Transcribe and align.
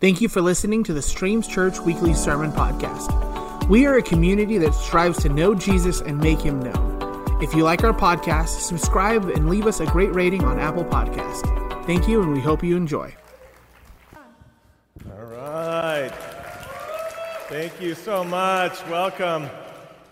Thank 0.00 0.22
you 0.22 0.30
for 0.30 0.40
listening 0.40 0.82
to 0.84 0.94
the 0.94 1.02
Streams 1.02 1.46
Church 1.46 1.78
Weekly 1.78 2.14
Sermon 2.14 2.50
Podcast. 2.52 3.68
We 3.68 3.84
are 3.84 3.98
a 3.98 4.02
community 4.02 4.56
that 4.56 4.72
strives 4.72 5.20
to 5.24 5.28
know 5.28 5.54
Jesus 5.54 6.00
and 6.00 6.18
make 6.18 6.40
him 6.40 6.58
known. 6.58 7.42
If 7.42 7.52
you 7.52 7.64
like 7.64 7.84
our 7.84 7.92
podcast, 7.92 8.60
subscribe 8.60 9.28
and 9.28 9.50
leave 9.50 9.66
us 9.66 9.80
a 9.80 9.84
great 9.84 10.14
rating 10.14 10.42
on 10.42 10.58
Apple 10.58 10.86
Podcast. 10.86 11.44
Thank 11.84 12.08
you, 12.08 12.22
and 12.22 12.32
we 12.32 12.40
hope 12.40 12.64
you 12.64 12.78
enjoy. 12.78 13.14
All 15.04 15.26
right. 15.26 16.10
Thank 17.50 17.78
you 17.78 17.94
so 17.94 18.24
much. 18.24 18.82
Welcome. 18.86 19.50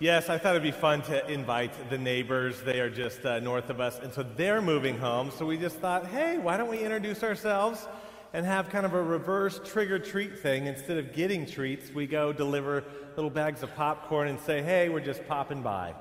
Yes, 0.01 0.29
I 0.29 0.37
thought 0.37 0.51
it'd 0.51 0.63
be 0.63 0.71
fun 0.71 1.01
to 1.05 1.27
invite 1.33 1.71
the 1.89 1.97
neighbors. 1.97 2.61
They 2.61 2.81
are 2.81 2.91
just 2.91 3.25
uh, 3.25 3.41
north 3.41 3.71
of 3.71 3.81
us, 3.81 3.99
and 4.01 4.13
so 4.13 4.23
they're 4.37 4.61
moving 4.61 4.99
home. 4.99 5.31
So 5.39 5.47
we 5.47 5.57
just 5.57 5.77
thought, 5.77 6.05
hey, 6.09 6.37
why 6.37 6.59
don't 6.59 6.69
we 6.69 6.81
introduce 6.81 7.23
ourselves 7.23 7.89
and 8.33 8.45
have 8.45 8.69
kind 8.71 8.85
of 8.85 8.95
a 8.95 9.03
reverse 9.03 9.61
trigger 9.65 9.99
treat 9.99 10.39
thing? 10.39 10.67
Instead 10.67 10.99
of 10.99 11.13
getting 11.13 11.47
treats, 11.47 11.91
we 11.93 12.07
go 12.07 12.33
deliver 12.33 12.85
little 13.17 13.31
bags 13.31 13.63
of 13.63 13.75
popcorn 13.75 14.29
and 14.29 14.39
say, 14.41 14.63
hey, 14.63 14.89
we're 14.89 15.01
just 15.01 15.27
popping 15.27 15.63
by. 15.63 15.95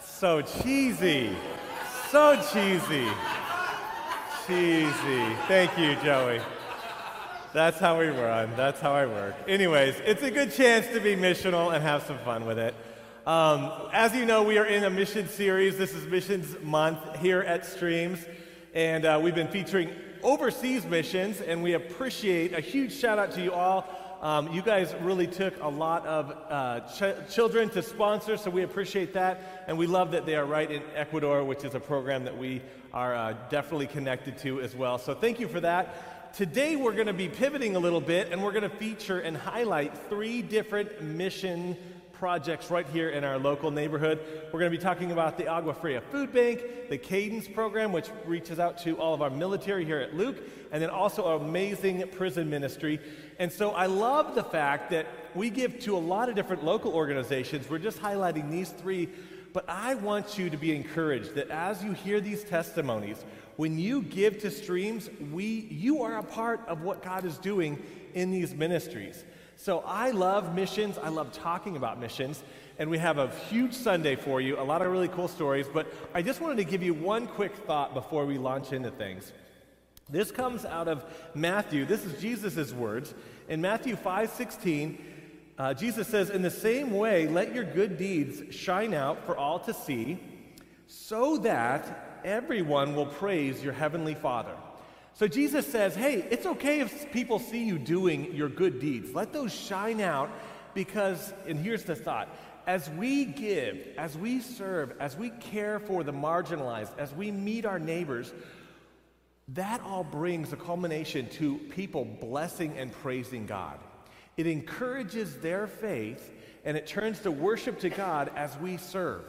So 0.00 0.42
cheesy. 0.42 1.36
So 2.10 2.36
cheesy. 2.52 3.08
Cheesy. 4.46 5.34
Thank 5.48 5.76
you, 5.78 5.96
Joey. 6.02 6.40
That's 7.52 7.78
how 7.78 7.98
we 7.98 8.08
run. 8.08 8.50
That's 8.56 8.80
how 8.80 8.92
I 8.92 9.06
work. 9.06 9.34
Anyways, 9.46 9.94
it's 10.04 10.22
a 10.22 10.30
good 10.30 10.52
chance 10.52 10.86
to 10.88 11.00
be 11.00 11.16
missional 11.16 11.74
and 11.74 11.82
have 11.82 12.02
some 12.02 12.18
fun 12.18 12.46
with 12.46 12.58
it. 12.58 12.74
Um, 13.26 13.70
as 13.92 14.14
you 14.14 14.26
know, 14.26 14.42
we 14.42 14.58
are 14.58 14.66
in 14.66 14.84
a 14.84 14.90
mission 14.90 15.28
series. 15.28 15.78
This 15.78 15.94
is 15.94 16.06
Missions 16.06 16.56
Month 16.62 17.20
here 17.20 17.40
at 17.40 17.64
Streams. 17.64 18.18
And 18.74 19.04
uh, 19.04 19.20
we've 19.22 19.34
been 19.34 19.48
featuring 19.48 19.90
overseas 20.24 20.84
missions, 20.86 21.40
and 21.40 21.62
we 21.62 21.74
appreciate 21.74 22.54
a 22.54 22.60
huge 22.60 22.92
shout 22.92 23.18
out 23.18 23.32
to 23.32 23.42
you 23.42 23.52
all. 23.52 23.86
Um, 24.22 24.50
you 24.52 24.62
guys 24.62 24.94
really 25.02 25.26
took 25.26 25.62
a 25.62 25.68
lot 25.68 26.06
of 26.06 26.34
uh, 26.48 26.80
ch- 26.80 27.32
children 27.32 27.68
to 27.70 27.82
sponsor, 27.82 28.38
so 28.38 28.48
we 28.48 28.62
appreciate 28.62 29.12
that. 29.12 29.64
And 29.68 29.76
we 29.76 29.86
love 29.86 30.12
that 30.12 30.24
they 30.24 30.34
are 30.34 30.46
right 30.46 30.70
in 30.70 30.82
Ecuador, 30.94 31.44
which 31.44 31.62
is 31.62 31.74
a 31.74 31.80
program 31.80 32.24
that 32.24 32.36
we 32.36 32.62
are 32.94 33.14
uh, 33.14 33.34
definitely 33.50 33.86
connected 33.86 34.38
to 34.38 34.62
as 34.62 34.74
well. 34.74 34.96
So 34.96 35.14
thank 35.14 35.40
you 35.40 35.46
for 35.46 35.60
that. 35.60 36.32
Today, 36.34 36.74
we're 36.74 36.94
going 36.94 37.06
to 37.06 37.12
be 37.12 37.28
pivoting 37.28 37.76
a 37.76 37.78
little 37.78 38.00
bit 38.00 38.32
and 38.32 38.42
we're 38.42 38.52
going 38.52 38.68
to 38.68 38.76
feature 38.76 39.20
and 39.20 39.36
highlight 39.36 39.96
three 40.08 40.42
different 40.42 41.00
mission 41.00 41.76
projects 42.18 42.70
right 42.70 42.86
here 42.88 43.10
in 43.10 43.24
our 43.24 43.38
local 43.38 43.70
neighborhood. 43.70 44.20
We're 44.52 44.60
going 44.60 44.70
to 44.70 44.78
be 44.78 44.82
talking 44.82 45.12
about 45.12 45.36
the 45.36 45.48
Agua 45.48 45.74
Fria 45.74 46.00
Food 46.00 46.32
Bank, 46.32 46.62
the 46.88 46.98
Cadence 46.98 47.48
program, 47.48 47.92
which 47.92 48.08
reaches 48.24 48.58
out 48.58 48.78
to 48.78 48.96
all 48.98 49.14
of 49.14 49.22
our 49.22 49.30
military 49.30 49.84
here 49.84 49.98
at 49.98 50.14
Luke, 50.14 50.38
and 50.72 50.82
then 50.82 50.90
also 50.90 51.24
our 51.24 51.36
amazing 51.36 52.06
prison 52.08 52.48
ministry. 52.48 53.00
And 53.38 53.52
so 53.52 53.70
I 53.70 53.86
love 53.86 54.34
the 54.34 54.44
fact 54.44 54.90
that 54.90 55.06
we 55.34 55.50
give 55.50 55.78
to 55.80 55.96
a 55.96 55.98
lot 55.98 56.28
of 56.28 56.34
different 56.34 56.64
local 56.64 56.92
organizations. 56.92 57.68
We're 57.68 57.78
just 57.78 58.00
highlighting 58.00 58.50
these 58.50 58.70
three, 58.70 59.08
but 59.52 59.64
I 59.68 59.94
want 59.94 60.38
you 60.38 60.50
to 60.50 60.56
be 60.56 60.74
encouraged 60.74 61.34
that 61.34 61.50
as 61.50 61.82
you 61.82 61.92
hear 61.92 62.20
these 62.20 62.44
testimonies, 62.44 63.24
when 63.56 63.78
you 63.78 64.02
give 64.02 64.40
to 64.40 64.50
streams, 64.50 65.08
we, 65.32 65.68
you 65.70 66.02
are 66.02 66.18
a 66.18 66.24
part 66.24 66.60
of 66.66 66.82
what 66.82 67.02
God 67.02 67.24
is 67.24 67.38
doing 67.38 67.80
in 68.14 68.30
these 68.30 68.54
ministries. 68.54 69.24
So 69.56 69.82
I 69.86 70.10
love 70.10 70.54
missions. 70.54 70.98
I 70.98 71.08
love 71.08 71.32
talking 71.32 71.76
about 71.76 71.98
missions. 71.98 72.42
And 72.78 72.90
we 72.90 72.98
have 72.98 73.18
a 73.18 73.28
huge 73.48 73.72
Sunday 73.72 74.16
for 74.16 74.40
you, 74.40 74.58
a 74.58 74.62
lot 74.62 74.82
of 74.82 74.90
really 74.90 75.08
cool 75.08 75.28
stories. 75.28 75.66
But 75.72 75.86
I 76.12 76.22
just 76.22 76.40
wanted 76.40 76.56
to 76.56 76.64
give 76.64 76.82
you 76.82 76.92
one 76.92 77.26
quick 77.26 77.54
thought 77.66 77.94
before 77.94 78.26
we 78.26 78.36
launch 78.36 78.72
into 78.72 78.90
things. 78.90 79.32
This 80.10 80.30
comes 80.30 80.64
out 80.64 80.88
of 80.88 81.04
Matthew. 81.34 81.84
This 81.86 82.04
is 82.04 82.20
Jesus' 82.20 82.72
words. 82.72 83.14
In 83.48 83.60
Matthew 83.60 83.96
5 83.96 84.30
16, 84.30 85.04
uh, 85.56 85.74
Jesus 85.74 86.08
says, 86.08 86.30
In 86.30 86.42
the 86.42 86.50
same 86.50 86.90
way, 86.90 87.26
let 87.26 87.54
your 87.54 87.64
good 87.64 87.96
deeds 87.96 88.54
shine 88.54 88.92
out 88.92 89.24
for 89.24 89.36
all 89.36 89.60
to 89.60 89.72
see, 89.72 90.20
so 90.86 91.38
that 91.38 92.20
everyone 92.24 92.94
will 92.94 93.06
praise 93.06 93.62
your 93.62 93.72
heavenly 93.72 94.14
Father. 94.14 94.54
So 95.14 95.28
Jesus 95.28 95.66
says, 95.66 95.94
hey, 95.94 96.26
it's 96.30 96.44
okay 96.44 96.80
if 96.80 97.12
people 97.12 97.38
see 97.38 97.64
you 97.64 97.78
doing 97.78 98.34
your 98.34 98.48
good 98.48 98.80
deeds. 98.80 99.14
Let 99.14 99.32
those 99.32 99.54
shine 99.54 100.00
out 100.00 100.28
because, 100.74 101.32
and 101.46 101.58
here's 101.58 101.84
the 101.84 101.94
thought 101.94 102.28
as 102.66 102.88
we 102.90 103.26
give, 103.26 103.86
as 103.98 104.16
we 104.16 104.40
serve, 104.40 104.94
as 104.98 105.16
we 105.16 105.30
care 105.30 105.78
for 105.78 106.02
the 106.02 106.12
marginalized, 106.12 106.98
as 106.98 107.12
we 107.14 107.30
meet 107.30 107.66
our 107.66 107.78
neighbors, 107.78 108.32
that 109.48 109.82
all 109.82 110.02
brings 110.02 110.52
a 110.52 110.56
culmination 110.56 111.28
to 111.28 111.58
people 111.58 112.04
blessing 112.04 112.76
and 112.78 112.90
praising 112.90 113.44
God. 113.46 113.78
It 114.36 114.46
encourages 114.46 115.36
their 115.36 115.66
faith 115.66 116.32
and 116.64 116.76
it 116.76 116.86
turns 116.86 117.20
to 117.20 117.30
worship 117.30 117.78
to 117.80 117.90
God 117.90 118.32
as 118.34 118.56
we 118.58 118.78
serve. 118.78 119.24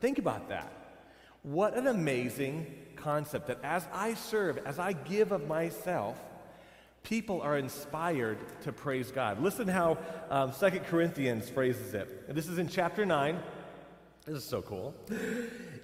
Think 0.00 0.18
about 0.18 0.48
that. 0.48 0.72
What 1.42 1.76
an 1.76 1.86
amazing 1.86 2.66
concept 3.02 3.48
that 3.48 3.58
as 3.62 3.86
I 3.92 4.14
serve, 4.14 4.58
as 4.58 4.78
I 4.78 4.92
give 4.92 5.32
of 5.32 5.46
myself, 5.46 6.16
people 7.02 7.40
are 7.40 7.56
inspired 7.56 8.38
to 8.62 8.72
praise 8.72 9.10
God. 9.10 9.40
Listen 9.42 9.68
how 9.68 9.98
um, 10.30 10.52
2 10.52 10.80
Corinthians 10.80 11.48
phrases 11.48 11.94
it. 11.94 12.34
This 12.34 12.46
is 12.48 12.58
in 12.58 12.68
chapter 12.68 13.06
9. 13.06 13.38
This 14.26 14.36
is 14.36 14.44
so 14.44 14.62
cool. 14.62 14.94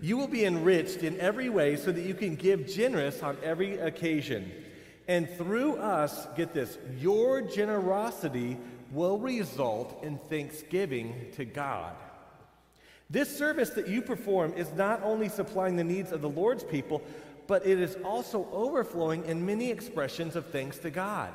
You 0.01 0.19
will 0.19 0.29
be 0.29 0.45
enriched 0.45 1.03
in 1.03 1.19
every 1.19 1.49
way 1.49 1.77
so 1.77 1.91
that 1.91 2.03
you 2.03 2.15
can 2.15 2.37
give 2.37 2.69
generous 2.69 3.23
on 3.23 3.37
every 3.43 3.79
occasion. 3.79 4.53
And 5.09 5.29
through 5.31 5.77
us, 5.77 6.27
get 6.37 6.53
this, 6.53 6.77
your 6.99 7.41
generosity 7.41 8.59
will 8.93 9.19
result 9.19 10.03
in 10.03 10.19
thanksgiving 10.19 11.29
to 11.37 11.45
God. 11.45 11.95
This 13.09 13.35
service 13.37 13.71
that 13.71 13.89
you 13.89 14.03
perform 14.03 14.53
is 14.55 14.73
not 14.73 15.03
only 15.03 15.29
supplying 15.29 15.77
the 15.77 15.85
needs 15.85 16.13
of 16.13 16.23
the 16.23 16.29
Lord's 16.29 16.65
people, 16.65 17.03
but 17.47 17.65
it 17.65 17.79
is 17.79 17.97
also 18.05 18.49
overflowing 18.53 19.25
in 19.27 19.47
many 19.47 19.71
expressions 19.71 20.35
of 20.35 20.47
thanks 20.47 20.79
to 20.79 20.91
God. 20.91 21.33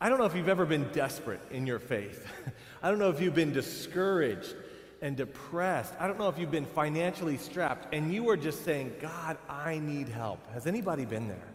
I 0.00 0.08
don't 0.08 0.18
know 0.18 0.24
if 0.24 0.34
you've 0.34 0.48
ever 0.48 0.66
been 0.66 0.90
desperate 0.92 1.40
in 1.50 1.66
your 1.66 1.78
faith. 1.78 2.26
I 2.82 2.90
don't 2.90 2.98
know 2.98 3.10
if 3.10 3.20
you've 3.20 3.34
been 3.34 3.52
discouraged 3.52 4.54
and 5.00 5.16
depressed. 5.16 5.94
I 6.00 6.08
don't 6.08 6.18
know 6.18 6.28
if 6.28 6.38
you've 6.38 6.50
been 6.50 6.66
financially 6.66 7.36
strapped 7.36 7.94
and 7.94 8.12
you 8.12 8.28
are 8.30 8.36
just 8.36 8.64
saying, 8.64 8.94
God, 9.00 9.38
I 9.48 9.78
need 9.78 10.08
help. 10.08 10.52
Has 10.52 10.66
anybody 10.66 11.04
been 11.04 11.28
there? 11.28 11.48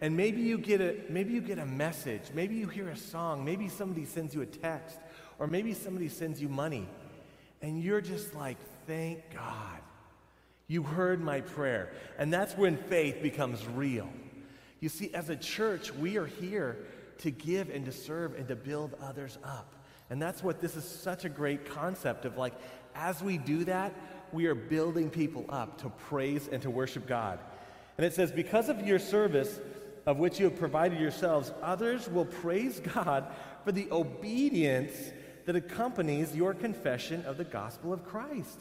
And 0.00 0.16
maybe 0.16 0.40
you 0.40 0.58
get 0.58 0.80
a 0.80 0.96
maybe 1.08 1.34
you 1.34 1.40
get 1.40 1.58
a 1.58 1.66
message, 1.66 2.22
maybe 2.32 2.54
you 2.54 2.68
hear 2.68 2.88
a 2.88 2.96
song, 2.96 3.44
maybe 3.44 3.68
somebody 3.68 4.06
sends 4.06 4.32
you 4.32 4.42
a 4.42 4.46
text, 4.46 4.96
or 5.40 5.48
maybe 5.48 5.74
somebody 5.74 6.08
sends 6.08 6.40
you 6.40 6.48
money. 6.48 6.88
And 7.62 7.82
you're 7.82 8.00
just 8.00 8.34
like, 8.34 8.56
thank 8.86 9.34
God. 9.34 9.80
You 10.68 10.82
heard 10.82 11.20
my 11.20 11.40
prayer. 11.40 11.90
And 12.18 12.32
that's 12.32 12.56
when 12.56 12.76
faith 12.76 13.22
becomes 13.22 13.66
real. 13.66 14.08
You 14.80 14.88
see, 14.88 15.12
as 15.14 15.28
a 15.28 15.36
church, 15.36 15.92
we 15.92 16.18
are 16.18 16.26
here 16.26 16.76
to 17.18 17.30
give 17.30 17.70
and 17.70 17.84
to 17.86 17.92
serve 17.92 18.34
and 18.34 18.46
to 18.48 18.56
build 18.56 18.94
others 19.02 19.38
up. 19.42 19.74
And 20.10 20.22
that's 20.22 20.42
what 20.42 20.60
this 20.60 20.76
is 20.76 20.84
such 20.84 21.24
a 21.24 21.28
great 21.28 21.70
concept 21.70 22.24
of 22.24 22.36
like, 22.36 22.54
as 22.94 23.22
we 23.22 23.38
do 23.38 23.64
that, 23.64 23.92
we 24.32 24.46
are 24.46 24.54
building 24.54 25.10
people 25.10 25.44
up 25.48 25.80
to 25.82 25.88
praise 25.88 26.48
and 26.50 26.62
to 26.62 26.70
worship 26.70 27.06
God. 27.06 27.38
And 27.96 28.06
it 28.06 28.14
says, 28.14 28.30
because 28.30 28.68
of 28.68 28.86
your 28.86 28.98
service, 28.98 29.60
of 30.06 30.18
which 30.18 30.38
you 30.38 30.44
have 30.46 30.58
provided 30.58 31.00
yourselves, 31.00 31.52
others 31.62 32.08
will 32.08 32.24
praise 32.24 32.80
God 32.80 33.26
for 33.64 33.72
the 33.72 33.88
obedience 33.90 34.94
that 35.48 35.56
accompanies 35.56 36.36
your 36.36 36.52
confession 36.52 37.24
of 37.24 37.38
the 37.38 37.44
gospel 37.44 37.90
of 37.90 38.04
Christ. 38.04 38.60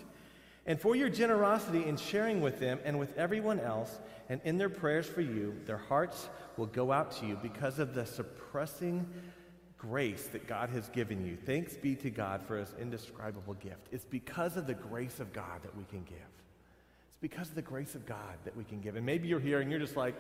And 0.66 0.80
for 0.80 0.96
your 0.96 1.10
generosity 1.10 1.84
in 1.84 1.98
sharing 1.98 2.40
with 2.40 2.62
them 2.62 2.80
and 2.86 2.98
with 2.98 3.14
everyone 3.18 3.60
else, 3.60 4.00
and 4.30 4.40
in 4.46 4.58
their 4.58 4.70
prayers 4.70 5.06
for 5.06 5.20
you, 5.20 5.54
their 5.66 5.80
hearts 5.80 6.30
will 6.56 6.68
go 6.68 6.94
out 6.94 7.12
to 7.18 7.26
you 7.26 7.38
because 7.42 7.80
of 7.80 7.94
the 7.94 8.06
suppressing 8.06 9.06
grace 9.78 10.28
that 10.28 10.48
God 10.48 10.70
has 10.70 10.88
given 10.88 11.28
you. 11.28 11.36
Thanks 11.36 11.76
be 11.76 11.94
to 11.96 12.10
God 12.10 12.42
for 12.42 12.58
his 12.58 12.74
indescribable 12.80 13.56
gift. 13.56 13.88
It's 13.92 14.06
because 14.06 14.56
of 14.56 14.66
the 14.66 14.74
grace 14.74 15.20
of 15.20 15.34
God 15.34 15.64
that 15.64 15.76
we 15.78 15.84
can 15.90 16.06
give. 16.06 16.18
It's 17.10 17.18
because 17.20 17.50
of 17.50 17.56
the 17.56 17.62
grace 17.62 17.96
of 17.96 18.06
God 18.06 18.38
that 18.46 18.56
we 18.56 18.64
can 18.64 18.80
give. 18.80 18.96
And 18.96 19.06
maybe 19.06 19.28
you're 19.28 19.42
here 19.42 19.60
and 19.60 19.70
you're 19.70 19.82
just 19.82 19.98
like, 19.98 20.16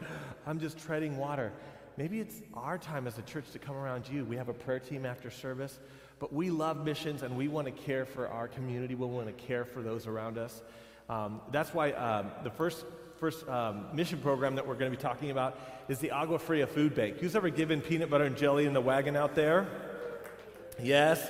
I'm 0.46 0.60
just 0.60 0.78
treading 0.78 1.16
water. 1.16 1.54
Maybe 1.96 2.20
it's 2.20 2.42
our 2.54 2.78
time 2.78 3.08
as 3.08 3.18
a 3.18 3.22
church 3.22 3.52
to 3.52 3.60
come 3.60 3.78
around 3.78 4.10
you. 4.10 4.26
We 4.26 4.36
have 4.36 4.50
a 4.50 4.54
prayer 4.54 4.80
team 4.80 5.06
after 5.06 5.32
service. 5.32 5.80
But 6.20 6.34
we 6.34 6.50
love 6.50 6.84
missions 6.84 7.22
and 7.22 7.38
we 7.38 7.48
want 7.48 7.66
to 7.66 7.72
care 7.72 8.06
for 8.06 8.28
our 8.28 8.48
community. 8.48 8.96
We 8.96 9.06
want 9.06 9.28
to 9.28 9.34
care 9.34 9.66
for 9.66 9.82
those 9.82 10.08
around 10.08 10.38
us. 10.38 10.62
Um, 11.10 11.42
that's 11.52 11.74
why 11.74 11.92
um, 11.92 12.32
the 12.44 12.50
first, 12.50 12.86
first 13.20 13.48
um, 13.48 13.86
mission 13.94 14.20
program 14.20 14.56
that 14.56 14.68
we're 14.68 14.76
going 14.76 14.92
to 14.92 14.98
be 14.98 15.02
talking 15.02 15.32
about 15.32 15.58
is 15.88 16.00
the 16.00 16.12
Agua 16.12 16.40
Fria 16.40 16.68
Food 16.68 16.96
Bank. 16.96 17.18
Who's 17.20 17.36
ever 17.36 17.50
given 17.50 17.82
peanut 17.82 18.10
butter 18.10 18.26
and 18.26 18.36
jelly 18.36 18.66
in 18.66 18.74
the 18.74 18.82
wagon 18.82 19.16
out 19.16 19.36
there? 19.36 19.68
Yes. 20.82 21.30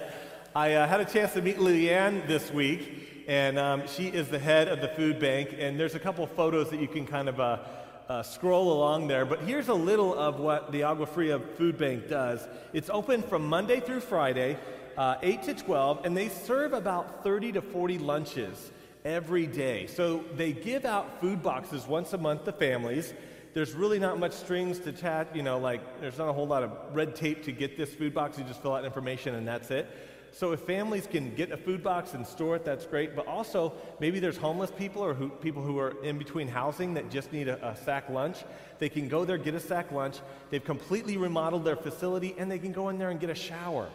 I 0.55 0.73
uh, 0.73 0.87
had 0.87 1.01
a 1.01 1.05
chance 1.05 1.33
to 1.33 1.41
meet 1.41 1.57
Leanne 1.57 2.25
this 2.25 2.51
week, 2.51 3.25
and 3.27 3.59
um, 3.59 3.87
she 3.87 4.07
is 4.07 4.29
the 4.29 4.39
head 4.39 4.67
of 4.67 4.81
the 4.81 4.87
food 4.87 5.19
bank. 5.19 5.53
And 5.57 5.79
there's 5.79 5.95
a 5.95 5.99
couple 5.99 6.25
photos 6.25 6.69
that 6.71 6.79
you 6.79 6.87
can 6.87 7.05
kind 7.05 7.29
of 7.29 7.39
uh, 7.39 7.59
uh, 8.09 8.23
scroll 8.23 8.71
along 8.71 9.07
there. 9.07 9.25
But 9.25 9.41
here's 9.41 9.67
a 9.67 9.73
little 9.73 10.13
of 10.13 10.39
what 10.39 10.71
the 10.71 10.83
Agua 10.83 11.05
Fria 11.05 11.39
Food 11.39 11.77
Bank 11.77 12.07
does. 12.07 12.45
It's 12.73 12.89
open 12.89 13.21
from 13.21 13.47
Monday 13.47 13.79
through 13.79 14.01
Friday, 14.01 14.57
uh, 14.97 15.15
8 15.21 15.43
to 15.43 15.53
12, 15.53 16.05
and 16.05 16.15
they 16.15 16.29
serve 16.29 16.73
about 16.73 17.23
30 17.23 17.53
to 17.53 17.61
40 17.61 17.97
lunches 17.99 18.71
every 19.03 19.47
day. 19.47 19.87
So 19.87 20.23
they 20.35 20.53
give 20.53 20.85
out 20.85 21.21
food 21.21 21.43
boxes 21.43 21.87
once 21.87 22.13
a 22.13 22.17
month 22.17 22.45
to 22.45 22.51
families. 22.51 23.13
There's 23.53 23.73
really 23.73 23.99
not 23.99 24.19
much 24.19 24.33
strings 24.33 24.79
to 24.79 24.91
chat, 24.91 25.35
you 25.35 25.41
know, 25.41 25.57
like 25.57 26.01
there's 26.01 26.17
not 26.17 26.27
a 26.27 26.33
whole 26.33 26.47
lot 26.47 26.63
of 26.63 26.71
red 26.93 27.15
tape 27.15 27.43
to 27.45 27.51
get 27.51 27.77
this 27.77 27.93
food 27.93 28.13
box. 28.13 28.37
You 28.37 28.43
just 28.43 28.61
fill 28.61 28.75
out 28.75 28.85
information 28.85 29.35
and 29.35 29.47
that's 29.47 29.71
it. 29.71 29.89
So 30.31 30.51
if 30.51 30.59
families 30.61 31.07
can 31.07 31.33
get 31.35 31.51
a 31.51 31.57
food 31.57 31.83
box 31.83 32.13
and 32.13 32.25
store 32.25 32.55
it, 32.55 32.65
that's 32.65 32.85
great. 32.85 33.15
But 33.15 33.27
also, 33.27 33.73
maybe 33.99 34.19
there's 34.19 34.37
homeless 34.37 34.71
people 34.71 35.03
or 35.03 35.13
who, 35.13 35.29
people 35.29 35.63
who 35.63 35.79
are 35.79 36.01
in 36.03 36.17
between 36.17 36.47
housing 36.47 36.93
that 36.93 37.09
just 37.09 37.33
need 37.33 37.47
a, 37.47 37.69
a 37.69 37.75
sack 37.75 38.09
lunch. 38.09 38.37
They 38.79 38.89
can 38.89 39.07
go 39.07 39.25
there, 39.25 39.37
get 39.37 39.55
a 39.55 39.59
sack 39.59 39.91
lunch. 39.91 40.17
They've 40.49 40.63
completely 40.63 41.17
remodeled 41.17 41.65
their 41.65 41.75
facility, 41.75 42.35
and 42.37 42.51
they 42.51 42.59
can 42.59 42.71
go 42.71 42.89
in 42.89 42.97
there 42.97 43.09
and 43.09 43.19
get 43.19 43.29
a 43.29 43.35
shower. 43.35 43.89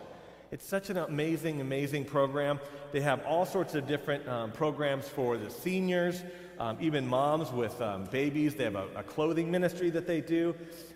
It's 0.52 0.66
such 0.66 0.90
an 0.90 0.98
amazing, 0.98 1.62
amazing 1.62 2.04
program. 2.04 2.60
They 2.92 3.00
have 3.00 3.24
all 3.24 3.46
sorts 3.46 3.74
of 3.74 3.86
different 3.86 4.28
um, 4.28 4.52
programs 4.52 5.08
for 5.08 5.38
the 5.38 5.48
seniors, 5.48 6.22
um, 6.58 6.76
even 6.78 7.06
moms 7.06 7.50
with 7.50 7.80
um, 7.80 8.04
babies. 8.04 8.54
They 8.54 8.64
have 8.64 8.74
a, 8.74 8.86
a, 8.94 9.02
clothing 9.02 9.50
ministry 9.50 9.88
that 9.88 10.06
they 10.06 10.20
do. 10.20 10.54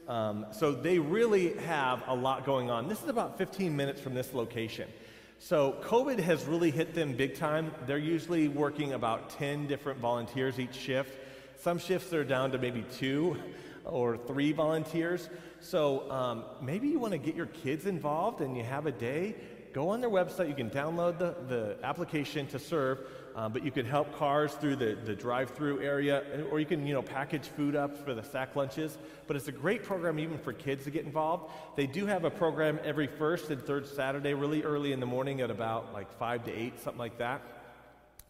Um, 0.09 0.45
so 0.53 0.73
they 0.73 0.99
really 0.99 1.55
have 1.61 2.03
a 2.07 2.15
lot 2.15 2.45
going 2.45 2.71
on. 2.71 2.87
This 2.87 3.03
is 3.03 3.09
about 3.09 3.39
15 3.39 3.75
minutes 3.75 3.99
from 3.99 4.13
this 4.13 4.35
location. 4.35 4.91
So, 5.39 5.77
COVID 5.83 6.19
has 6.21 6.45
really 6.47 6.71
hit 6.71 6.95
them 6.95 7.13
big 7.13 7.37
time. 7.37 7.71
They're 7.87 7.99
usually 7.99 8.49
working 8.49 8.95
about 8.95 9.31
10 9.31 9.67
different 9.67 10.01
volunteers 10.01 10.59
each 10.59 10.75
shift. 10.75 11.13
Some 11.61 11.79
shifts 11.79 12.13
are 12.15 12.25
down 12.25 12.53
to 12.53 12.59
maybe 12.59 12.85
two 12.99 13.37
or 13.85 14.17
three 14.17 14.53
volunteers. 14.53 15.29
So, 15.61 16.11
um, 16.11 16.45
maybe 16.63 16.89
you 16.89 16.99
want 16.99 17.13
to 17.13 17.19
get 17.19 17.35
your 17.35 17.47
kids 17.47 17.85
involved 17.87 18.41
and 18.41 18.57
you 18.57 18.65
have 18.65 18.87
a 18.87 18.93
day. 18.93 19.37
Go 19.75 19.91
on 19.91 20.01
their 20.01 20.11
website. 20.11 20.49
You 20.49 20.55
can 20.55 20.71
download 20.71 21.19
the, 21.19 21.37
the 21.49 21.77
application 21.83 22.47
to 22.49 22.59
serve. 22.59 23.01
Um, 23.37 23.53
but 23.53 23.63
you 23.63 23.71
can 23.71 23.85
help 23.85 24.17
cars 24.17 24.55
through 24.55 24.77
the, 24.77 24.97
the 25.05 25.15
drive-through 25.15 25.83
area, 25.83 26.23
or 26.51 26.59
you 26.59 26.65
can, 26.65 26.87
you 26.87 26.95
know, 26.95 27.03
package 27.03 27.47
food 27.49 27.77
up 27.77 28.03
for 28.03 28.15
the 28.15 28.23
sack 28.23 28.57
lunches. 28.57 28.97
But 29.27 29.37
it's 29.37 29.47
a 29.47 29.53
great 29.53 29.85
program 29.85 30.19
even 30.19 30.39
for 30.39 30.55
kids 30.55 30.85
to 30.85 30.91
get 30.91 31.05
involved. 31.05 31.53
They 31.77 31.87
do 31.87 32.07
have 32.07 32.25
a 32.25 32.31
program 32.31 32.81
every 32.83 33.07
first 33.07 33.51
and 33.51 33.63
third 33.63 33.87
Saturday, 33.87 34.33
really 34.33 34.63
early 34.63 34.93
in 34.93 35.01
the 35.01 35.07
morning 35.07 35.43
at 35.43 35.51
about 35.51 35.93
like 35.93 36.11
5 36.19 36.45
to 36.45 36.51
8, 36.51 36.81
something 36.81 36.99
like 36.99 37.19
that, 37.19 37.43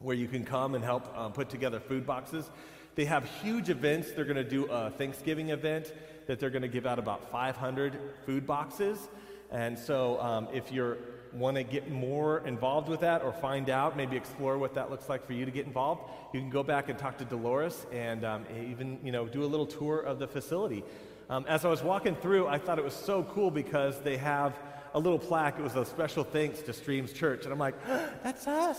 where 0.00 0.16
you 0.16 0.26
can 0.26 0.44
come 0.44 0.74
and 0.74 0.82
help 0.82 1.16
um, 1.16 1.32
put 1.32 1.50
together 1.50 1.78
food 1.78 2.04
boxes. 2.04 2.50
They 2.96 3.04
have 3.04 3.24
huge 3.42 3.70
events. 3.70 4.10
They're 4.10 4.24
going 4.24 4.36
to 4.36 4.42
do 4.42 4.64
a 4.64 4.90
Thanksgiving 4.90 5.50
event 5.50 5.92
that 6.26 6.40
they're 6.40 6.50
going 6.50 6.62
to 6.62 6.68
give 6.68 6.84
out 6.84 6.98
about 6.98 7.30
500 7.30 7.96
food 8.24 8.44
boxes. 8.44 8.98
And 9.52 9.78
so 9.78 10.20
um, 10.20 10.48
if 10.52 10.72
you're 10.72 10.98
want 11.32 11.56
to 11.56 11.62
get 11.62 11.90
more 11.90 12.38
involved 12.46 12.88
with 12.88 13.00
that 13.00 13.22
or 13.22 13.32
find 13.32 13.70
out, 13.70 13.96
maybe 13.96 14.16
explore 14.16 14.58
what 14.58 14.74
that 14.74 14.90
looks 14.90 15.08
like 15.08 15.26
for 15.26 15.32
you 15.32 15.44
to 15.44 15.50
get 15.50 15.66
involved, 15.66 16.10
you 16.32 16.40
can 16.40 16.50
go 16.50 16.62
back 16.62 16.88
and 16.88 16.98
talk 16.98 17.18
to 17.18 17.24
Dolores 17.24 17.86
and 17.92 18.24
um, 18.24 18.44
even 18.68 18.98
you 19.02 19.12
know 19.12 19.26
do 19.26 19.44
a 19.44 19.46
little 19.46 19.66
tour 19.66 20.00
of 20.00 20.18
the 20.18 20.26
facility. 20.26 20.84
Um, 21.28 21.44
as 21.48 21.64
I 21.64 21.68
was 21.68 21.82
walking 21.82 22.14
through, 22.16 22.46
I 22.46 22.58
thought 22.58 22.78
it 22.78 22.84
was 22.84 22.94
so 22.94 23.24
cool 23.24 23.50
because 23.50 23.98
they 24.00 24.16
have 24.16 24.54
a 24.94 25.00
little 25.00 25.18
plaque. 25.18 25.58
It 25.58 25.62
was 25.62 25.76
a 25.76 25.84
special 25.84 26.24
thanks 26.24 26.62
to 26.62 26.72
Streams 26.72 27.12
Church, 27.12 27.44
and 27.44 27.52
I'm 27.52 27.58
like, 27.58 27.74
that's 28.22 28.46
us. 28.46 28.78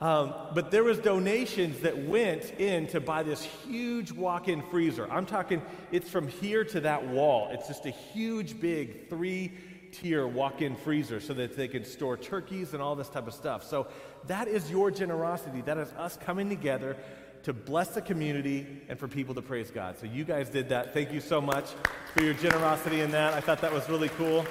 Um, 0.00 0.32
but 0.54 0.70
there 0.70 0.84
was 0.84 0.98
donations 0.98 1.80
that 1.80 1.98
went 1.98 2.52
in 2.60 2.86
to 2.88 3.00
buy 3.00 3.24
this 3.24 3.42
huge 3.42 4.12
walk-in 4.12 4.62
freezer. 4.62 5.10
I'm 5.10 5.26
talking, 5.26 5.60
it's 5.90 6.08
from 6.08 6.28
here 6.28 6.62
to 6.64 6.80
that 6.80 7.08
wall. 7.08 7.48
It's 7.50 7.66
just 7.66 7.84
a 7.84 7.90
huge, 7.90 8.60
big 8.60 9.08
three 9.08 9.52
tier 9.92 10.26
walk 10.26 10.62
in 10.62 10.76
freezer 10.76 11.20
so 11.20 11.34
that 11.34 11.56
they 11.56 11.68
could 11.68 11.86
store 11.86 12.16
turkeys 12.16 12.74
and 12.74 12.82
all 12.82 12.94
this 12.94 13.08
type 13.08 13.26
of 13.26 13.34
stuff. 13.34 13.64
So 13.64 13.86
that 14.26 14.48
is 14.48 14.70
your 14.70 14.90
generosity. 14.90 15.60
That 15.62 15.78
is 15.78 15.92
us 15.92 16.16
coming 16.16 16.48
together 16.48 16.96
to 17.44 17.52
bless 17.52 17.88
the 17.88 18.02
community 18.02 18.66
and 18.88 18.98
for 18.98 19.08
people 19.08 19.34
to 19.34 19.42
praise 19.42 19.70
God. 19.70 19.98
So 19.98 20.06
you 20.06 20.24
guys 20.24 20.50
did 20.50 20.68
that. 20.70 20.92
Thank 20.92 21.12
you 21.12 21.20
so 21.20 21.40
much 21.40 21.66
for 22.14 22.22
your 22.22 22.34
generosity 22.34 23.00
in 23.00 23.10
that. 23.12 23.34
I 23.34 23.40
thought 23.40 23.60
that 23.60 23.72
was 23.72 23.88
really 23.88 24.08
cool. 24.10 24.44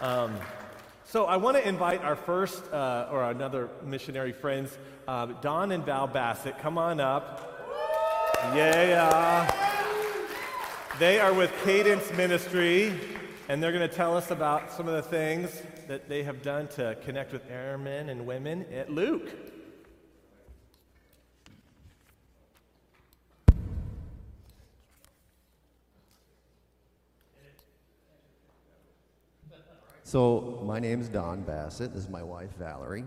Um, 0.00 0.36
so 1.04 1.24
I 1.24 1.36
want 1.36 1.56
to 1.56 1.66
invite 1.66 2.02
our 2.02 2.16
first 2.16 2.62
uh, 2.72 3.08
or 3.10 3.30
another 3.30 3.70
missionary 3.84 4.32
friends, 4.32 4.76
uh, 5.06 5.26
Don 5.40 5.72
and 5.72 5.84
Val 5.84 6.06
Bassett. 6.06 6.58
Come 6.58 6.76
on 6.76 7.00
up. 7.00 7.54
Yeah. 8.54 9.50
They 10.98 11.20
are 11.20 11.32
with 11.32 11.52
Cadence 11.64 12.12
Ministry 12.12 12.92
and 13.48 13.62
they're 13.62 13.72
going 13.72 13.88
to 13.88 13.94
tell 13.94 14.14
us 14.14 14.30
about 14.30 14.70
some 14.70 14.86
of 14.86 14.94
the 14.94 15.02
things 15.02 15.62
that 15.88 16.06
they 16.06 16.22
have 16.22 16.42
done 16.42 16.68
to 16.68 16.94
connect 17.02 17.32
with 17.32 17.42
airmen 17.50 18.10
and 18.10 18.26
women 18.26 18.66
at 18.70 18.92
Luke. 18.92 19.30
So, 30.02 30.62
my 30.64 30.78
name 30.78 31.00
is 31.00 31.08
Don 31.08 31.42
Bassett. 31.42 31.92
This 31.92 32.04
is 32.04 32.08
my 32.08 32.22
wife, 32.22 32.50
Valerie. 32.58 33.04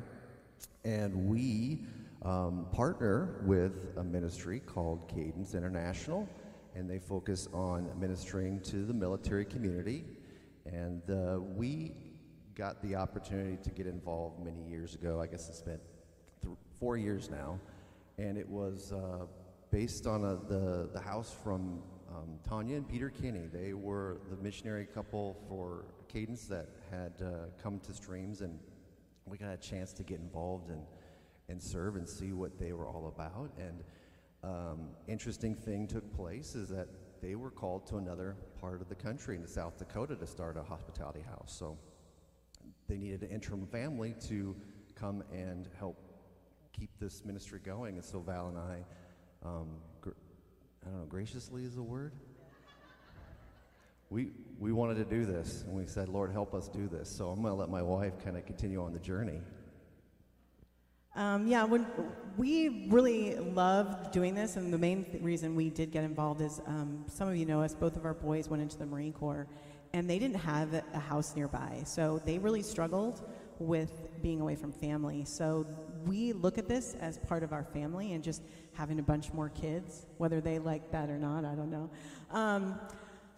And 0.86 1.30
we 1.30 1.80
um, 2.24 2.68
partner 2.72 3.42
with 3.44 3.94
a 3.98 4.04
ministry 4.04 4.60
called 4.60 5.08
Cadence 5.08 5.56
International, 5.56 6.28
and 6.76 6.90
they 6.90 7.00
focus 7.00 7.48
on 7.54 7.90
ministering 8.00 8.60
to 8.62 8.86
the 8.86 8.94
military 8.94 9.46
community 9.46 10.04
and 10.72 11.02
uh, 11.10 11.40
we 11.40 11.94
got 12.56 12.82
the 12.82 12.96
opportunity 12.96 13.58
to 13.64 13.70
get 13.70 13.88
involved 13.88 14.44
many 14.44 14.62
years 14.70 14.96
ago. 14.96 15.20
I 15.22 15.28
guess 15.28 15.50
it's 15.50 15.62
been 15.62 15.80
th- 16.44 16.56
four 16.80 16.98
years 16.98 17.30
now. 17.30 17.60
And 18.18 18.38
it 18.38 18.48
was 18.48 18.94
uh, 18.94 19.26
based 19.72 20.06
on 20.06 20.24
a, 20.24 20.36
the, 20.36 20.90
the 20.94 21.00
house 21.00 21.36
from 21.44 21.82
um, 22.10 22.40
Tanya 22.48 22.76
and 22.76 22.88
Peter 22.88 23.10
Kinney. 23.10 23.48
They 23.52 23.74
were 23.74 24.22
the 24.30 24.36
missionary 24.38 24.86
couple 24.86 25.38
for 25.48 25.86
Cadence 26.08 26.46
that 26.48 26.68
had 26.90 27.14
uh, 27.22 27.30
come 27.62 27.80
to 27.80 27.94
Streams, 27.94 28.42
and 28.42 28.60
we 29.26 29.38
got 29.38 29.54
a 29.54 29.58
chance 29.58 29.94
to 29.94 30.04
get 30.04 30.20
involved 30.20 30.70
and, 30.70 30.82
and 31.48 31.62
serve 31.62 31.96
and 31.96 32.08
see 32.08 32.34
what 32.34 32.60
they 32.60 32.74
were 32.74 32.86
all 32.86 33.08
about. 33.08 33.52
And 33.58 33.84
um, 34.44 34.90
interesting 35.08 35.56
thing 35.56 35.88
took 35.88 36.14
place 36.16 36.54
is 36.56 36.70
that 36.70 36.88
they 37.22 37.36
were 37.36 37.52
called 37.52 37.86
to 37.88 37.98
another 37.98 38.36
part 38.60 38.82
of 38.82 38.90
the 38.90 38.96
country 38.96 39.36
in 39.36 39.46
South 39.48 39.78
Dakota 39.78 40.16
to 40.16 40.28
start 40.28 40.58
a 40.58 40.64
hospitality 40.64 41.22
house. 41.22 41.56
So 41.58 41.78
they 42.88 42.98
needed 42.98 43.22
an 43.22 43.30
interim 43.30 43.66
family 43.68 44.16
to 44.28 44.56
come 44.96 45.24
and 45.32 45.70
help 45.78 45.98
keep 46.74 46.90
this 47.00 47.24
ministry 47.24 47.60
going. 47.63 47.96
And 47.96 48.04
so 48.04 48.20
Val 48.20 48.48
and 48.48 48.58
I, 48.58 48.84
um, 49.46 49.68
gr- 50.01 50.12
I 50.86 50.90
don't 50.90 51.00
know, 51.00 51.06
graciously 51.06 51.63
is 51.63 51.75
the 51.75 51.84
word? 51.84 52.13
We, 54.10 54.32
we 54.60 54.74
wanted 54.74 54.96
to 54.96 55.06
do 55.06 55.25
this, 55.25 55.63
and 55.66 55.74
we 55.74 55.86
said, 55.86 56.10
Lord, 56.10 56.34
help 56.34 56.54
us 56.54 56.68
do 56.68 56.90
this. 56.90 57.10
So 57.10 57.30
I'm 57.30 57.42
going 57.42 57.54
to 57.54 57.60
let 57.60 57.70
my 57.70 57.82
wife 57.82 58.13
kind 58.22 58.36
of 58.36 58.46
continue 58.46 58.84
on 58.84 58.92
the 58.92 59.00
journey. 59.00 59.40
Um, 61.15 61.46
yeah, 61.48 61.65
when 61.65 61.86
we 62.38 62.88
really 62.89 63.36
loved 63.36 64.12
doing 64.12 64.34
this, 64.34 64.56
and 64.56 64.74
the 64.74 64.77
main 64.77 65.03
th- 65.03 65.22
reason 65.22 65.56
we 65.56 65.70
did 65.70 65.91
get 65.91 66.06
involved 66.06 66.39
is 66.39 66.62
um, 66.65 67.03
some 67.08 67.27
of 67.27 67.36
you 67.36 67.46
know 67.46 67.62
us. 67.62 67.75
Both 67.75 67.98
of 67.98 68.06
our 68.06 68.13
boys 68.13 68.48
went 68.48 68.63
into 68.63 68.77
the 68.77 68.86
Marine 68.86 69.12
Corps, 69.12 69.46
and 69.91 70.10
they 70.10 70.18
didn't 70.20 70.38
have 70.38 70.74
a 70.74 71.00
house 71.00 71.36
nearby, 71.36 71.82
so 71.86 72.22
they 72.25 72.38
really 72.38 72.62
struggled 72.62 73.22
with 73.60 73.91
being 74.22 74.39
away 74.39 74.56
from 74.56 74.72
family. 74.72 75.25
So 75.25 75.68
we 76.06 76.32
look 76.32 76.58
at 76.58 76.68
this 76.70 76.96
as 77.01 77.18
part 77.18 77.44
of 77.44 77.51
our 77.51 77.65
family, 77.65 78.13
and 78.13 78.24
just 78.24 78.41
having 78.74 79.00
a 79.00 79.03
bunch 79.03 79.34
more 79.34 79.50
kids, 79.50 80.06
whether 80.18 80.39
they 80.39 80.60
like 80.60 80.91
that 80.91 81.10
or 81.10 81.18
not, 81.18 81.44
I 81.44 81.56
don't 81.56 81.72
know. 81.72 81.89
Um, 82.32 82.80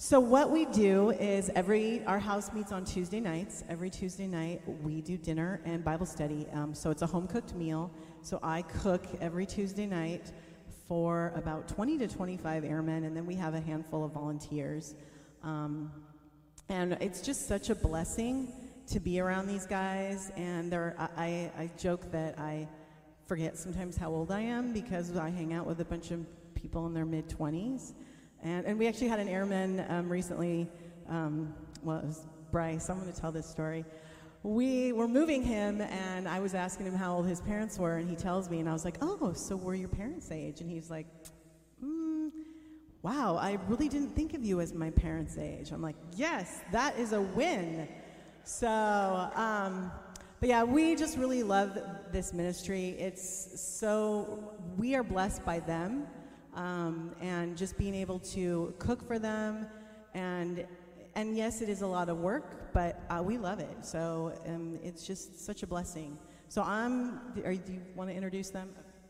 so 0.03 0.19
what 0.19 0.51
we 0.51 0.65
do 0.65 1.12
is 1.12 1.50
every 1.55 2.03
our 2.03 2.19
house 2.19 2.51
meets 2.51 2.74
on 2.74 2.83
Tuesday 2.83 3.22
nights. 3.22 3.63
Every 3.69 3.89
Tuesday 3.89 4.27
night 4.27 4.62
we 4.83 5.00
do 5.00 5.15
dinner 5.15 5.62
and 5.63 5.81
Bible 5.81 6.05
study. 6.05 6.45
Um, 6.51 6.74
so 6.74 6.91
it's 6.91 7.03
a 7.03 7.07
home 7.07 7.25
cooked 7.25 7.55
meal. 7.55 7.89
So 8.22 8.38
I 8.43 8.63
cook 8.63 9.05
every 9.22 9.45
Tuesday 9.45 9.86
night 9.86 10.33
for 10.89 11.31
about 11.38 11.69
20 11.69 12.00
to 12.00 12.10
25 12.10 12.65
airmen, 12.65 13.05
and 13.05 13.15
then 13.15 13.25
we 13.25 13.36
have 13.36 13.53
a 13.53 13.62
handful 13.62 14.03
of 14.03 14.12
volunteers. 14.12 14.93
Um, 15.41 15.89
and 16.67 16.98
it's 17.00 17.22
just 17.22 17.48
such 17.48 17.69
a 17.69 17.75
blessing 17.75 18.51
to 18.88 19.00
be 19.00 19.22
around 19.22 19.48
these 19.48 19.65
guys. 19.65 20.33
And 20.36 20.69
they're, 20.69 20.98
I, 21.00 21.50
I 21.57 21.69
joke 21.77 22.12
that 22.12 22.38
I 22.38 22.67
forget 23.25 23.57
sometimes 23.57 23.95
how 23.95 24.10
old 24.10 24.31
I 24.31 24.41
am 24.41 24.74
because 24.74 25.15
I 25.15 25.29
hang 25.29 25.53
out 25.53 25.65
with 25.65 25.79
a 25.79 25.86
bunch 25.86 26.12
of 26.12 26.25
people 26.55 26.88
in 26.88 26.93
their 26.93 27.05
mid 27.05 27.29
20s. 27.29 27.93
And, 28.44 28.66
and 28.66 28.78
we 28.78 28.88
actually 28.88 29.08
had 29.08 29.20
an 29.20 29.30
airman 29.30 29.86
um, 29.88 30.10
recently, 30.10 30.68
um, 31.08 31.54
well, 31.82 32.00
it 32.00 32.06
was 32.06 32.28
Bryce. 32.52 32.90
I'm 32.90 33.00
going 33.00 33.12
to 33.12 33.20
tell 33.20 33.32
this 33.32 33.48
story. 33.48 33.86
We 34.44 34.92
were 34.92 35.08
moving 35.08 35.42
him, 35.42 35.80
and 35.80 36.28
I 36.28 36.42
was 36.42 36.54
asking 36.54 36.88
him 36.88 36.94
how 36.94 37.16
old 37.16 37.26
his 37.26 37.40
parents 37.40 37.80
were, 37.80 37.96
and 37.96 38.10
he 38.10 38.18
tells 38.18 38.50
me, 38.50 38.60
and 38.60 38.68
I 38.68 38.74
was 38.74 38.84
like, 38.84 38.98
oh, 39.02 39.32
so 39.32 39.56
were 39.56 39.74
your 39.74 39.88
parents' 39.88 40.30
age? 40.30 40.60
And 40.60 40.70
he's 40.70 40.90
like, 40.90 41.08
mm, 41.82 42.32
wow, 43.02 43.38
I 43.38 43.58
really 43.70 43.88
didn't 43.88 44.14
think 44.14 44.34
of 44.34 44.44
you 44.44 44.60
as 44.60 44.74
my 44.74 44.90
parents' 44.90 45.38
age. 45.38 45.72
I'm 45.72 45.82
like, 45.82 45.96
yes, 46.18 46.60
that 46.74 47.00
is 47.00 47.14
a 47.14 47.22
win. 47.22 47.88
So, 48.44 48.68
um, 48.68 49.90
but 50.42 50.50
yeah, 50.50 50.64
we 50.64 50.98
just 50.98 51.18
really 51.18 51.44
love 51.44 51.80
this 52.12 52.34
ministry. 52.34 52.90
It's 53.00 53.62
so, 53.62 54.52
we 54.76 54.96
are 54.96 55.04
blessed 55.04 55.46
by 55.46 55.62
them 55.62 56.08
um, 56.55 57.15
and 57.22 57.57
just 57.57 57.77
being 57.77 57.95
able 57.95 58.19
to 58.19 58.74
cook 58.79 59.07
for 59.07 59.19
them. 59.19 59.67
And, 60.13 60.65
and 61.15 61.36
yes, 61.36 61.62
it 61.62 61.69
is 61.69 61.81
a 61.81 61.88
lot 61.88 62.10
of 62.10 62.19
work, 62.19 62.74
but 62.74 63.01
uh, 63.10 63.22
we 63.24 63.38
love 63.38 63.60
it. 63.60 63.77
So 63.86 64.33
um, 64.45 64.79
it's 64.83 65.05
just 65.05 65.45
such 65.45 65.63
a 65.63 65.67
blessing. 65.67 66.17
So 66.50 66.62
I'm, 66.62 67.19
are, 67.43 67.55
do 67.55 67.74
you 67.74 67.81
want 67.95 68.10
to 68.10 68.15
introduce 68.15 68.50
them? 68.50 68.69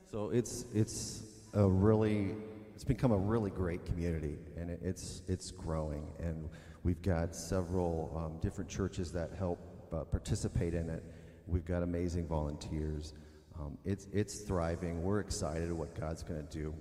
So 0.10 0.30
it's 0.30 0.66
it's 0.76 1.24
a 1.54 1.68
really 1.68 2.36
it's 2.76 2.84
become 2.84 3.12
a 3.12 3.18
really 3.18 3.50
great 3.50 3.84
community, 3.84 4.38
and 4.56 4.70
it, 4.70 4.80
it's 4.84 5.24
it's 5.28 5.50
growing, 5.50 6.06
and 6.20 6.50
we've 6.84 7.02
got 7.02 7.36
several 7.36 8.14
um, 8.16 8.38
different 8.40 8.70
churches 8.70 9.12
that 9.14 9.32
help 9.38 9.60
uh, 9.92 10.04
participate 10.04 10.74
in 10.74 10.90
it. 10.90 11.04
We've 11.48 11.66
got 11.66 11.82
amazing 11.82 12.28
volunteers. 12.28 13.14
Um, 13.60 13.78
it's 13.86 14.08
it's 14.14 14.42
thriving. 14.42 15.02
We're 15.02 15.20
excited 15.20 15.72
what 15.72 16.00
God's 16.00 16.22
going 16.22 16.46
to 16.46 16.58
do. 16.58 16.74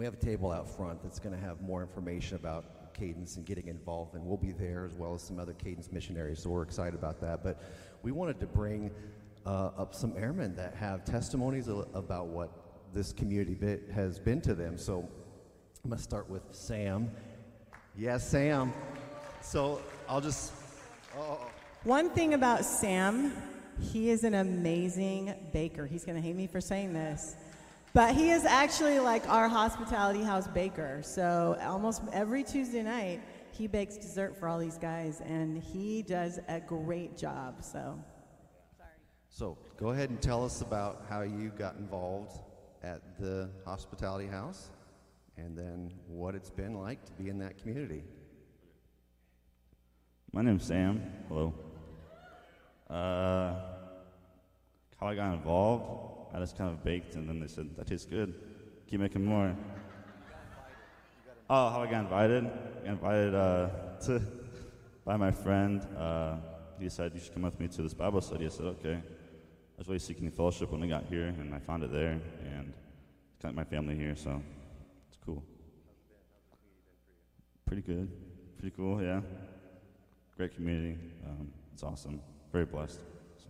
We 0.00 0.06
have 0.06 0.14
a 0.14 0.24
table 0.24 0.50
out 0.50 0.66
front 0.66 1.02
that's 1.02 1.18
going 1.18 1.38
to 1.38 1.46
have 1.46 1.60
more 1.60 1.82
information 1.82 2.36
about 2.36 2.94
Cadence 2.94 3.36
and 3.36 3.44
getting 3.44 3.68
involved, 3.68 4.14
and 4.14 4.24
we'll 4.24 4.38
be 4.38 4.52
there 4.52 4.86
as 4.86 4.94
well 4.94 5.12
as 5.12 5.20
some 5.20 5.38
other 5.38 5.52
Cadence 5.52 5.92
missionaries. 5.92 6.42
So 6.42 6.48
we're 6.48 6.62
excited 6.62 6.94
about 6.94 7.20
that. 7.20 7.44
But 7.44 7.60
we 8.02 8.10
wanted 8.10 8.40
to 8.40 8.46
bring 8.46 8.90
uh, 9.44 9.72
up 9.76 9.94
some 9.94 10.14
airmen 10.16 10.56
that 10.56 10.74
have 10.74 11.04
testimonies 11.04 11.68
about 11.68 12.28
what 12.28 12.50
this 12.94 13.12
community 13.12 13.52
bit 13.52 13.90
has 13.94 14.18
been 14.18 14.40
to 14.40 14.54
them. 14.54 14.78
So 14.78 15.06
I'm 15.84 15.90
going 15.90 15.98
to 15.98 16.02
start 16.02 16.30
with 16.30 16.44
Sam. 16.50 17.10
Yes, 17.94 18.26
Sam. 18.26 18.72
So 19.42 19.82
I'll 20.08 20.22
just. 20.22 20.54
Oh. 21.14 21.46
One 21.84 22.08
thing 22.08 22.32
about 22.32 22.64
Sam, 22.64 23.34
he 23.78 24.08
is 24.08 24.24
an 24.24 24.32
amazing 24.32 25.34
baker. 25.52 25.84
He's 25.84 26.06
going 26.06 26.16
to 26.16 26.22
hate 26.22 26.36
me 26.36 26.46
for 26.46 26.62
saying 26.62 26.94
this. 26.94 27.36
But 27.92 28.14
he 28.14 28.30
is 28.30 28.44
actually 28.44 29.00
like 29.00 29.28
our 29.28 29.48
hospitality 29.48 30.22
house 30.22 30.46
baker. 30.46 31.00
So 31.02 31.58
almost 31.62 32.02
every 32.12 32.44
Tuesday 32.44 32.82
night, 32.82 33.20
he 33.50 33.66
bakes 33.66 33.96
dessert 33.96 34.36
for 34.38 34.48
all 34.48 34.58
these 34.58 34.78
guys, 34.78 35.20
and 35.22 35.60
he 35.60 36.02
does 36.02 36.38
a 36.48 36.60
great 36.60 37.16
job. 37.16 37.62
So 37.64 37.98
so 39.32 39.56
go 39.78 39.90
ahead 39.90 40.10
and 40.10 40.20
tell 40.20 40.44
us 40.44 40.60
about 40.60 41.04
how 41.08 41.22
you 41.22 41.50
got 41.56 41.76
involved 41.76 42.40
at 42.82 43.00
the 43.18 43.48
hospitality 43.64 44.26
house 44.26 44.70
and 45.36 45.56
then 45.56 45.92
what 46.08 46.34
it's 46.34 46.50
been 46.50 46.74
like 46.74 47.04
to 47.06 47.12
be 47.12 47.28
in 47.28 47.38
that 47.38 47.56
community. 47.56 48.02
My 50.32 50.42
name's 50.42 50.64
Sam. 50.64 51.00
Hello. 51.28 51.54
Uh, 52.88 53.54
how 54.98 55.06
I 55.06 55.14
got 55.14 55.32
involved, 55.32 56.19
I 56.34 56.38
just 56.38 56.56
kind 56.56 56.70
of 56.70 56.82
baked 56.84 57.14
and 57.14 57.28
then 57.28 57.40
they 57.40 57.48
said, 57.48 57.76
that 57.76 57.86
tastes 57.86 58.06
good. 58.06 58.34
Keep 58.88 59.00
making 59.00 59.24
more. 59.24 59.54
Oh, 61.48 61.68
how 61.70 61.82
I 61.82 61.90
got 61.90 62.00
invited? 62.00 62.44
I 62.44 62.84
got 62.84 62.92
invited 62.92 63.34
uh, 63.34 63.68
to 64.06 64.22
by 65.04 65.16
my 65.16 65.30
friend. 65.30 65.84
Uh, 65.96 66.36
he 66.78 66.84
decided 66.84 67.14
you 67.14 67.20
should 67.20 67.34
come 67.34 67.42
with 67.42 67.58
me 67.58 67.68
to 67.68 67.82
this 67.82 67.94
Bible 67.94 68.20
study. 68.20 68.46
I 68.46 68.48
said, 68.48 68.66
okay 68.66 69.02
I 69.80 69.82
was 69.82 69.88
really 69.88 69.98
seeking 69.98 70.30
fellowship 70.30 70.70
when 70.72 70.82
I 70.82 70.86
got 70.86 71.06
here, 71.06 71.28
and 71.28 71.54
I 71.54 71.58
found 71.58 71.82
it 71.82 71.90
there, 71.90 72.20
and 72.44 72.74
got 73.42 73.54
my 73.54 73.64
family 73.64 73.96
here, 73.96 74.14
so 74.14 74.42
it's 75.08 75.16
cool. 75.24 75.42
Pretty 77.64 77.80
good. 77.80 78.10
Pretty 78.58 78.76
cool, 78.76 79.02
yeah. 79.02 79.22
Great 80.36 80.54
community. 80.54 80.98
Um, 81.26 81.50
it's 81.72 81.82
awesome. 81.82 82.20
Very 82.52 82.66
blessed. 82.66 83.00
So. 83.38 83.48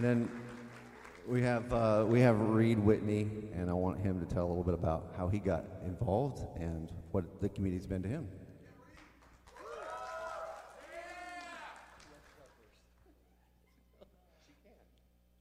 And 0.00 0.08
then 0.08 0.30
we 1.28 1.42
have 1.42 1.70
uh, 1.74 2.06
we 2.08 2.20
have 2.20 2.40
Reed 2.40 2.78
Whitney, 2.78 3.28
and 3.54 3.68
I 3.68 3.74
want 3.74 4.00
him 4.00 4.18
to 4.18 4.24
tell 4.24 4.46
a 4.46 4.48
little 4.48 4.64
bit 4.64 4.72
about 4.72 5.12
how 5.14 5.28
he 5.28 5.38
got 5.38 5.62
involved 5.84 6.42
and 6.58 6.90
what 7.10 7.42
the 7.42 7.50
community's 7.50 7.86
been 7.86 8.02
to 8.04 8.08
him. 8.08 8.26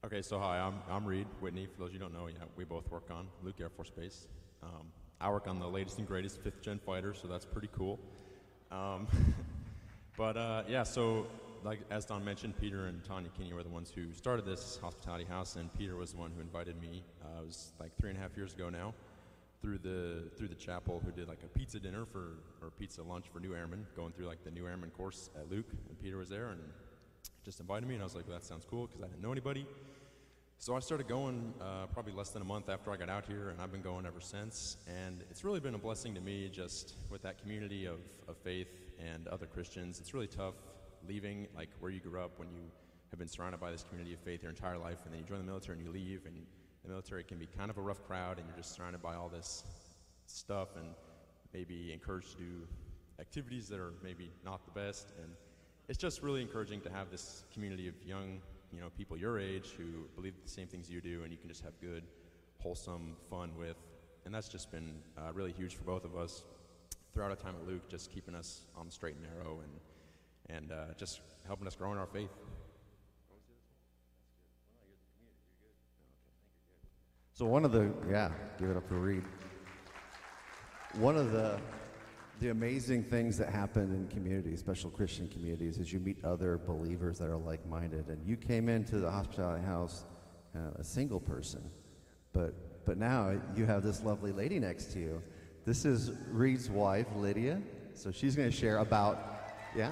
Okay, 0.03 0.21
so 0.21 0.37
hi, 0.39 0.59
I'm, 0.59 0.81
I'm 0.91 1.05
Reed 1.05 1.27
Whitney. 1.39 1.65
For 1.65 1.79
those 1.85 1.93
you 1.93 1.99
don't 1.99 2.11
know, 2.11 2.27
yeah, 2.27 2.39
we 2.57 2.65
both 2.65 2.91
work 2.91 3.09
on 3.09 3.27
Luke 3.41 3.61
Air 3.61 3.69
Force 3.69 3.91
Base. 3.91 4.27
Um, 4.61 4.87
I 5.21 5.29
work 5.29 5.47
on 5.47 5.57
the 5.57 5.69
latest 5.69 5.99
and 5.99 6.05
greatest 6.05 6.41
fifth 6.41 6.61
gen 6.61 6.79
fighter, 6.85 7.13
so 7.13 7.29
that's 7.29 7.45
pretty 7.45 7.69
cool. 7.73 7.97
Um, 8.73 9.07
but 10.17 10.35
uh, 10.35 10.63
yeah, 10.67 10.83
so 10.83 11.27
like 11.63 11.79
as 11.89 12.05
Don 12.05 12.23
mentioned, 12.23 12.57
Peter 12.59 12.87
and 12.87 13.03
Tanya 13.03 13.29
Kinney 13.37 13.53
were 13.53 13.63
the 13.63 13.69
ones 13.69 13.91
who 13.93 14.11
started 14.13 14.45
this 14.45 14.79
hospitality 14.81 15.25
house, 15.25 15.55
and 15.55 15.73
Peter 15.73 15.95
was 15.95 16.11
the 16.11 16.17
one 16.17 16.31
who 16.35 16.41
invited 16.41 16.79
me. 16.81 17.03
Uh, 17.23 17.41
it 17.41 17.45
was 17.45 17.73
like 17.79 17.95
three 17.97 18.09
and 18.09 18.17
a 18.17 18.21
half 18.21 18.35
years 18.35 18.53
ago 18.53 18.69
now, 18.69 18.93
through 19.61 19.77
the 19.77 20.29
through 20.37 20.47
the 20.47 20.55
chapel, 20.55 21.01
who 21.03 21.11
did 21.11 21.27
like 21.27 21.43
a 21.43 21.47
pizza 21.57 21.79
dinner 21.79 22.05
for 22.05 22.37
or 22.61 22.71
pizza 22.79 23.03
lunch 23.03 23.25
for 23.31 23.39
new 23.39 23.55
airmen, 23.55 23.85
going 23.95 24.11
through 24.13 24.27
like 24.27 24.43
the 24.43 24.51
new 24.51 24.67
airmen 24.67 24.89
course 24.91 25.29
at 25.35 25.49
Luke, 25.49 25.67
and 25.87 25.99
Peter 26.01 26.17
was 26.17 26.29
there 26.29 26.49
and 26.49 26.61
just 27.43 27.59
invited 27.59 27.87
me, 27.87 27.95
and 27.95 28.03
I 28.03 28.05
was 28.05 28.15
like, 28.15 28.27
well, 28.27 28.37
that 28.37 28.45
sounds 28.45 28.65
cool 28.69 28.87
because 28.87 29.01
I 29.01 29.07
didn't 29.07 29.21
know 29.21 29.31
anybody. 29.31 29.65
So 30.61 30.75
I 30.75 30.79
started 30.79 31.07
going 31.07 31.53
uh, 31.61 31.85
probably 31.93 32.11
less 32.11 32.31
than 32.31 32.41
a 32.41 32.45
month 32.45 32.67
after 32.67 32.91
I 32.91 32.97
got 32.97 33.09
out 33.09 33.25
here, 33.25 33.49
and 33.49 33.61
I've 33.61 33.71
been 33.71 33.81
going 33.81 34.05
ever 34.05 34.19
since. 34.19 34.75
And 34.87 35.23
it's 35.31 35.45
really 35.45 35.61
been 35.61 35.73
a 35.73 35.77
blessing 35.77 36.13
to 36.15 36.21
me 36.21 36.49
just 36.51 36.95
with 37.09 37.21
that 37.21 37.41
community 37.41 37.85
of, 37.85 37.99
of 38.27 38.35
faith 38.37 38.67
and 38.99 39.25
other 39.29 39.45
Christians. 39.45 40.01
It's 40.01 40.13
really 40.13 40.27
tough 40.27 40.55
leaving 41.07 41.47
like 41.55 41.69
where 41.79 41.91
you 41.91 41.99
grew 41.99 42.21
up 42.21 42.31
when 42.37 42.49
you 42.49 42.61
have 43.09 43.19
been 43.19 43.27
surrounded 43.27 43.59
by 43.59 43.71
this 43.71 43.83
community 43.83 44.13
of 44.13 44.19
faith 44.19 44.41
your 44.41 44.51
entire 44.51 44.77
life, 44.77 44.99
and 45.05 45.13
then 45.13 45.19
you 45.19 45.25
join 45.25 45.39
the 45.39 45.45
military 45.45 45.77
and 45.77 45.85
you 45.85 45.91
leave, 45.91 46.25
and 46.25 46.35
the 46.83 46.89
military 46.89 47.23
can 47.23 47.37
be 47.37 47.47
kind 47.57 47.69
of 47.69 47.77
a 47.77 47.81
rough 47.81 48.05
crowd, 48.05 48.37
and 48.37 48.47
you're 48.47 48.57
just 48.57 48.75
surrounded 48.75 49.01
by 49.01 49.15
all 49.15 49.29
this 49.29 49.63
stuff 50.25 50.75
and 50.75 50.87
maybe 51.53 51.91
encouraged 51.91 52.31
to 52.31 52.37
do 52.37 52.67
activities 53.19 53.67
that 53.67 53.79
are 53.79 53.93
maybe 54.03 54.31
not 54.45 54.63
the 54.65 54.71
best. 54.71 55.07
And 55.21 55.31
it's 55.87 55.97
just 55.97 56.21
really 56.21 56.41
encouraging 56.41 56.81
to 56.81 56.89
have 56.89 57.09
this 57.09 57.43
community 57.53 57.87
of 57.87 57.95
young 58.05 58.39
you 58.71 58.79
know, 58.79 58.89
people 58.95 59.17
your 59.17 59.39
age 59.39 59.71
who 59.77 60.05
believe 60.15 60.33
the 60.43 60.49
same 60.49 60.67
things 60.67 60.89
you 60.89 61.01
do, 61.01 61.23
and 61.23 61.31
you 61.31 61.37
can 61.37 61.49
just 61.49 61.63
have 61.63 61.73
good, 61.81 62.03
wholesome 62.59 63.15
fun 63.29 63.51
with. 63.57 63.77
And 64.25 64.33
that's 64.33 64.47
just 64.49 64.71
been 64.71 64.93
uh, 65.17 65.33
really 65.33 65.51
huge 65.51 65.75
for 65.75 65.83
both 65.83 66.05
of 66.05 66.15
us 66.15 66.43
throughout 67.13 67.31
our 67.31 67.35
time 67.35 67.55
at 67.59 67.67
Luke, 67.67 67.89
just 67.89 68.11
keeping 68.11 68.35
us 68.35 68.67
on 68.77 68.85
the 68.85 68.91
straight 68.91 69.15
and 69.15 69.23
narrow 69.23 69.61
and, 69.61 69.71
and 70.49 70.71
uh, 70.71 70.93
just 70.97 71.21
helping 71.45 71.67
us 71.67 71.75
grow 71.75 71.91
in 71.91 71.97
our 71.97 72.07
faith. 72.07 72.29
So 77.33 77.45
one 77.45 77.63
of 77.63 77.71
the 77.71 77.91
yeah, 78.09 78.31
give 78.57 78.69
it 78.69 78.77
up 78.77 78.87
for 78.87 78.95
Reed. 78.95 79.23
One 80.95 81.15
of 81.15 81.31
the 81.31 81.59
the 82.39 82.49
amazing 82.49 83.03
things 83.03 83.37
that 83.37 83.49
happen 83.49 83.93
in 83.93 84.07
communities, 84.07 84.59
special 84.59 84.89
Christian 84.89 85.27
communities, 85.27 85.77
is 85.77 85.91
you 85.91 85.99
meet 85.99 86.23
other 86.23 86.57
believers 86.57 87.17
that 87.19 87.27
are 87.27 87.37
like 87.37 87.65
minded. 87.67 88.07
And 88.07 88.25
you 88.25 88.37
came 88.37 88.69
into 88.69 88.99
the 88.99 89.11
hospitality 89.11 89.65
house 89.65 90.05
uh, 90.55 90.79
a 90.79 90.83
single 90.83 91.19
person, 91.19 91.61
but, 92.31 92.85
but 92.85 92.97
now 92.97 93.39
you 93.55 93.65
have 93.65 93.83
this 93.83 94.03
lovely 94.03 94.31
lady 94.31 94.57
next 94.57 94.93
to 94.93 94.99
you. 94.99 95.21
This 95.65 95.83
is 95.83 96.11
Reed's 96.31 96.69
wife, 96.69 97.07
Lydia. 97.15 97.61
So 97.93 98.09
she's 98.09 98.37
going 98.37 98.49
to 98.49 98.55
share 98.55 98.77
about, 98.77 99.51
yeah. 99.75 99.91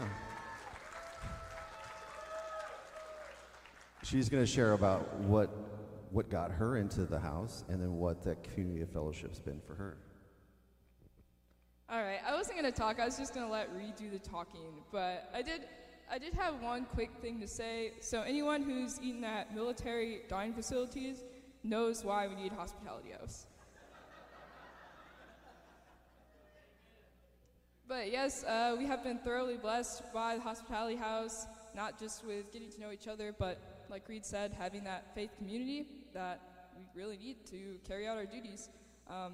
She's 4.10 4.30
going 4.30 4.42
to 4.42 4.50
share 4.50 4.72
about 4.72 5.14
what, 5.24 5.50
what 6.12 6.30
got 6.30 6.50
her 6.52 6.78
into 6.78 7.04
the 7.04 7.20
house 7.20 7.66
and 7.68 7.82
then 7.82 7.98
what 7.98 8.24
that 8.24 8.42
community 8.42 8.82
of 8.82 8.90
fellowship's 8.90 9.42
been 9.42 9.60
for 9.60 9.76
her. 9.76 9.98
All 11.90 12.02
right, 12.02 12.20
I 12.26 12.34
wasn't 12.34 12.58
gonna 12.58 12.72
talk. 12.72 13.00
I 13.00 13.06
was 13.06 13.18
just 13.18 13.34
gonna 13.34 13.50
let 13.50 13.74
Reed 13.74 13.96
do 13.96 14.10
the 14.10 14.20
talking, 14.20 14.82
but 14.92 15.30
I 15.34 15.42
did. 15.42 15.62
I 16.12 16.18
did 16.18 16.34
have 16.34 16.62
one 16.62 16.84
quick 16.84 17.12
thing 17.22 17.40
to 17.40 17.48
say. 17.48 17.94
So 18.02 18.24
anyone 18.24 18.62
who's 18.62 19.00
eaten 19.02 19.24
at 19.24 19.56
military 19.56 20.22
dining 20.28 20.54
facilities 20.54 21.24
knows 21.64 22.04
why 22.04 22.28
we 22.28 22.36
need 22.36 22.52
hospitality 22.52 23.12
house. 23.12 23.48
But 27.88 28.12
yes, 28.12 28.44
uh, 28.44 28.76
we 28.78 28.86
have 28.86 29.02
been 29.02 29.20
thoroughly 29.20 29.56
blessed 29.56 30.04
by 30.14 30.36
the 30.36 30.42
hospitality 30.42 30.98
house, 30.98 31.46
not 31.74 31.98
just 31.98 32.26
with 32.26 32.52
getting 32.52 32.70
to 32.72 32.82
know 32.82 32.92
each 32.92 33.08
other, 33.08 33.34
but 33.38 33.77
like 33.89 34.08
Reed 34.08 34.25
said, 34.25 34.53
having 34.58 34.84
that 34.84 35.13
faith 35.15 35.32
community 35.38 35.88
that 36.13 36.41
we 36.77 37.01
really 37.01 37.17
need 37.17 37.46
to 37.48 37.77
carry 37.88 38.08
out 38.08 38.17
our 38.17 38.25
duties. 38.25 38.70
Um, 39.10 39.34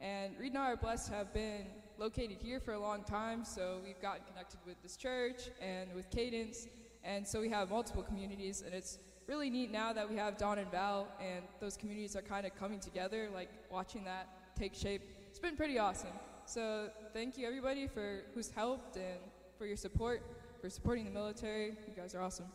and 0.00 0.38
Reed 0.38 0.52
and 0.52 0.58
I 0.58 0.72
are 0.72 0.76
blessed 0.76 1.08
to 1.08 1.14
have 1.14 1.32
been 1.32 1.66
located 1.98 2.38
here 2.42 2.60
for 2.60 2.72
a 2.72 2.78
long 2.78 3.04
time, 3.04 3.44
so 3.44 3.78
we've 3.84 4.00
gotten 4.02 4.22
connected 4.30 4.58
with 4.66 4.80
this 4.82 4.96
church 4.96 5.48
and 5.60 5.92
with 5.94 6.10
Cadence, 6.10 6.66
and 7.04 7.26
so 7.26 7.40
we 7.40 7.48
have 7.48 7.70
multiple 7.70 8.02
communities, 8.02 8.62
and 8.64 8.74
it's 8.74 8.98
really 9.26 9.48
neat 9.48 9.70
now 9.70 9.92
that 9.92 10.08
we 10.08 10.16
have 10.16 10.36
Don 10.36 10.58
and 10.58 10.70
Val 10.70 11.08
and 11.20 11.44
those 11.60 11.76
communities 11.76 12.16
are 12.16 12.22
kind 12.22 12.44
of 12.44 12.54
coming 12.56 12.80
together, 12.80 13.28
like 13.32 13.48
watching 13.70 14.04
that 14.04 14.28
take 14.58 14.74
shape. 14.74 15.02
It's 15.30 15.38
been 15.38 15.56
pretty 15.56 15.78
awesome. 15.78 16.12
So 16.46 16.90
thank 17.12 17.38
you 17.38 17.46
everybody 17.46 17.86
for 17.86 18.22
who's 18.34 18.50
helped 18.50 18.96
and 18.96 19.18
for 19.56 19.66
your 19.66 19.76
support, 19.76 20.22
for 20.60 20.68
supporting 20.68 21.04
the 21.04 21.10
military. 21.10 21.68
You 21.68 21.94
guys 21.96 22.14
are 22.14 22.20
awesome. 22.20 22.46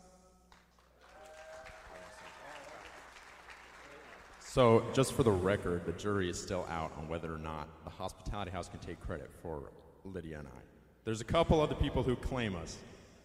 So, 4.52 4.84
just 4.94 5.14
for 5.14 5.22
the 5.22 5.30
record, 5.30 5.86
the 5.86 5.92
jury 5.92 6.28
is 6.28 6.42
still 6.42 6.66
out 6.72 6.92
on 6.98 7.08
whether 7.08 7.32
or 7.32 7.38
not 7.38 7.68
the 7.84 7.92
hospitality 7.92 8.50
house 8.50 8.68
can 8.68 8.80
take 8.80 9.00
credit 9.00 9.30
for 9.44 9.70
Lydia 10.04 10.40
and 10.40 10.48
I. 10.48 10.62
There's 11.06 11.22
a 11.22 11.26
couple 11.26 11.62
other 11.62 11.76
people 11.76 12.02
who 12.02 12.16
claim 12.16 12.56
us. 12.56 12.78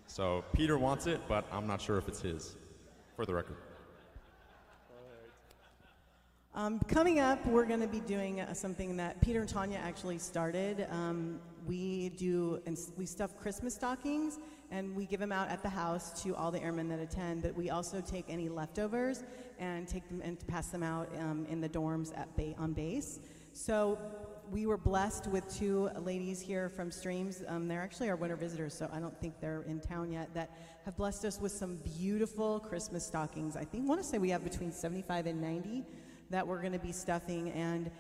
So, 0.07 0.45
Peter 0.53 0.77
wants 0.77 1.07
it, 1.07 1.23
but 1.27 1.47
I'm 1.51 1.67
not 1.67 1.81
sure 1.81 1.97
if 1.97 2.09
it's 2.09 2.21
his, 2.21 2.57
for 3.17 3.25
the 3.25 3.33
record. 3.33 3.57
Um, 6.57 6.79
coming 6.87 7.19
up, 7.19 7.45
we're 7.49 7.65
going 7.65 7.81
to 7.81 7.89
be 7.89 7.99
doing 7.99 8.41
uh, 8.41 8.55
something 8.55 8.97
that 8.99 9.21
Peter 9.21 9.41
and 9.41 9.49
Tanya 9.49 9.81
actually 9.83 10.19
started. 10.19 10.87
Um, 10.89 11.41
we 11.67 12.11
do 12.11 12.61
and 12.65 12.79
we 12.97 13.07
stuff 13.07 13.37
Christmas 13.37 13.75
stockings 13.75 14.39
and 14.71 14.95
we 14.95 15.05
give 15.05 15.19
them 15.19 15.33
out 15.33 15.49
at 15.49 15.65
the 15.65 15.69
house 15.69 16.23
to 16.23 16.37
all 16.37 16.53
the 16.53 16.63
airmen 16.63 16.89
that 16.91 17.01
attend. 17.01 17.43
But 17.43 17.57
we 17.57 17.71
also 17.71 18.01
take 18.01 18.27
any 18.29 18.49
leftovers 18.49 19.25
and 19.59 19.89
take 19.89 20.09
them 20.09 20.21
and 20.23 20.47
pass 20.47 20.69
them 20.69 20.85
out 20.85 21.09
um, 21.19 21.45
in 21.51 21.61
the 21.61 21.69
dorms 21.69 22.17
at 22.17 22.37
ba- 22.37 22.55
on 22.57 22.73
base. 22.73 23.19
So 23.53 23.99
we 24.53 24.67
were 24.67 24.79
blessed 24.79 25.27
with 25.27 25.53
two 25.53 25.91
ladies 25.99 26.41
here 26.41 26.69
from 26.69 26.93
Streams. 26.93 27.43
Um, 27.49 27.67
they're 27.67 27.83
actually 27.83 28.11
our 28.11 28.17
winter 28.17 28.37
visitors, 28.37 28.75
so 28.75 28.89
I 28.93 29.01
don't 29.01 29.19
think 29.21 29.41
they're 29.41 29.63
in 29.63 29.81
town 29.81 30.13
yet. 30.13 30.33
That 30.35 30.57
have 30.85 30.97
blessed 30.97 31.25
us 31.25 31.41
with 31.41 31.51
some 31.51 31.81
beautiful 31.99 32.61
Christmas 32.61 33.05
stockings. 33.05 33.57
I 33.57 33.65
think 33.65 33.89
want 33.89 34.01
to 34.01 34.07
say 34.07 34.19
we 34.19 34.31
have 34.31 34.45
between 34.45 34.71
75 34.71 35.27
and 35.27 35.41
90 35.41 35.85
that 36.35 36.47
we're 36.47 36.61
going 36.61 36.73
to 36.73 36.79
be 36.79 36.93
stuffing 36.93 37.51
and 37.53 37.91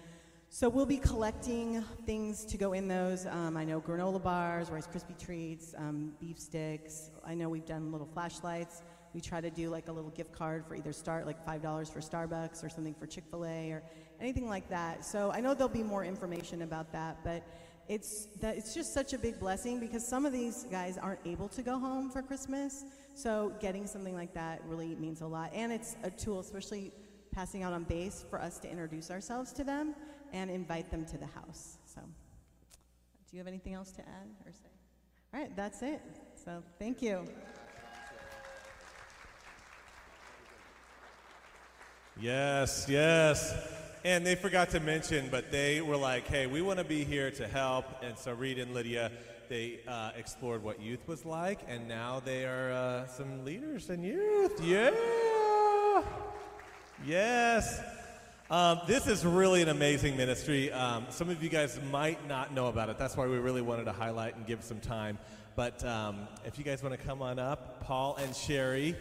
so 0.50 0.68
we'll 0.68 0.86
be 0.86 0.98
collecting 0.98 1.82
things 2.06 2.44
to 2.44 2.56
go 2.56 2.74
in 2.74 2.86
those. 2.86 3.26
Um, 3.26 3.56
I 3.56 3.64
know 3.64 3.80
granola 3.80 4.22
bars, 4.22 4.70
Rice 4.70 4.86
Krispie 4.86 5.18
treats, 5.18 5.74
um, 5.76 6.12
beef 6.20 6.38
sticks. 6.38 7.10
I 7.26 7.34
know 7.34 7.48
we've 7.48 7.66
done 7.66 7.90
little 7.90 8.06
flashlights. 8.06 8.82
We 9.14 9.20
try 9.20 9.40
to 9.40 9.50
do 9.50 9.68
like 9.68 9.88
a 9.88 9.92
little 9.92 10.10
gift 10.10 10.32
card 10.32 10.64
for 10.64 10.76
either 10.76 10.92
start 10.92 11.26
like 11.26 11.44
five 11.44 11.60
dollars 11.60 11.90
for 11.90 11.98
Starbucks 11.98 12.62
or 12.62 12.68
something 12.68 12.94
for 12.94 13.06
Chick 13.06 13.24
Fil 13.30 13.44
A 13.44 13.72
or 13.72 13.82
anything 14.20 14.48
like 14.48 14.68
that. 14.68 15.04
So 15.04 15.32
I 15.32 15.40
know 15.40 15.54
there'll 15.54 15.68
be 15.68 15.82
more 15.82 16.04
information 16.04 16.62
about 16.62 16.92
that, 16.92 17.18
but 17.24 17.42
it's 17.88 18.26
that 18.40 18.56
it's 18.56 18.74
just 18.74 18.94
such 18.94 19.12
a 19.12 19.18
big 19.18 19.40
blessing 19.40 19.80
because 19.80 20.06
some 20.06 20.24
of 20.24 20.32
these 20.32 20.66
guys 20.70 20.98
aren't 20.98 21.20
able 21.24 21.48
to 21.48 21.62
go 21.62 21.80
home 21.80 22.10
for 22.10 22.22
Christmas. 22.22 22.84
So 23.14 23.52
getting 23.60 23.88
something 23.88 24.14
like 24.14 24.34
that 24.34 24.62
really 24.66 24.94
means 24.94 25.20
a 25.20 25.26
lot, 25.26 25.50
and 25.52 25.72
it's 25.72 25.96
a 26.04 26.10
tool, 26.10 26.38
especially 26.38 26.92
passing 27.34 27.64
out 27.64 27.72
on 27.72 27.82
base 27.84 28.24
for 28.30 28.40
us 28.40 28.58
to 28.60 28.70
introduce 28.70 29.10
ourselves 29.10 29.52
to 29.52 29.64
them 29.64 29.94
and 30.32 30.50
invite 30.50 30.90
them 30.90 31.04
to 31.06 31.18
the 31.18 31.26
house. 31.26 31.78
So, 31.84 32.00
do 32.00 33.36
you 33.36 33.38
have 33.38 33.48
anything 33.48 33.74
else 33.74 33.90
to 33.92 34.02
add 34.02 34.28
or 34.46 34.52
say? 34.52 34.70
All 35.32 35.40
right, 35.40 35.56
that's 35.56 35.82
it. 35.82 36.00
So, 36.44 36.62
thank 36.78 37.02
you. 37.02 37.26
Yes, 42.20 42.86
yes. 42.88 43.54
And 44.04 44.24
they 44.24 44.36
forgot 44.36 44.70
to 44.70 44.80
mention, 44.80 45.28
but 45.30 45.50
they 45.50 45.80
were 45.80 45.96
like, 45.96 46.28
hey, 46.28 46.46
we 46.46 46.62
want 46.62 46.78
to 46.78 46.84
be 46.84 47.04
here 47.04 47.30
to 47.32 47.48
help. 47.48 47.86
And 48.02 48.16
so 48.16 48.32
Reed 48.32 48.58
and 48.58 48.72
Lydia, 48.72 49.10
they 49.48 49.80
uh, 49.88 50.10
explored 50.16 50.62
what 50.62 50.80
youth 50.80 51.08
was 51.08 51.24
like, 51.24 51.60
and 51.66 51.88
now 51.88 52.20
they 52.24 52.44
are 52.44 52.70
uh, 52.70 53.06
some 53.08 53.44
leaders 53.44 53.90
in 53.90 54.04
youth. 54.04 54.62
Yeah. 54.62 54.92
Yes. 57.06 57.82
Um, 58.50 58.80
this 58.86 59.06
is 59.06 59.26
really 59.26 59.60
an 59.60 59.68
amazing 59.68 60.16
ministry. 60.16 60.72
Um, 60.72 61.04
some 61.10 61.28
of 61.28 61.42
you 61.42 61.50
guys 61.50 61.78
might 61.90 62.26
not 62.26 62.54
know 62.54 62.68
about 62.68 62.88
it. 62.88 62.96
That's 62.96 63.14
why 63.14 63.26
we 63.26 63.36
really 63.36 63.60
wanted 63.60 63.84
to 63.84 63.92
highlight 63.92 64.36
and 64.36 64.46
give 64.46 64.64
some 64.64 64.80
time. 64.80 65.18
But 65.54 65.84
um, 65.84 66.26
if 66.46 66.56
you 66.56 66.64
guys 66.64 66.82
want 66.82 66.98
to 66.98 67.06
come 67.06 67.20
on 67.20 67.38
up, 67.38 67.84
Paul 67.84 68.16
and 68.16 68.34
Sherry, 68.34 68.96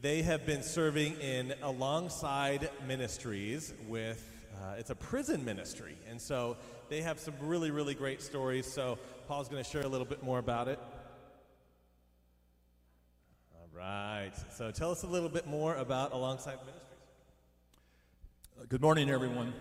they 0.00 0.22
have 0.22 0.46
been 0.46 0.62
serving 0.62 1.20
in 1.20 1.52
alongside 1.62 2.70
ministries 2.86 3.74
with, 3.86 4.26
uh, 4.62 4.76
it's 4.78 4.90
a 4.90 4.94
prison 4.94 5.44
ministry. 5.44 5.98
And 6.08 6.18
so 6.18 6.56
they 6.88 7.02
have 7.02 7.20
some 7.20 7.34
really, 7.42 7.70
really 7.70 7.94
great 7.94 8.22
stories. 8.22 8.64
So 8.72 8.98
Paul's 9.26 9.48
going 9.48 9.62
to 9.62 9.68
share 9.68 9.82
a 9.82 9.88
little 9.88 10.06
bit 10.06 10.22
more 10.22 10.38
about 10.38 10.66
it. 10.68 10.78
All 13.54 13.68
right. 13.76 14.32
So 14.56 14.70
tell 14.70 14.90
us 14.90 15.02
a 15.02 15.08
little 15.08 15.28
bit 15.28 15.46
more 15.46 15.76
about 15.76 16.14
Alongside 16.14 16.56
Ministries. 16.60 16.87
Uh, 18.58 18.64
Good 18.68 18.80
morning, 18.80 19.08
everyone. 19.08 19.52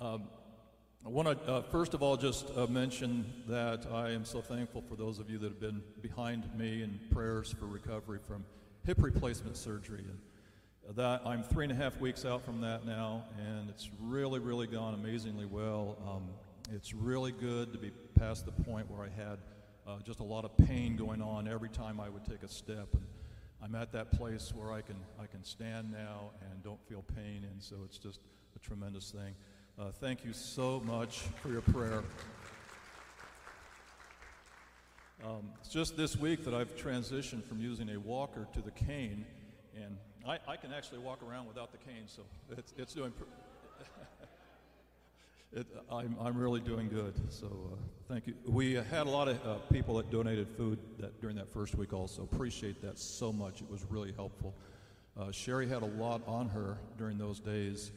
Um, 0.00 0.22
I 1.04 1.10
want 1.10 1.28
to, 1.28 1.52
uh, 1.52 1.62
first 1.62 1.92
of 1.92 2.02
all, 2.02 2.16
just 2.16 2.46
uh, 2.56 2.66
mention 2.68 3.26
that 3.48 3.86
I 3.92 4.12
am 4.12 4.24
so 4.24 4.40
thankful 4.40 4.82
for 4.88 4.96
those 4.96 5.18
of 5.18 5.28
you 5.28 5.36
that 5.38 5.46
have 5.46 5.60
been 5.60 5.82
behind 6.00 6.48
me 6.56 6.82
in 6.82 6.98
prayers 7.10 7.54
for 7.58 7.66
recovery 7.66 8.18
from 8.26 8.46
hip 8.86 9.02
replacement 9.02 9.58
surgery. 9.58 10.04
And 10.88 10.96
that 10.96 11.20
I'm 11.26 11.42
three 11.42 11.64
and 11.66 11.72
a 11.72 11.74
half 11.74 12.00
weeks 12.00 12.24
out 12.24 12.42
from 12.44 12.62
that 12.62 12.86
now, 12.86 13.24
and 13.38 13.68
it's 13.68 13.90
really, 14.00 14.38
really 14.38 14.68
gone 14.68 14.94
amazingly 14.94 15.46
well. 15.46 15.98
Um, 16.08 16.22
it's 16.74 16.94
really 16.94 17.32
good 17.32 17.72
to 17.74 17.78
be 17.78 17.90
past 18.18 18.46
the 18.46 18.52
point 18.52 18.90
where 18.90 19.06
I 19.06 19.10
had 19.10 19.38
uh, 19.86 19.98
just 20.02 20.20
a 20.20 20.24
lot 20.24 20.46
of 20.46 20.56
pain 20.66 20.96
going 20.96 21.20
on 21.20 21.46
every 21.46 21.68
time 21.68 22.00
I 22.00 22.08
would 22.08 22.24
take 22.24 22.42
a 22.42 22.48
step. 22.48 22.88
And 22.94 23.04
I'm 23.62 23.74
at 23.74 23.92
that 23.92 24.10
place 24.12 24.52
where 24.54 24.72
I 24.72 24.82
can 24.82 24.96
I 25.20 25.26
can 25.26 25.42
stand 25.44 25.90
now 25.92 26.30
and 26.50 26.62
don't 26.62 26.82
feel 26.88 27.02
pain, 27.14 27.46
and 27.50 27.62
so 27.62 27.76
it's 27.84 27.98
just 27.98 28.20
a 28.56 28.58
tremendous 28.58 29.10
thing. 29.10 29.34
Uh, 29.78 29.90
thank 29.90 30.24
you 30.24 30.32
so 30.32 30.80
much 30.84 31.20
for 31.42 31.48
your 31.48 31.62
prayer. 31.62 32.02
Um, 35.24 35.50
it's 35.60 35.70
just 35.70 35.96
this 35.96 36.16
week 36.16 36.44
that 36.44 36.52
I've 36.52 36.76
transitioned 36.76 37.44
from 37.44 37.60
using 37.60 37.90
a 37.90 37.98
walker 37.98 38.46
to 38.52 38.60
the 38.60 38.70
cane, 38.72 39.24
and 39.74 39.96
I, 40.26 40.38
I 40.46 40.56
can 40.56 40.72
actually 40.72 40.98
walk 40.98 41.20
around 41.26 41.46
without 41.46 41.72
the 41.72 41.78
cane, 41.78 42.04
so 42.06 42.22
it's, 42.50 42.74
it's 42.76 42.92
doing. 42.92 43.12
It, 45.54 45.66
I'm, 45.90 46.16
I'm 46.20 46.36
really 46.36 46.60
doing 46.60 46.88
good, 46.88 47.14
so 47.28 47.46
uh, 47.46 47.76
thank 48.08 48.26
you. 48.26 48.34
We 48.44 48.74
had 48.74 49.06
a 49.06 49.10
lot 49.10 49.28
of 49.28 49.46
uh, 49.46 49.54
people 49.72 49.96
that 49.96 50.10
donated 50.10 50.48
food 50.48 50.78
that, 50.98 51.20
during 51.20 51.36
that 51.36 51.48
first 51.48 51.76
week 51.76 51.92
also. 51.92 52.22
Appreciate 52.22 52.82
that 52.82 52.98
so 52.98 53.32
much. 53.32 53.60
It 53.60 53.70
was 53.70 53.84
really 53.88 54.12
helpful. 54.12 54.54
Uh, 55.16 55.30
Sherry 55.30 55.68
had 55.68 55.82
a 55.82 55.86
lot 55.86 56.22
on 56.26 56.48
her 56.48 56.78
during 56.98 57.18
those 57.18 57.38
days, 57.38 57.92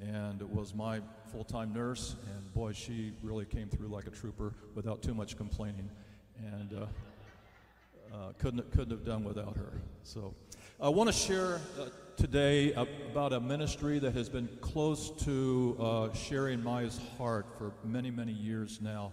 and 0.00 0.40
was 0.42 0.72
my 0.72 1.00
full 1.32 1.42
time 1.42 1.72
nurse, 1.74 2.14
and 2.32 2.54
boy, 2.54 2.72
she 2.72 3.12
really 3.22 3.44
came 3.44 3.68
through 3.68 3.88
like 3.88 4.06
a 4.06 4.10
trooper 4.10 4.54
without 4.76 5.02
too 5.02 5.14
much 5.14 5.36
complaining. 5.36 5.90
And 6.38 6.72
uh, 6.72 6.86
uh, 8.14 8.32
couldn't 8.38 8.70
couldn't 8.70 8.90
have 8.90 9.04
done 9.04 9.24
without 9.24 9.56
her. 9.56 9.72
So, 10.04 10.34
I 10.80 10.88
want 10.88 11.08
to 11.08 11.12
share 11.12 11.60
uh, 11.78 11.86
today 12.20 12.74
about 12.74 13.32
a 13.32 13.40
ministry 13.40 13.98
that 13.98 14.12
has 14.12 14.28
been 14.28 14.46
close 14.60 15.10
to 15.24 15.74
uh, 15.80 16.08
and 16.44 16.62
Maya's 16.62 17.00
heart 17.16 17.46
for 17.56 17.72
many 17.82 18.10
many 18.10 18.32
years 18.32 18.78
now. 18.82 19.10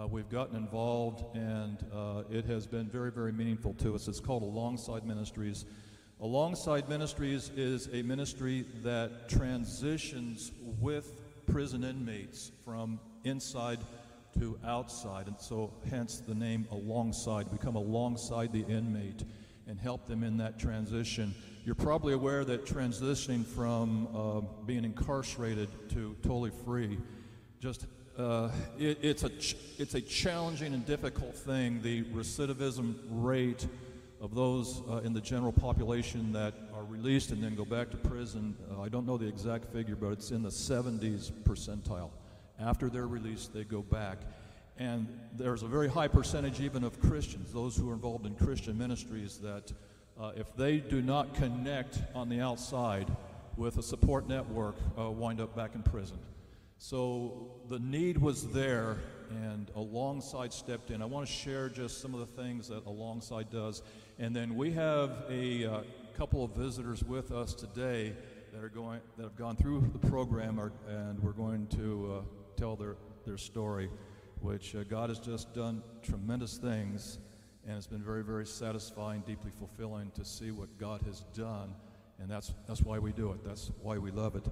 Uh, 0.00 0.06
we've 0.06 0.28
gotten 0.28 0.54
involved, 0.54 1.24
and 1.36 1.84
uh, 1.92 2.22
it 2.30 2.44
has 2.44 2.64
been 2.64 2.86
very 2.86 3.10
very 3.10 3.32
meaningful 3.32 3.74
to 3.74 3.96
us. 3.96 4.06
It's 4.06 4.20
called 4.20 4.44
Alongside 4.44 5.04
Ministries. 5.04 5.64
Alongside 6.20 6.88
Ministries 6.88 7.50
is 7.56 7.88
a 7.92 8.02
ministry 8.02 8.64
that 8.84 9.28
transitions 9.28 10.52
with 10.80 11.20
prison 11.48 11.82
inmates 11.82 12.52
from 12.64 13.00
inside 13.24 13.80
to 14.38 14.56
outside, 14.64 15.26
and 15.26 15.40
so 15.40 15.74
hence 15.90 16.20
the 16.20 16.36
name 16.36 16.68
alongside. 16.70 17.50
We 17.50 17.58
come 17.58 17.74
alongside 17.74 18.52
the 18.52 18.64
inmate 18.66 19.24
and 19.66 19.76
help 19.76 20.06
them 20.06 20.22
in 20.22 20.36
that 20.36 20.60
transition. 20.60 21.34
You're 21.64 21.74
probably 21.74 22.12
aware 22.12 22.44
that 22.44 22.66
transitioning 22.66 23.42
from 23.42 24.08
uh, 24.14 24.40
being 24.66 24.84
incarcerated 24.84 25.70
to 25.92 26.14
totally 26.22 26.50
free, 26.66 26.98
just 27.58 27.86
uh, 28.18 28.50
it, 28.78 28.98
it's 29.00 29.22
a 29.24 29.30
ch- 29.30 29.56
it's 29.78 29.94
a 29.94 30.00
challenging 30.02 30.74
and 30.74 30.84
difficult 30.84 31.34
thing. 31.34 31.80
The 31.80 32.02
recidivism 32.04 32.96
rate 33.08 33.66
of 34.20 34.34
those 34.34 34.82
uh, 34.90 34.96
in 34.98 35.14
the 35.14 35.22
general 35.22 35.52
population 35.52 36.34
that 36.34 36.52
are 36.74 36.84
released 36.84 37.30
and 37.30 37.42
then 37.42 37.54
go 37.54 37.64
back 37.64 37.90
to 37.92 37.96
prison, 37.96 38.54
uh, 38.70 38.82
I 38.82 38.90
don't 38.90 39.06
know 39.06 39.16
the 39.16 39.26
exact 39.26 39.72
figure, 39.72 39.96
but 39.96 40.08
it's 40.08 40.32
in 40.32 40.42
the 40.42 40.50
70s 40.50 41.32
percentile. 41.44 42.10
After 42.60 42.90
they're 42.90 43.08
released, 43.08 43.54
they 43.54 43.64
go 43.64 43.80
back. 43.80 44.18
And 44.76 45.08
there's 45.32 45.62
a 45.62 45.66
very 45.66 45.88
high 45.88 46.08
percentage, 46.08 46.60
even 46.60 46.84
of 46.84 47.00
Christians, 47.00 47.54
those 47.54 47.74
who 47.74 47.88
are 47.90 47.94
involved 47.94 48.26
in 48.26 48.34
Christian 48.34 48.76
ministries, 48.76 49.38
that 49.38 49.72
uh, 50.20 50.32
if 50.36 50.54
they 50.56 50.78
do 50.78 51.02
not 51.02 51.34
connect 51.34 51.98
on 52.14 52.28
the 52.28 52.40
outside 52.40 53.08
with 53.56 53.78
a 53.78 53.82
support 53.82 54.28
network, 54.28 54.76
uh, 54.98 55.10
wind 55.10 55.40
up 55.40 55.54
back 55.56 55.74
in 55.74 55.82
prison. 55.82 56.18
So 56.78 57.52
the 57.68 57.78
need 57.78 58.18
was 58.18 58.48
there, 58.48 58.98
and 59.30 59.70
Alongside 59.74 60.52
stepped 60.52 60.90
in. 60.90 61.02
I 61.02 61.04
want 61.06 61.26
to 61.26 61.32
share 61.32 61.68
just 61.68 62.00
some 62.00 62.14
of 62.14 62.20
the 62.20 62.42
things 62.42 62.68
that 62.68 62.84
Alongside 62.86 63.50
does. 63.50 63.82
And 64.18 64.34
then 64.34 64.56
we 64.56 64.72
have 64.72 65.24
a, 65.30 65.64
uh, 65.64 65.80
couple 66.16 66.44
of 66.44 66.52
visitors 66.52 67.02
with 67.02 67.32
us 67.32 67.54
today 67.54 68.12
that 68.52 68.62
are 68.62 68.68
going 68.68 69.00
that 69.16 69.24
have 69.24 69.36
gone 69.36 69.56
through 69.56 69.90
the 69.92 70.08
program, 70.08 70.60
are, 70.60 70.72
and 70.88 71.20
we're 71.20 71.32
going 71.32 71.66
to 71.66 72.18
uh, 72.18 72.22
tell 72.56 72.76
their 72.76 72.94
their 73.26 73.36
story, 73.36 73.90
which 74.40 74.76
uh, 74.76 74.84
God 74.84 75.08
has 75.08 75.18
just 75.18 75.52
done 75.54 75.82
tremendous 76.02 76.56
things, 76.56 77.18
and 77.66 77.76
it's 77.76 77.86
been 77.86 78.02
very 78.02 78.22
very 78.22 78.46
satisfying, 78.46 79.22
deeply 79.26 79.50
fulfilling 79.58 80.10
to 80.12 80.24
see 80.24 80.50
what 80.50 80.76
God 80.78 81.02
has 81.02 81.20
done, 81.34 81.74
and 82.18 82.30
that's 82.30 82.52
that's 82.66 82.82
why 82.82 82.98
we 82.98 83.12
do 83.12 83.32
it. 83.32 83.44
That's 83.44 83.70
why 83.82 83.98
we 83.98 84.10
love 84.10 84.36
it. 84.36 84.46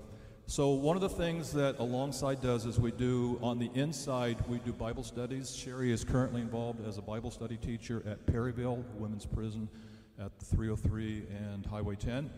So 0.47 0.71
one 0.71 0.97
of 0.97 1.03
the 1.03 1.09
things 1.09 1.53
that 1.53 1.79
Alongside 1.79 2.43
does 2.43 2.67
is 2.67 2.79
we 2.79 2.91
do 2.91 3.39
on 3.43 3.59
the 3.59 3.71
inside 3.75 4.37
we 4.49 4.59
do 4.59 4.73
Bible 4.73 5.05
studies. 5.05 5.55
Sherry 5.55 5.93
is 5.93 6.05
currently 6.05 6.41
involved 6.41 6.87
as 6.87 6.99
a 6.99 7.03
Bible 7.03 7.31
study 7.31 7.57
teacher 7.57 8.03
at 8.07 8.27
Perryville 8.27 8.85
Women's 8.97 9.25
Prison 9.25 9.69
at 10.19 10.39
the 10.39 10.45
303 10.45 11.25
and 11.31 11.65
Highway 11.65 11.97
10. 11.97 12.31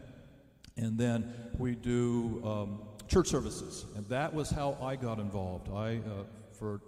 And 0.76 0.98
then 0.98 1.32
we 1.58 1.74
do 1.74 2.42
um, 2.44 2.82
church 3.08 3.28
services, 3.28 3.86
and 3.96 4.06
that 4.08 4.34
was 4.34 4.50
how 4.50 4.76
I 4.82 4.96
got 4.96 5.18
involved. 5.18 5.68
I 5.72 5.96
uh, 5.96 6.24
for 6.52 6.80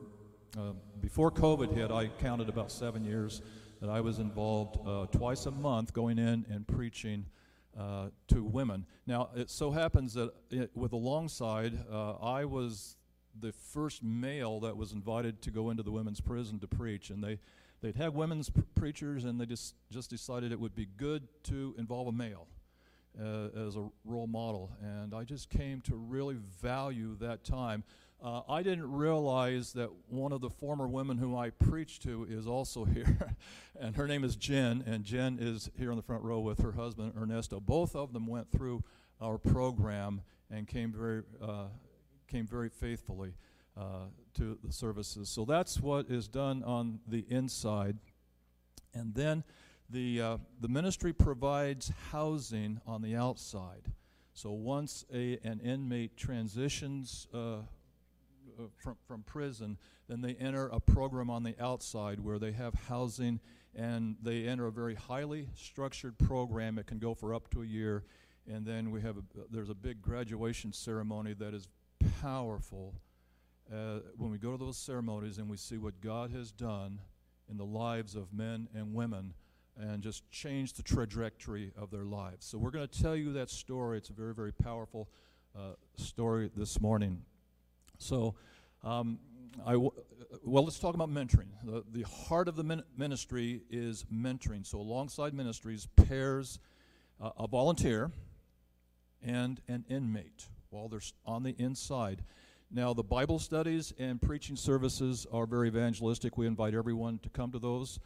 uh, 0.57 0.73
before 1.01 1.31
COVID 1.31 1.75
hit, 1.75 1.91
I 1.91 2.07
counted 2.07 2.49
about 2.49 2.73
seven 2.73 3.05
years 3.05 3.43
that 3.81 3.91
I 3.91 4.01
was 4.01 4.19
involved 4.19 4.79
uh, 4.87 5.07
twice 5.07 5.47
a 5.47 5.51
month, 5.51 5.93
going 5.93 6.19
in 6.19 6.47
and 6.51 6.67
preaching 6.67 7.27
uh, 7.79 8.09
to 8.29 8.43
women. 8.43 8.87
Now, 9.07 9.31
it 9.37 9.51
so 9.51 9.71
happens 9.71 10.15
that 10.15 10.33
it, 10.51 10.71
with 10.75 10.93
Alongside, 10.93 11.79
uh, 11.91 12.13
I 12.15 12.45
was 12.45 12.97
the 13.39 13.53
first 13.53 14.03
male 14.03 14.61
that 14.61 14.77
was 14.77 14.93
invited 14.93 15.43
to 15.43 15.51
go 15.51 15.71
into 15.71 15.83
the 15.83 15.91
women's 15.91 16.21
prison 16.21 16.59
to 16.61 16.67
preach, 16.67 17.11
and 17.11 17.23
they 17.23 17.39
they'd 17.83 17.97
have 17.97 18.15
women's 18.15 18.49
pr- 18.49 18.63
preachers, 18.75 19.25
and 19.25 19.41
they 19.41 19.47
just 19.47 19.75
just 19.91 20.09
decided 20.09 20.53
it 20.53 20.61
would 20.61 20.75
be 20.75 20.89
good 20.97 21.29
to 21.45 21.75
involve 21.79 22.09
a 22.09 22.13
male. 22.13 22.47
Uh, 23.19 23.49
as 23.67 23.77
a 23.77 23.89
role 24.05 24.27
model, 24.27 24.71
and 24.83 25.15
I 25.15 25.25
just 25.25 25.49
came 25.49 25.81
to 25.83 25.97
really 25.97 26.37
value 26.61 27.17
that 27.21 27.45
time. 27.45 27.83
Uh, 28.23 28.41
I 28.49 28.63
didn't 28.63 28.91
realize 28.91 29.75
that 29.75 29.91
one 30.09 30.33
of 30.33 30.41
the 30.41 30.49
former 30.49 30.89
women 30.89 31.19
whom 31.19 31.37
I 31.37 31.51
preached 31.51 32.03
to 32.05 32.27
is 32.29 32.47
also 32.47 32.85
here, 32.95 33.35
and 33.79 33.95
her 33.97 34.09
name 34.09 34.25
is 34.25 34.37
Jen, 34.37 34.83
and 34.87 35.05
Jen 35.05 35.39
is 35.41 35.71
here 35.79 35.91
in 35.91 35.97
the 35.97 36.03
front 36.03 36.23
row 36.23 36.41
with 36.41 36.61
her 36.61 36.73
husband 36.73 37.13
Ernesto. 37.17 37.61
Both 37.61 37.95
of 37.95 38.13
them 38.13 38.27
went 38.27 38.51
through 38.51 38.85
our 39.21 39.39
program 39.39 40.23
and 40.51 40.67
came 40.67 40.93
very 40.93 41.23
uh, 41.43 41.67
came 42.29 42.47
very 42.47 42.69
faithfully 42.69 43.35
uh, 43.77 44.07
to 44.35 44.59
the 44.65 44.73
services. 44.73 45.29
So 45.29 45.45
that's 45.45 45.81
what 45.81 46.07
is 46.11 46.27
done 46.27 46.63
on 46.65 47.01
the 47.07 47.25
inside, 47.29 47.99
and 48.95 49.15
then 49.15 49.45
the 49.91 50.21
uh, 50.21 50.39
the 50.61 50.69
ministry 50.69 51.13
provides 51.13 51.93
housing 52.11 52.81
on 52.87 53.03
the 53.03 53.15
outside. 53.15 53.93
So 54.33 54.53
once 54.53 55.05
a, 55.13 55.39
an 55.45 55.61
inmate 55.61 56.17
transitions 56.17 57.27
uh, 57.33 57.61
from, 58.77 58.97
from 59.07 59.23
prison, 59.23 59.79
then 60.09 60.21
they 60.21 60.35
enter 60.35 60.69
a 60.69 60.81
program 60.81 61.31
on 61.31 61.43
the 61.43 61.55
outside 61.61 62.21
where 62.21 62.39
they 62.39 62.53
have 62.53 62.75
housing 62.89 63.41
and 63.75 64.17
they 64.23 64.47
enter 64.47 64.67
a 64.67 64.73
very 64.73 64.95
highly 64.95 65.49
structured 65.55 66.19
program. 66.19 66.79
It 66.79 66.87
can 66.87 66.99
go 66.99 67.15
for 67.15 67.35
up 67.35 67.51
to 67.51 67.63
a 67.63 67.67
year. 67.67 68.05
And 68.51 68.65
then 68.65 68.91
we 68.91 69.01
have 69.03 69.17
a, 69.19 69.23
there's 69.51 69.71
a 69.71 69.75
big 69.75 70.01
graduation 70.01 70.73
ceremony 70.73 71.35
that 71.35 71.53
is 71.53 71.69
powerful. 72.23 72.95
Uh, 73.73 73.99
when 74.17 74.31
we 74.31 74.39
go 74.39 74.53
to 74.53 74.59
those 74.65 74.79
ceremonies 74.79 75.39
and 75.39 75.49
we 75.49 75.57
see 75.57 75.77
what 75.77 76.01
God 76.01 76.31
has 76.31 76.53
done 76.53 77.01
in 77.51 77.57
the 77.57 77.65
lives 77.65 78.15
of 78.15 78.33
men 78.33 78.69
and 78.75 78.95
women 78.95 79.35
and 79.79 80.03
just 80.03 80.29
change 80.31 80.73
the 80.73 80.83
trajectory 80.83 81.73
of 81.77 81.91
their 81.91 82.05
lives. 82.05 82.47
So 82.47 82.59
we're 82.59 82.71
going 82.71 82.87
to 82.87 83.03
tell 83.03 83.17
you 83.17 83.33
that 83.35 83.51
story. 83.51 83.99
It's 83.99 84.09
a 84.09 84.15
very, 84.15 84.33
very 84.33 84.53
powerful 84.53 85.09
uh, 85.55 85.73
story 85.97 86.51
this 86.57 86.81
morning. 86.81 87.23
So, 87.99 88.35
um, 88.83 89.19
I 89.65 89.73
w- 89.73 89.93
well, 90.45 90.65
let's 90.65 90.79
talk 90.79 90.95
about 90.95 91.09
mentoring. 91.09 91.49
The, 91.65 91.85
the 91.91 92.03
heart 92.03 92.49
of 92.49 92.57
the 92.57 92.65
min- 92.65 92.83
ministry 92.97 93.63
is 93.71 94.05
mentoring. 94.13 94.67
So, 94.67 94.79
alongside 94.79 95.35
ministries, 95.35 95.89
pairs 95.97 96.59
uh, 97.21 97.31
a 97.39 97.47
volunteer 97.47 98.11
and 99.23 99.61
an 99.69 99.85
inmate 99.89 100.47
while 100.71 100.89
they're 100.89 101.01
on 101.25 101.43
the 101.43 101.55
inside. 101.59 102.23
Now, 102.71 102.93
the 102.93 103.05
Bible 103.05 103.39
studies 103.39 103.93
and 103.99 104.21
preaching 104.21 104.57
services 104.57 105.27
are 105.33 105.47
very 105.47 105.69
evangelistic. 105.69 106.37
We 106.37 106.47
invite 106.47 106.75
everyone 106.75 107.19
to 107.21 107.29
come 107.29 107.53
to 107.53 107.59
those. 107.59 108.01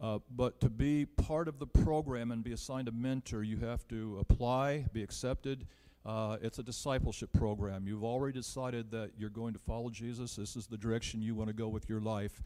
Uh, 0.00 0.18
but 0.30 0.60
to 0.60 0.68
be 0.68 1.06
part 1.06 1.48
of 1.48 1.58
the 1.58 1.66
program 1.66 2.30
and 2.30 2.42
be 2.42 2.52
assigned 2.52 2.88
a 2.88 2.92
mentor, 2.92 3.42
you 3.42 3.58
have 3.58 3.86
to 3.88 4.18
apply, 4.20 4.86
be 4.92 5.02
accepted, 5.02 5.66
uh, 6.04 6.36
it's 6.42 6.58
a 6.58 6.62
discipleship 6.62 7.32
program. 7.32 7.86
You've 7.86 8.04
already 8.04 8.34
decided 8.34 8.90
that 8.90 9.12
you're 9.16 9.30
going 9.30 9.54
to 9.54 9.58
follow 9.58 9.90
Jesus. 9.90 10.36
This 10.36 10.56
is 10.56 10.66
the 10.66 10.76
direction 10.76 11.22
you 11.22 11.34
want 11.34 11.48
to 11.48 11.54
go 11.54 11.68
with 11.68 11.88
your 11.88 12.00
life. 12.00 12.42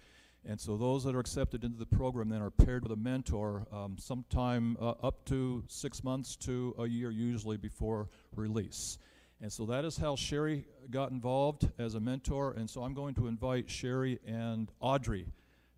And 0.47 0.61
so 0.61 0.77
those 0.77 1.03
that 1.05 1.17
are 1.17 1.21
accepted 1.21 1.65
into 1.65 1.79
the 1.79 1.87
program 1.87 2.29
then 2.29 2.41
are 2.41 2.51
paired 2.51 2.85
with 2.85 2.93
a 2.93 2.97
mentor 2.97 3.67
um, 3.73 3.97
sometime 3.99 4.77
uh, 4.81 4.95
up 5.03 5.25
to 5.27 5.65
six 5.67 6.05
months 6.05 6.37
to 6.37 6.75
a 6.79 6.87
year, 6.87 7.11
usually 7.11 7.57
before 7.57 8.09
release. 8.37 8.99
And 9.41 9.53
so 9.53 9.67
that 9.67 9.85
is 9.85 9.97
how 9.97 10.17
Sherry 10.17 10.65
got 10.91 11.11
involved 11.11 11.69
as 11.79 11.95
a 11.95 12.01
mentor. 12.01 12.53
And 12.53 12.71
so 12.71 12.83
I'm 12.83 12.95
going 12.95 13.15
to 13.15 13.27
invite 13.27 13.71
Sherry 13.71 14.21
and 14.27 14.71
Audrey 14.81 15.27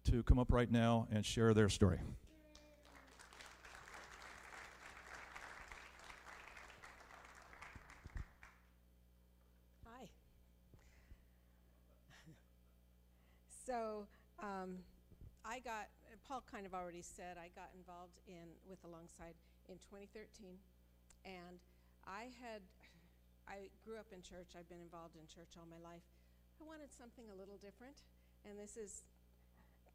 to 0.05 0.23
come 0.23 0.38
up 0.38 0.53
right 0.53 0.71
now 0.71 1.09
and 1.11 1.25
share 1.25 1.53
their 1.55 1.69
story. 1.69 2.01
So 13.70 14.02
um, 14.42 14.83
I 15.46 15.61
got, 15.61 15.87
Paul 16.26 16.42
kind 16.50 16.66
of 16.66 16.74
already 16.74 17.02
said, 17.02 17.38
I 17.38 17.54
got 17.54 17.70
involved 17.78 18.18
in 18.26 18.50
with 18.66 18.83
Alongside 18.83 19.38
in 19.68 19.78
2013. 19.78 20.59
And 21.24 21.62
I 22.02 22.35
had, 22.42 22.66
I 23.46 23.70
grew 23.87 23.94
up 23.94 24.11
in 24.11 24.22
church. 24.22 24.59
I've 24.59 24.68
been 24.68 24.83
involved 24.83 25.14
in 25.14 25.22
church 25.30 25.54
all 25.54 25.70
my 25.70 25.78
life. 25.78 26.02
I 26.61 26.66
wanted 26.66 26.90
something 26.90 27.30
a 27.30 27.38
little 27.38 27.62
different. 27.62 27.94
And 28.42 28.59
this 28.59 28.76
is 28.76 29.04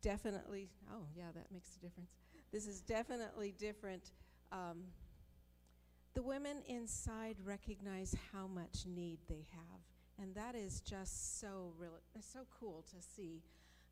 definitely, 0.02 0.70
oh, 0.88 1.04
yeah, 1.14 1.36
that 1.36 1.52
makes 1.52 1.76
a 1.76 1.80
difference. 1.84 2.12
This 2.54 2.68
is 2.68 2.80
definitely 2.80 3.54
different. 3.60 4.12
Um, 4.54 4.88
the 6.14 6.24
women 6.24 6.64
inside 6.70 7.36
recognize 7.44 8.16
how 8.32 8.48
much 8.48 8.88
need 8.88 9.20
they 9.28 9.44
have. 9.52 9.84
And 10.18 10.34
that 10.36 10.56
is 10.56 10.80
just 10.80 11.42
so 11.42 11.74
real, 11.78 12.00
so 12.22 12.48
cool 12.58 12.86
to 12.90 13.02
see 13.02 13.44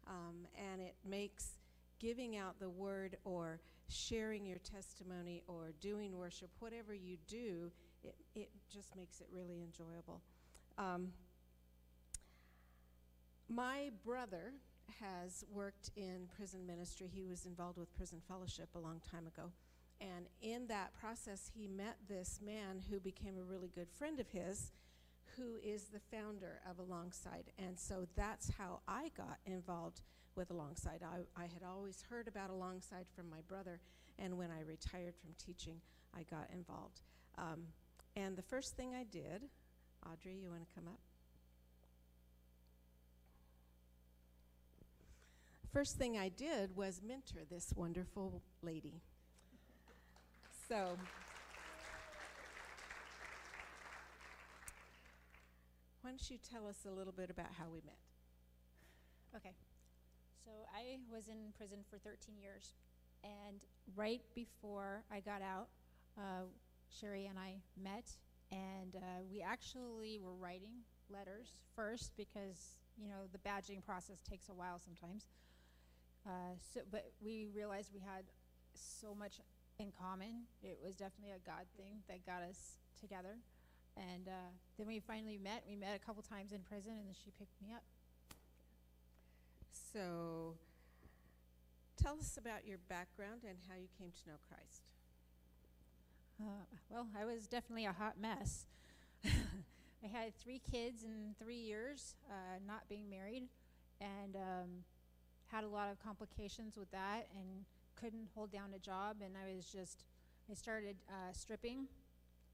um, 0.07 0.47
and 0.57 0.81
it 0.81 0.95
makes 1.07 1.57
giving 1.99 2.37
out 2.37 2.59
the 2.59 2.69
word 2.69 3.17
or 3.23 3.59
sharing 3.87 4.45
your 4.45 4.57
testimony 4.59 5.43
or 5.47 5.73
doing 5.79 6.17
worship, 6.17 6.49
whatever 6.59 6.93
you 6.93 7.17
do, 7.27 7.71
it, 8.03 8.15
it 8.35 8.49
just 8.71 8.95
makes 8.95 9.21
it 9.21 9.27
really 9.31 9.61
enjoyable. 9.61 10.21
Um, 10.77 11.09
my 13.47 13.91
brother 14.03 14.53
has 14.99 15.43
worked 15.51 15.91
in 15.95 16.27
prison 16.35 16.65
ministry. 16.65 17.09
He 17.13 17.23
was 17.23 17.45
involved 17.45 17.77
with 17.77 17.93
prison 17.95 18.21
fellowship 18.27 18.69
a 18.75 18.79
long 18.79 19.01
time 19.11 19.27
ago. 19.27 19.51
And 20.01 20.25
in 20.41 20.67
that 20.67 20.93
process, 20.99 21.49
he 21.55 21.67
met 21.67 21.97
this 22.09 22.39
man 22.43 22.81
who 22.89 22.99
became 22.99 23.37
a 23.37 23.43
really 23.43 23.69
good 23.73 23.89
friend 23.89 24.19
of 24.19 24.29
his 24.29 24.71
who 25.37 25.57
is 25.63 25.85
the 25.85 25.99
founder 25.99 26.59
of 26.69 26.79
Alongside. 26.79 27.45
And 27.57 27.77
so 27.77 28.07
that's 28.15 28.51
how 28.57 28.79
I 28.87 29.11
got 29.15 29.37
involved 29.45 30.01
with 30.35 30.51
Alongside. 30.51 31.01
I, 31.03 31.41
I 31.41 31.45
had 31.45 31.63
always 31.67 32.03
heard 32.09 32.27
about 32.27 32.49
Alongside 32.49 33.05
from 33.15 33.29
my 33.29 33.41
brother, 33.47 33.79
and 34.19 34.37
when 34.37 34.49
I 34.51 34.61
retired 34.61 35.15
from 35.15 35.31
teaching, 35.43 35.81
I 36.15 36.23
got 36.23 36.49
involved. 36.53 37.01
Um, 37.37 37.63
and 38.15 38.35
the 38.35 38.43
first 38.43 38.75
thing 38.75 38.93
I 38.95 39.03
did, 39.03 39.43
Audrey, 40.11 40.35
you 40.41 40.49
want 40.49 40.67
to 40.67 40.75
come 40.75 40.87
up? 40.87 40.99
First 45.71 45.97
thing 45.97 46.17
I 46.17 46.29
did 46.29 46.75
was 46.75 47.01
mentor 47.03 47.39
this 47.49 47.73
wonderful 47.75 48.43
lady. 48.61 49.01
So. 50.69 50.97
Why 56.03 56.09
don't 56.09 56.29
you 56.29 56.37
tell 56.37 56.67
us 56.67 56.85
a 56.85 56.91
little 56.91 57.13
bit 57.13 57.29
about 57.29 57.47
how 57.57 57.69
we 57.71 57.79
met? 57.85 57.95
Okay. 59.37 59.55
So 60.43 60.51
I 60.75 60.97
was 61.09 61.29
in 61.29 61.53
prison 61.55 61.77
for 61.89 61.97
13 61.97 62.35
years. 62.37 62.73
And 63.23 63.61
right 63.95 64.19
before 64.35 65.05
I 65.09 65.21
got 65.21 65.41
out, 65.41 65.69
uh, 66.17 66.43
Sherry 66.89 67.27
and 67.27 67.39
I 67.39 67.55
met. 67.81 68.11
And 68.51 68.97
uh, 68.97 69.23
we 69.31 69.41
actually 69.41 70.19
were 70.21 70.35
writing 70.35 70.83
letters 71.09 71.53
first 71.73 72.11
because, 72.17 72.75
you 72.97 73.07
know, 73.07 73.23
the 73.31 73.39
badging 73.39 73.81
process 73.81 74.21
takes 74.29 74.49
a 74.49 74.53
while 74.53 74.79
sometimes. 74.79 75.27
Uh, 76.27 76.59
so, 76.73 76.81
but 76.91 77.13
we 77.23 77.47
realized 77.55 77.91
we 77.93 78.01
had 78.01 78.25
so 78.73 79.15
much 79.15 79.39
in 79.79 79.93
common. 79.97 80.43
It 80.61 80.77
was 80.83 80.95
definitely 80.95 81.31
a 81.31 81.49
God 81.49 81.63
thing 81.77 82.03
that 82.09 82.25
got 82.25 82.41
us 82.43 82.75
together. 82.99 83.37
And 83.95 84.27
uh, 84.27 84.51
then 84.77 84.88
we 84.88 84.99
finally 84.99 85.38
met. 85.38 85.63
We 85.67 85.75
met 85.75 85.95
a 85.95 86.06
couple 86.06 86.23
times 86.23 86.51
in 86.51 86.60
prison, 86.62 86.93
and 86.93 87.08
then 87.08 87.15
she 87.23 87.32
picked 87.38 87.62
me 87.62 87.73
up. 87.73 87.84
So, 89.93 90.56
tell 92.01 92.15
us 92.15 92.38
about 92.38 92.65
your 92.65 92.79
background 92.89 93.41
and 93.47 93.58
how 93.69 93.75
you 93.75 93.88
came 93.99 94.10
to 94.10 94.29
know 94.29 94.38
Christ. 94.49 94.84
Uh, 96.41 96.65
well, 96.89 97.08
I 97.19 97.25
was 97.25 97.47
definitely 97.47 97.86
a 97.86 97.91
hot 97.91 98.15
mess. 98.19 98.65
I 99.25 100.08
had 100.12 100.36
three 100.36 100.60
kids 100.71 101.03
in 101.03 101.36
three 101.41 101.60
years, 101.60 102.15
uh, 102.29 102.60
not 102.67 102.89
being 102.89 103.10
married, 103.10 103.43
and 104.01 104.36
um, 104.36 104.69
had 105.47 105.63
a 105.63 105.67
lot 105.67 105.89
of 105.91 106.03
complications 106.03 106.75
with 106.75 106.91
that, 106.91 107.27
and 107.38 107.63
couldn't 107.95 108.27
hold 108.36 108.51
down 108.51 108.73
a 108.75 108.79
job. 108.79 109.17
And 109.23 109.36
I 109.38 109.56
was 109.56 109.65
just, 109.65 110.03
I 110.51 110.56
started 110.56 110.97
uh, 111.08 111.32
stripping, 111.32 111.88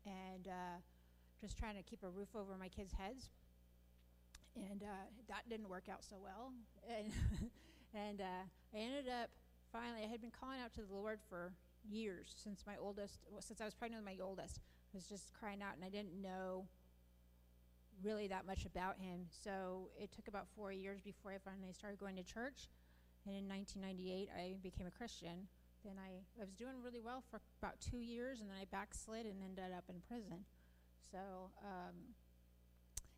and 0.06 0.48
uh, 0.48 0.78
just 1.42 1.58
trying 1.58 1.76
to 1.76 1.84
keep 1.84 2.04
a 2.04 2.10
roof 2.10 2.30
over 2.36 2.58
my 2.58 2.68
kids' 2.68 2.94
heads. 2.94 3.30
And 4.56 4.84
uh, 4.84 5.06
that 5.30 5.48
didn't 5.50 5.70
work 5.70 5.88
out 5.90 6.04
so 6.04 6.18
well, 6.22 6.52
and 6.90 7.14
and 7.94 8.20
uh, 8.20 8.44
I 8.74 8.78
ended 8.78 9.06
up 9.08 9.30
finally. 9.72 10.02
I 10.04 10.08
had 10.08 10.22
been 10.22 10.32
calling 10.32 10.60
out 10.60 10.74
to 10.74 10.82
the 10.82 10.94
Lord 10.94 11.20
for 11.30 11.54
years 11.88 12.36
since 12.44 12.64
my 12.68 12.76
oldest, 12.82 13.20
well, 13.32 13.42
since 13.42 13.62
I 13.62 13.66
was 13.66 13.74
pregnant 13.74 14.04
with 14.04 14.18
my 14.18 14.24
oldest. 14.24 14.60
I 14.94 14.98
was 14.98 15.06
just 15.06 15.34
crying 15.34 15.62
out, 15.62 15.76
and 15.76 15.86
I 15.86 15.90
didn't 15.90 16.20
know 16.20 16.66
really 18.04 18.28
that 18.28 18.46
much 18.46 18.66
about 18.66 18.98
him. 18.98 19.28
So 19.30 19.90
it 20.00 20.12
took 20.12 20.28
about 20.28 20.48
four 20.56 20.72
years 20.72 21.00
before 21.02 21.32
I 21.32 21.38
finally 21.38 21.74
started 21.74 22.00
going 22.00 22.16
to 22.16 22.24
church. 22.24 22.70
And 23.26 23.36
in 23.36 23.48
1998, 23.48 24.30
I 24.34 24.56
became 24.64 24.88
a 24.88 24.92
Christian. 24.92 25.48
Then 25.84 25.96
I, 26.00 26.24
I 26.40 26.44
was 26.44 26.54
doing 26.56 26.82
really 26.84 27.00
well 27.00 27.24
for 27.30 27.40
about 27.62 27.80
two 27.80 28.00
years, 28.00 28.42
and 28.42 28.50
then 28.50 28.58
I 28.60 28.66
backslid 28.66 29.26
and 29.26 29.36
ended 29.44 29.72
up 29.76 29.86
in 29.90 30.02
prison. 30.08 30.46
So, 31.12 31.18
um, 31.64 31.96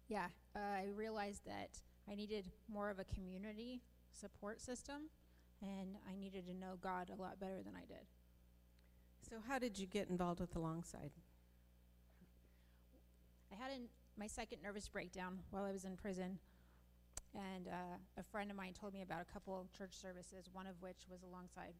yeah, 0.07 0.27
uh, 0.55 0.59
I 0.59 0.87
realized 0.95 1.45
that 1.45 1.69
I 2.09 2.15
needed 2.15 2.45
more 2.71 2.89
of 2.89 2.99
a 2.99 3.05
community 3.05 3.81
support 4.11 4.59
system, 4.61 5.09
and 5.61 5.95
I 6.09 6.15
needed 6.15 6.45
to 6.47 6.53
know 6.53 6.77
God 6.81 7.09
a 7.09 7.21
lot 7.21 7.39
better 7.39 7.61
than 7.63 7.75
I 7.75 7.85
did. 7.85 8.05
So, 9.29 9.37
how 9.47 9.59
did 9.59 9.77
you 9.77 9.87
get 9.87 10.09
involved 10.09 10.39
with 10.39 10.55
Alongside? 10.55 11.11
I 13.51 13.55
had 13.55 13.71
an, 13.71 13.87
my 14.17 14.27
second 14.27 14.61
nervous 14.63 14.87
breakdown 14.87 15.39
while 15.51 15.63
I 15.63 15.71
was 15.71 15.85
in 15.85 15.95
prison, 15.95 16.39
and 17.33 17.67
uh, 17.67 17.97
a 18.17 18.23
friend 18.23 18.49
of 18.49 18.57
mine 18.57 18.73
told 18.73 18.93
me 18.93 19.01
about 19.01 19.21
a 19.21 19.33
couple 19.33 19.59
of 19.59 19.71
church 19.77 19.93
services, 19.93 20.49
one 20.51 20.67
of 20.67 20.75
which 20.81 21.07
was 21.09 21.23
alongside. 21.23 21.73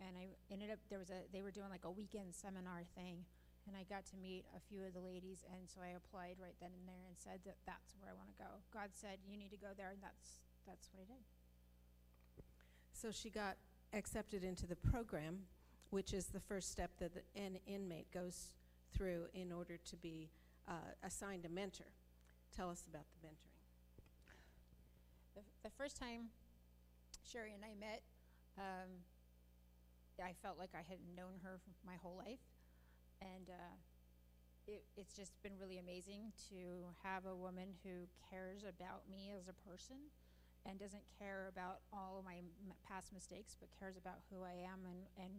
And 0.00 0.16
I 0.16 0.28
ended 0.50 0.70
up 0.70 0.78
there 0.88 0.98
was 0.98 1.10
a 1.10 1.20
they 1.32 1.42
were 1.42 1.50
doing 1.50 1.68
like 1.70 1.84
a 1.84 1.90
weekend 1.90 2.34
seminar 2.34 2.82
thing, 2.94 3.24
and 3.66 3.76
I 3.76 3.84
got 3.84 4.06
to 4.10 4.16
meet 4.16 4.44
a 4.56 4.60
few 4.60 4.82
of 4.84 4.94
the 4.94 5.00
ladies, 5.00 5.44
and 5.52 5.68
so 5.70 5.80
I 5.80 5.94
applied 5.94 6.36
right 6.42 6.56
then 6.60 6.70
and 6.74 6.86
there 6.86 7.04
and 7.06 7.16
said 7.16 7.40
that 7.46 7.56
that's 7.66 7.94
where 7.98 8.10
I 8.10 8.14
want 8.14 8.28
to 8.30 8.38
go. 8.38 8.50
God 8.72 8.90
said 8.92 9.18
you 9.26 9.36
need 9.36 9.50
to 9.50 9.60
go 9.60 9.70
there, 9.76 9.90
and 9.90 10.02
that's 10.02 10.42
that's 10.66 10.88
what 10.92 11.02
I 11.02 11.06
did. 11.06 11.22
So 12.92 13.10
she 13.10 13.30
got 13.30 13.56
accepted 13.92 14.44
into 14.44 14.66
the 14.66 14.76
program, 14.76 15.46
which 15.90 16.12
is 16.12 16.26
the 16.26 16.40
first 16.40 16.70
step 16.70 16.90
that 16.98 17.12
the, 17.14 17.22
an 17.40 17.58
inmate 17.66 18.10
goes 18.12 18.54
through 18.94 19.26
in 19.34 19.52
order 19.52 19.76
to 19.76 19.96
be 19.96 20.30
uh, 20.68 20.94
assigned 21.02 21.44
a 21.44 21.48
mentor. 21.48 21.90
Tell 22.54 22.70
us 22.70 22.84
about 22.88 23.06
the 23.14 23.26
mentoring. 23.26 23.58
The, 25.34 25.40
the 25.62 25.70
first 25.70 25.98
time 25.98 26.28
Sherry 27.24 27.54
and 27.54 27.64
I 27.64 27.74
met, 27.78 28.02
um, 28.58 28.90
I 30.22 30.34
felt 30.42 30.58
like 30.58 30.70
I 30.74 30.84
had 30.88 30.98
known 31.16 31.40
her 31.42 31.60
my 31.86 31.96
whole 32.02 32.16
life. 32.16 32.38
And 33.22 33.46
uh, 33.46 33.74
it, 34.66 34.82
it's 34.98 35.14
just 35.14 35.30
been 35.46 35.54
really 35.62 35.78
amazing 35.78 36.34
to 36.50 36.90
have 37.06 37.22
a 37.26 37.38
woman 37.38 37.78
who 37.86 38.10
cares 38.26 38.66
about 38.66 39.06
me 39.06 39.30
as 39.30 39.46
a 39.46 39.54
person 39.62 40.10
and 40.66 40.78
doesn't 40.78 41.06
care 41.18 41.46
about 41.50 41.82
all 41.94 42.18
of 42.18 42.24
my 42.24 42.42
m- 42.42 42.74
past 42.86 43.14
mistakes, 43.14 43.54
but 43.58 43.70
cares 43.78 43.94
about 43.94 44.26
who 44.30 44.42
I 44.42 44.58
am 44.66 44.86
and, 44.86 45.06
and, 45.18 45.34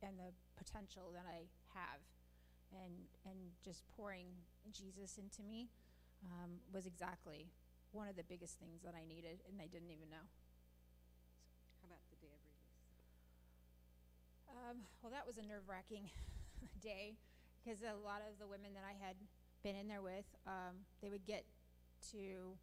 and 0.00 0.16
the 0.16 0.32
potential 0.56 1.12
that 1.12 1.28
I 1.28 1.48
have. 1.76 2.00
And, 2.72 3.06
and 3.24 3.52
just 3.64 3.84
pouring 3.96 4.26
Jesus 4.72 5.16
into 5.20 5.44
me 5.44 5.68
um, 6.24 6.58
was 6.72 6.84
exactly 6.84 7.52
one 7.92 8.08
of 8.08 8.16
the 8.16 8.24
biggest 8.24 8.58
things 8.58 8.82
that 8.82 8.92
I 8.92 9.06
needed, 9.06 9.40
and 9.48 9.62
I 9.62 9.68
didn't 9.70 9.92
even 9.92 10.10
know. 10.10 10.26
How 11.80 11.86
about 11.86 12.02
the 12.10 12.18
day 12.18 12.32
of 12.32 12.40
release? 12.44 12.76
Um, 14.50 14.76
well, 15.00 15.12
that 15.12 15.24
was 15.24 15.38
a 15.38 15.46
nerve 15.46 15.68
wracking 15.68 16.10
day 16.82 17.16
because 17.60 17.82
a 17.82 17.98
lot 18.04 18.22
of 18.22 18.38
the 18.38 18.46
women 18.46 18.70
that 18.74 18.84
I 18.86 18.94
had 18.94 19.16
been 19.62 19.74
in 19.74 19.88
there 19.88 20.02
with, 20.02 20.26
um, 20.46 20.86
they 21.02 21.10
would 21.10 21.26
get 21.26 21.44
to 22.12 22.54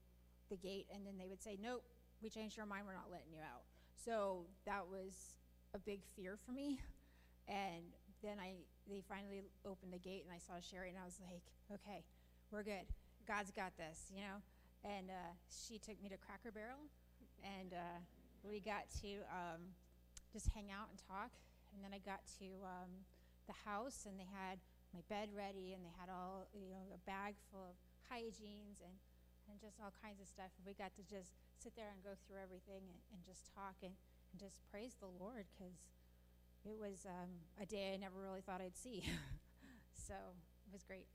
the 0.49 0.55
gate 0.55 0.87
and 0.93 1.05
then 1.05 1.17
they 1.17 1.27
would 1.27 1.43
say, 1.43 1.57
Nope, 1.61 1.83
we 2.21 2.29
changed 2.29 2.59
our 2.59 2.65
mind, 2.65 2.85
we're 2.87 2.93
not 2.93 3.11
letting 3.11 3.31
you 3.33 3.39
out. 3.43 3.67
So 3.95 4.45
that 4.65 4.87
was 4.87 5.37
a 5.73 5.79
big 5.79 6.01
fear 6.15 6.37
for 6.45 6.51
me. 6.51 6.79
And 7.43 7.91
then 8.23 8.39
I, 8.39 8.55
they 8.87 9.03
finally 9.03 9.43
opened 9.67 9.91
the 9.91 9.99
gate 9.99 10.23
and 10.23 10.31
I 10.31 10.39
saw 10.39 10.63
Sherry 10.63 10.87
and 10.87 10.97
I 10.97 11.03
was 11.03 11.19
like, 11.19 11.43
okay, 11.75 12.07
we're 12.51 12.63
good. 12.63 12.87
God's 13.27 13.51
got 13.51 13.75
this, 13.75 14.07
you 14.15 14.23
know? 14.23 14.39
And 14.87 15.11
uh, 15.11 15.35
she 15.51 15.77
took 15.77 16.01
me 16.01 16.07
to 16.07 16.15
Cracker 16.15 16.55
Barrel 16.55 16.87
and 17.43 17.73
uh, 17.73 17.99
we 18.47 18.61
got 18.61 18.87
to 19.03 19.27
um, 19.27 19.75
just 20.31 20.47
hang 20.55 20.71
out 20.71 20.87
and 20.87 20.95
talk. 21.03 21.35
And 21.75 21.83
then 21.83 21.91
I 21.91 21.99
got 21.99 22.23
to 22.39 22.47
um, 22.63 22.91
the 23.47 23.57
house 23.65 24.05
and 24.07 24.19
they 24.19 24.29
had 24.29 24.59
my 24.93 25.01
bed 25.09 25.33
ready 25.33 25.73
and 25.73 25.81
they 25.81 25.93
had 25.97 26.07
all, 26.07 26.45
you 26.53 26.69
know, 26.69 26.85
a 26.93 27.01
bag 27.03 27.33
full 27.49 27.65
of 27.65 27.75
hygienes 28.07 28.79
and, 28.79 28.93
and 29.49 29.57
just 29.59 29.81
all 29.81 29.91
kinds 30.01 30.21
of 30.21 30.27
stuff. 30.29 30.53
And 30.57 30.63
we 30.63 30.77
got 30.77 30.93
to 30.95 31.03
just 31.03 31.33
sit 31.57 31.73
there 31.75 31.89
and 31.89 31.99
go 32.05 32.13
through 32.25 32.37
everything 32.39 32.85
and, 32.85 32.99
and 33.11 33.19
just 33.25 33.49
talk 33.51 33.75
and, 33.81 33.97
and 34.31 34.37
just 34.37 34.61
praise 34.69 34.93
the 35.01 35.09
Lord 35.09 35.49
because 35.55 35.75
it 36.63 36.77
was 36.77 37.09
um, 37.09 37.31
a 37.59 37.65
day 37.65 37.91
I 37.93 37.97
never 37.97 38.21
really 38.21 38.41
thought 38.41 38.61
I'd 38.61 38.77
see. 38.77 39.03
so 40.07 40.13
it 40.13 40.71
was 40.71 40.83
great. 40.83 41.07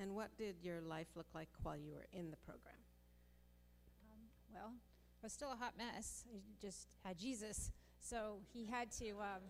And 0.00 0.14
what 0.14 0.36
did 0.36 0.56
your 0.62 0.80
life 0.80 1.08
look 1.14 1.28
like 1.34 1.48
while 1.62 1.76
you 1.76 1.92
were 1.92 2.06
in 2.12 2.30
the 2.30 2.36
program? 2.38 2.80
Um, 4.08 4.20
well, 4.52 4.72
I 5.22 5.26
was 5.26 5.32
still 5.32 5.52
a 5.52 5.56
hot 5.56 5.74
mess. 5.76 6.24
I 6.32 6.40
just 6.60 6.96
had 7.04 7.18
Jesus, 7.18 7.70
so 8.00 8.40
he 8.52 8.64
had 8.64 8.90
to 8.92 9.10
um, 9.20 9.44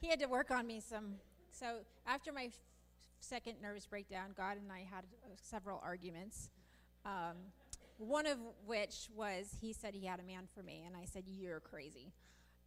he 0.00 0.08
had 0.08 0.20
to 0.20 0.26
work 0.26 0.50
on 0.50 0.66
me 0.66 0.80
some. 0.80 1.14
So 1.50 1.78
after 2.06 2.32
my 2.32 2.44
f- 2.44 2.52
second 3.20 3.56
nervous 3.62 3.86
breakdown, 3.86 4.30
God 4.36 4.58
and 4.58 4.70
I 4.70 4.80
had 4.80 5.04
uh, 5.24 5.28
several 5.40 5.80
arguments. 5.84 6.50
Um, 7.04 7.36
one 7.98 8.26
of 8.26 8.38
which 8.66 9.08
was 9.14 9.56
he 9.60 9.72
said 9.72 9.94
he 9.94 10.06
had 10.06 10.20
a 10.20 10.22
man 10.22 10.48
for 10.54 10.62
me, 10.62 10.84
and 10.86 10.96
I 10.96 11.06
said, 11.06 11.24
You're 11.26 11.60
crazy. 11.60 12.12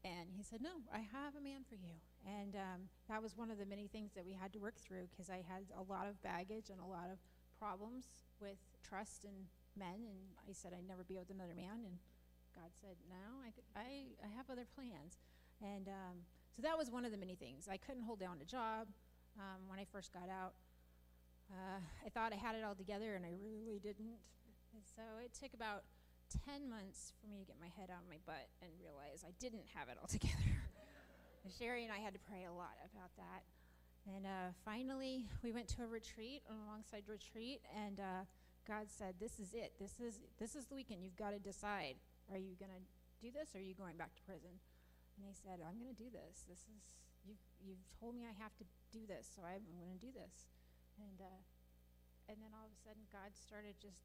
And 0.04 0.32
he 0.36 0.44
said, 0.44 0.62
No, 0.62 0.82
I 0.94 1.00
have 1.00 1.36
a 1.36 1.42
man 1.42 1.62
for 1.68 1.76
you. 1.76 2.00
And 2.26 2.56
um, 2.56 2.88
that 3.10 3.22
was 3.22 3.36
one 3.36 3.52
of 3.52 3.58
the 3.58 3.66
many 3.66 3.88
things 3.88 4.12
that 4.16 4.26
we 4.26 4.34
had 4.34 4.54
to 4.54 4.60
work 4.60 4.80
through 4.80 5.08
because 5.12 5.30
I 5.30 5.44
had 5.48 5.68
a 5.78 5.84
lot 5.84 6.08
of 6.08 6.22
baggage 6.24 6.70
and 6.72 6.80
a 6.80 6.86
lot 6.86 7.12
of 7.12 7.20
problems 7.60 8.06
with 8.40 8.58
trust 8.82 9.26
in 9.26 9.36
men. 9.78 10.08
And 10.08 10.20
I 10.48 10.54
said 10.54 10.72
I'd 10.74 10.88
never 10.88 11.04
be 11.04 11.18
with 11.20 11.30
another 11.30 11.54
man. 11.54 11.84
And 11.84 12.00
God 12.56 12.72
said, 12.82 12.96
No, 13.10 13.44
I, 13.44 13.52
I, 13.76 13.90
I 14.24 14.30
have 14.36 14.50
other 14.50 14.66
plans. 14.74 15.20
And 15.62 15.88
um, 15.90 16.24
so 16.60 16.68
that 16.68 16.78
was 16.78 16.92
one 16.92 17.08
of 17.08 17.16
the 17.16 17.18
many 17.18 17.40
things. 17.40 17.72
I 17.72 17.78
couldn't 17.78 18.04
hold 18.04 18.20
down 18.20 18.36
a 18.42 18.44
job 18.44 18.92
um, 19.40 19.64
when 19.72 19.80
I 19.80 19.88
first 19.88 20.12
got 20.12 20.28
out. 20.28 20.52
Uh, 21.48 21.80
I 22.04 22.10
thought 22.12 22.34
I 22.34 22.36
had 22.36 22.52
it 22.60 22.68
all 22.68 22.76
together, 22.76 23.16
and 23.16 23.24
I 23.24 23.32
really 23.40 23.80
didn't. 23.80 24.20
And 24.76 24.84
so 24.84 25.24
it 25.24 25.32
took 25.32 25.56
about 25.56 25.88
10 26.44 26.68
months 26.68 27.16
for 27.16 27.32
me 27.32 27.40
to 27.40 27.48
get 27.48 27.56
my 27.64 27.72
head 27.80 27.88
out 27.88 28.04
of 28.04 28.12
my 28.12 28.20
butt 28.28 28.52
and 28.60 28.76
realize 28.76 29.24
I 29.24 29.32
didn't 29.40 29.64
have 29.72 29.88
it 29.88 29.96
all 30.04 30.08
together. 30.12 30.60
Sherry 31.48 31.88
and 31.88 31.96
I 31.96 32.04
had 32.04 32.12
to 32.12 32.20
pray 32.28 32.44
a 32.44 32.52
lot 32.52 32.76
about 32.92 33.16
that. 33.16 33.48
And 34.04 34.28
uh, 34.28 34.52
finally, 34.68 35.32
we 35.40 35.56
went 35.56 35.72
to 35.80 35.84
a 35.84 35.88
retreat, 35.88 36.44
an 36.52 36.60
alongside 36.68 37.08
retreat, 37.08 37.64
and 37.72 38.04
uh, 38.04 38.28
God 38.68 38.92
said, 38.92 39.16
"This 39.16 39.40
is 39.40 39.56
it. 39.56 39.72
This 39.80 39.96
is 40.04 40.20
this 40.38 40.56
is 40.56 40.68
the 40.68 40.76
weekend. 40.76 41.04
You've 41.04 41.16
got 41.16 41.32
to 41.32 41.40
decide: 41.40 41.96
Are 42.32 42.38
you 42.38 42.60
going 42.60 42.72
to 42.76 42.84
do 43.24 43.32
this, 43.32 43.56
or 43.56 43.60
are 43.60 43.66
you 43.66 43.74
going 43.74 43.96
back 43.96 44.14
to 44.16 44.22
prison?" 44.24 44.60
And 45.20 45.28
I 45.28 45.36
said, 45.36 45.60
"I'm 45.60 45.76
going 45.76 45.92
to 45.92 46.00
do 46.00 46.08
this. 46.08 46.48
This 46.48 46.64
is 46.72 46.80
you've 47.28 47.44
you've 47.60 47.84
told 48.00 48.16
me 48.16 48.24
I 48.24 48.32
have 48.40 48.56
to 48.64 48.66
do 48.96 49.04
this, 49.04 49.28
so 49.28 49.44
I'm 49.44 49.68
going 49.76 49.92
to 49.92 50.00
do 50.00 50.16
this." 50.16 50.48
And 50.96 51.20
uh, 51.20 51.44
and 52.32 52.40
then 52.40 52.56
all 52.56 52.72
of 52.72 52.74
a 52.74 52.80
sudden, 52.80 53.04
God 53.12 53.36
started 53.36 53.76
just 53.84 54.00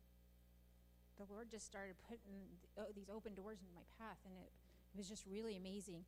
the 1.14 1.30
Lord 1.30 1.46
just 1.46 1.66
started 1.70 1.94
putting 2.10 2.50
oh, 2.74 2.90
these 2.98 3.06
open 3.06 3.38
doors 3.38 3.62
into 3.62 3.70
my 3.70 3.86
path, 3.94 4.18
and 4.26 4.34
it, 4.34 4.50
it 4.50 4.98
was 4.98 5.06
just 5.06 5.22
really 5.30 5.54
amazing 5.54 6.02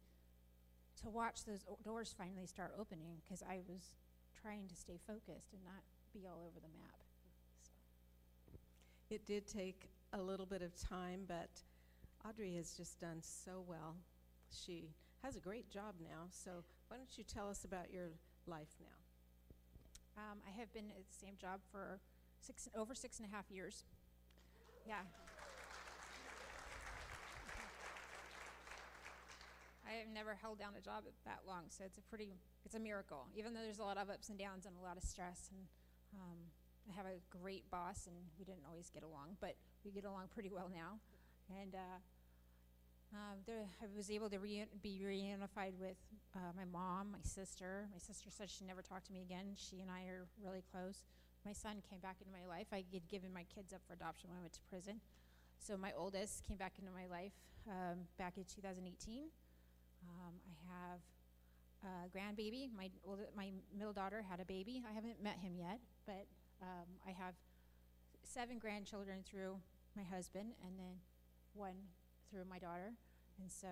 to 1.03 1.09
watch 1.09 1.45
those 1.45 1.63
doors 1.85 2.15
finally 2.17 2.47
start 2.47 2.75
opening 2.79 3.23
because 3.23 3.43
I 3.43 3.61
was 3.69 3.95
trying 4.35 4.67
to 4.69 4.75
stay 4.75 4.99
focused 5.07 5.53
and 5.53 5.63
not 5.65 5.85
be 6.13 6.27
all 6.27 6.43
over 6.43 6.59
the 6.59 6.73
map. 6.75 6.99
So. 7.23 8.59
It 9.11 9.27
did 9.27 9.47
take 9.47 9.91
a 10.13 10.21
little 10.21 10.47
bit 10.47 10.63
of 10.63 10.75
time, 10.77 11.21
but 11.29 11.51
Audrey 12.27 12.55
has 12.57 12.73
just 12.73 12.99
done 13.01 13.19
so 13.21 13.63
well. 13.67 13.97
She 14.51 14.91
has 15.23 15.37
a 15.37 15.41
great 15.41 15.71
job 15.71 15.95
now. 16.01 16.29
So 16.31 16.65
why 16.89 16.97
don't 16.97 17.19
you 17.19 17.25
tell 17.25 17.49
us 17.49 17.65
about 17.65 17.91
your 17.91 18.11
life 18.47 18.75
now? 18.81 18.97
Um, 20.17 20.39
I 20.47 20.59
have 20.59 20.73
been 20.73 20.91
at 20.91 21.07
the 21.07 21.15
same 21.15 21.35
job 21.41 21.61
for 21.71 22.01
six, 22.41 22.69
over 22.77 22.95
six 22.95 23.19
and 23.19 23.29
a 23.29 23.35
half 23.35 23.51
years. 23.51 23.85
Yeah. 24.87 25.03
I 29.87 30.01
have 30.03 30.09
never 30.13 30.35
held 30.35 30.59
down 30.59 30.75
a 30.77 30.83
job 30.83 31.05
that 31.25 31.47
long, 31.47 31.71
so 31.71 31.85
it's 31.85 31.99
a 31.99 32.03
pretty, 32.03 32.35
it's 32.65 32.75
a 32.75 32.81
miracle. 32.81 33.27
Even 33.37 33.55
though 33.55 33.63
there's 33.63 33.79
a 33.79 33.85
lot 33.85 33.99
of 33.99 34.11
ups 34.11 34.29
and 34.29 34.39
downs 34.39 34.67
and 34.67 34.75
a 34.77 34.83
lot 34.83 34.97
of 34.97 35.05
stress, 35.05 35.51
and 35.55 35.63
um, 36.19 36.39
I 36.91 36.93
have 36.97 37.07
a 37.07 37.23
great 37.31 37.71
boss, 37.71 38.07
and 38.07 38.17
we 38.39 38.45
didn't 38.45 38.67
always 38.69 38.91
get 38.91 39.05
along, 39.05 39.37
but 39.41 39.55
we 39.85 39.93
get 39.93 40.05
along 40.05 40.27
pretty 40.35 40.51
well 40.51 40.69
now. 40.73 40.99
And 41.51 41.75
uh, 41.75 41.99
um, 43.17 43.39
there, 43.47 43.65
I 43.83 43.87
was 43.97 44.11
able 44.11 44.29
to 44.31 44.39
re- 44.39 44.67
be 44.83 45.01
reunified 45.05 45.73
with 45.81 45.97
uh, 46.35 46.53
my 46.57 46.65
mom, 46.65 47.13
my 47.13 47.23
sister. 47.23 47.89
My 47.93 47.99
sister 47.99 48.29
said 48.31 48.51
she 48.51 48.65
never 48.65 48.83
talked 48.83 49.07
to 49.07 49.13
me 49.13 49.23
again. 49.23 49.57
She 49.57 49.81
and 49.81 49.91
I 49.91 50.05
are 50.07 50.27
really 50.43 50.63
close. 50.71 51.03
My 51.45 51.53
son 51.53 51.83
came 51.89 52.01
back 52.01 52.17
into 52.21 52.33
my 52.33 52.45
life. 52.47 52.67
I 52.73 52.85
had 52.93 53.09
given 53.09 53.33
my 53.33 53.45
kids 53.55 53.73
up 53.73 53.81
for 53.87 53.95
adoption 53.95 54.31
when 54.31 54.39
I 54.39 54.41
went 54.43 54.53
to 54.55 54.61
prison. 54.69 55.01
So 55.59 55.77
my 55.77 55.93
oldest 55.97 56.45
came 56.45 56.57
back 56.57 56.75
into 56.79 56.91
my 56.93 57.07
life 57.07 57.33
um, 57.69 58.05
back 58.19 58.37
in 58.37 58.45
2018. 58.45 59.31
Um, 60.05 60.35
I 60.45 60.55
have 60.69 61.01
a 61.85 62.09
grandbaby. 62.11 62.69
My 62.77 62.91
old, 63.07 63.21
my 63.37 63.51
middle 63.77 63.93
daughter 63.93 64.25
had 64.29 64.41
a 64.41 64.45
baby. 64.45 64.83
I 64.89 64.93
haven't 64.93 65.23
met 65.23 65.39
him 65.39 65.55
yet, 65.57 65.81
but 66.07 66.27
um, 66.63 66.87
I 67.07 67.13
have 67.13 67.35
seven 68.23 68.59
grandchildren 68.59 69.21
through 69.25 69.57
my 69.97 70.03
husband, 70.03 70.53
and 70.65 70.79
then 70.79 71.01
one 71.55 71.77
through 72.31 72.45
my 72.45 72.59
daughter. 72.59 72.93
And 73.41 73.51
so 73.51 73.69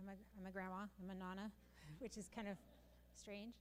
I'm 0.00 0.08
a, 0.08 0.16
I'm 0.38 0.46
a 0.46 0.50
grandma. 0.50 0.86
I'm 1.02 1.10
a 1.10 1.14
nana, 1.14 1.50
which 1.98 2.16
is 2.16 2.28
kind 2.34 2.48
of 2.48 2.56
strange. 3.16 3.54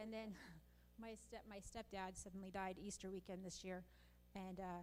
And 0.00 0.12
then 0.12 0.34
my 1.00 1.14
step 1.14 1.44
my 1.48 1.58
stepdad 1.58 2.16
suddenly 2.16 2.50
died 2.50 2.76
Easter 2.80 3.10
weekend 3.10 3.44
this 3.44 3.64
year, 3.64 3.82
and 4.34 4.60
uh, 4.60 4.82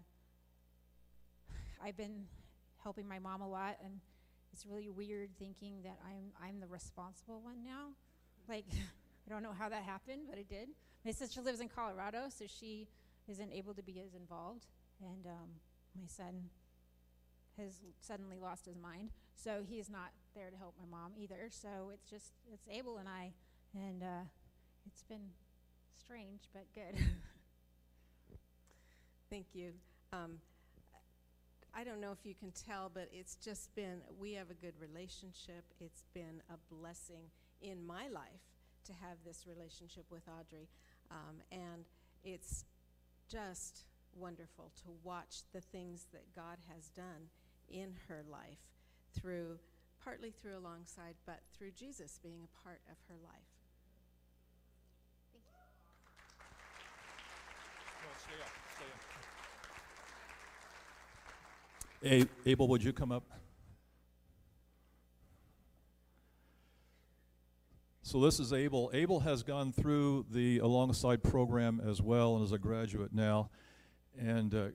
I've 1.83 1.97
been 1.97 2.25
helping 2.83 3.07
my 3.07 3.19
mom 3.19 3.41
a 3.41 3.49
lot, 3.49 3.77
and 3.83 3.99
it's 4.53 4.65
really 4.65 4.89
weird 4.89 5.29
thinking 5.37 5.81
that 5.83 5.97
I'm 6.05 6.31
I'm 6.41 6.59
the 6.59 6.67
responsible 6.67 7.41
one 7.41 7.63
now. 7.63 7.89
Like 8.47 8.65
I 9.27 9.31
don't 9.31 9.43
know 9.43 9.53
how 9.57 9.69
that 9.69 9.83
happened, 9.83 10.23
but 10.29 10.37
it 10.37 10.49
did. 10.49 10.69
My 11.05 11.11
sister 11.11 11.41
lives 11.41 11.61
in 11.61 11.69
Colorado, 11.69 12.27
so 12.29 12.45
she 12.47 12.87
isn't 13.27 13.53
able 13.53 13.73
to 13.73 13.83
be 13.83 14.01
as 14.05 14.15
involved, 14.15 14.65
and 15.01 15.25
um, 15.27 15.49
my 15.95 16.07
son 16.07 16.49
has 17.57 17.79
suddenly 17.99 18.37
lost 18.37 18.65
his 18.65 18.77
mind, 18.77 19.11
so 19.41 19.63
he's 19.67 19.89
not 19.89 20.11
there 20.35 20.49
to 20.49 20.57
help 20.57 20.75
my 20.79 20.97
mom 20.97 21.11
either. 21.17 21.47
So 21.49 21.91
it's 21.93 22.09
just 22.09 22.33
it's 22.51 22.67
Abel 22.69 22.97
and 22.97 23.07
I, 23.07 23.31
and 23.73 24.03
uh, 24.03 24.25
it's 24.85 25.03
been 25.03 25.29
strange 25.97 26.41
but 26.53 26.65
good. 26.73 27.01
Thank 29.29 29.47
you. 29.53 29.71
Um, 30.11 30.39
I 31.73 31.83
don't 31.83 32.01
know 32.01 32.11
if 32.11 32.25
you 32.25 32.33
can 32.33 32.51
tell, 32.51 32.89
but 32.91 33.09
it's 33.13 33.35
just 33.35 33.73
been, 33.75 34.01
we 34.19 34.33
have 34.33 34.49
a 34.49 34.55
good 34.55 34.73
relationship. 34.79 35.63
It's 35.79 36.03
been 36.15 36.41
a 36.49 36.73
blessing 36.73 37.29
in 37.61 37.85
my 37.85 38.07
life 38.07 38.41
to 38.85 38.93
have 38.93 39.17
this 39.23 39.45
relationship 39.47 40.05
with 40.09 40.23
Audrey. 40.27 40.67
Um, 41.11 41.35
and 41.51 41.85
it's 42.23 42.65
just 43.31 43.85
wonderful 44.15 44.71
to 44.77 44.89
watch 45.03 45.43
the 45.53 45.61
things 45.61 46.07
that 46.11 46.23
God 46.35 46.57
has 46.73 46.89
done 46.89 47.29
in 47.69 47.93
her 48.07 48.23
life 48.29 48.57
through, 49.21 49.59
partly 50.03 50.31
through 50.31 50.57
alongside, 50.57 51.15
but 51.25 51.41
through 51.57 51.71
Jesus 51.71 52.19
being 52.21 52.41
a 52.43 52.63
part 52.63 52.81
of 52.91 52.97
her 53.07 53.15
life. 53.23 53.31
Thank 55.31 55.43
you. 55.45 55.59
Stay 58.17 58.35
up. 58.41 58.51
Stay 62.01 62.27
A- 62.45 62.49
Abel, 62.49 62.67
would 62.67 62.83
you 62.83 62.93
come 62.93 63.11
up? 63.11 63.23
So 68.01 68.19
this 68.21 68.39
is 68.39 68.53
Abel. 68.53 68.89
Abel 68.91 69.19
has 69.19 69.43
gone 69.43 69.71
through 69.71 70.25
the 70.31 70.57
alongside 70.59 71.21
program 71.21 71.79
as 71.87 72.01
well 72.01 72.37
and 72.37 72.43
is 72.43 72.51
a 72.51 72.57
graduate 72.57 73.13
now. 73.13 73.51
And 74.17 74.55
uh, 74.55 74.69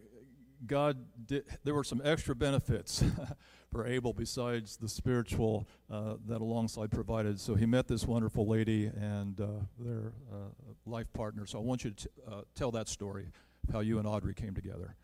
God 0.66 1.04
did, 1.26 1.44
there 1.64 1.74
were 1.74 1.84
some 1.84 2.00
extra 2.04 2.34
benefits 2.34 3.02
for 3.72 3.86
Abel 3.86 4.12
besides 4.12 4.76
the 4.76 4.88
spiritual 4.88 5.66
uh, 5.90 6.14
that 6.26 6.40
alongside 6.40 6.90
provided. 6.90 7.40
So 7.40 7.54
he 7.54 7.66
met 7.66 7.88
this 7.88 8.06
wonderful 8.06 8.46
lady 8.46 8.86
and 8.86 9.40
uh, 9.40 9.46
their 9.78 10.12
uh, 10.32 10.50
life 10.86 11.12
partner. 11.12 11.46
So 11.46 11.58
I 11.58 11.62
want 11.62 11.84
you 11.84 11.90
to 11.90 11.96
t- 11.96 12.10
uh, 12.30 12.42
tell 12.54 12.70
that 12.72 12.88
story, 12.88 13.28
of 13.68 13.74
how 13.74 13.80
you 13.80 13.98
and 13.98 14.06
Audrey 14.06 14.34
came 14.34 14.54
together. 14.54 14.96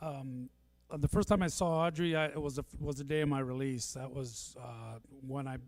Um, 0.00 0.48
uh, 0.90 0.96
the 0.96 1.08
first 1.08 1.28
time 1.28 1.42
I 1.42 1.48
saw 1.48 1.86
Audrey, 1.86 2.16
I, 2.16 2.26
it 2.26 2.40
was 2.40 2.56
the, 2.56 2.64
was 2.80 2.96
the 2.96 3.04
day 3.04 3.20
of 3.20 3.28
my 3.28 3.40
release. 3.40 3.92
That 3.92 4.12
was 4.12 4.56
uh, 4.60 4.98
when 5.26 5.46
I 5.46 5.58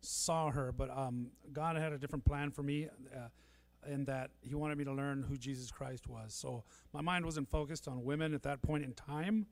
saw 0.00 0.50
her. 0.50 0.72
But 0.72 0.90
um, 0.96 1.28
God 1.52 1.76
had 1.76 1.92
a 1.92 1.98
different 1.98 2.24
plan 2.24 2.50
for 2.50 2.62
me, 2.62 2.88
in 3.86 4.04
that 4.06 4.30
He 4.40 4.54
wanted 4.54 4.78
me 4.78 4.84
to 4.84 4.92
learn 4.92 5.22
who 5.22 5.36
Jesus 5.36 5.70
Christ 5.70 6.08
was. 6.08 6.34
So 6.34 6.64
my 6.92 7.00
mind 7.00 7.24
wasn't 7.24 7.48
focused 7.50 7.88
on 7.88 8.04
women 8.04 8.34
at 8.34 8.42
that 8.42 8.62
point 8.62 8.84
in 8.84 8.92
time. 8.92 9.46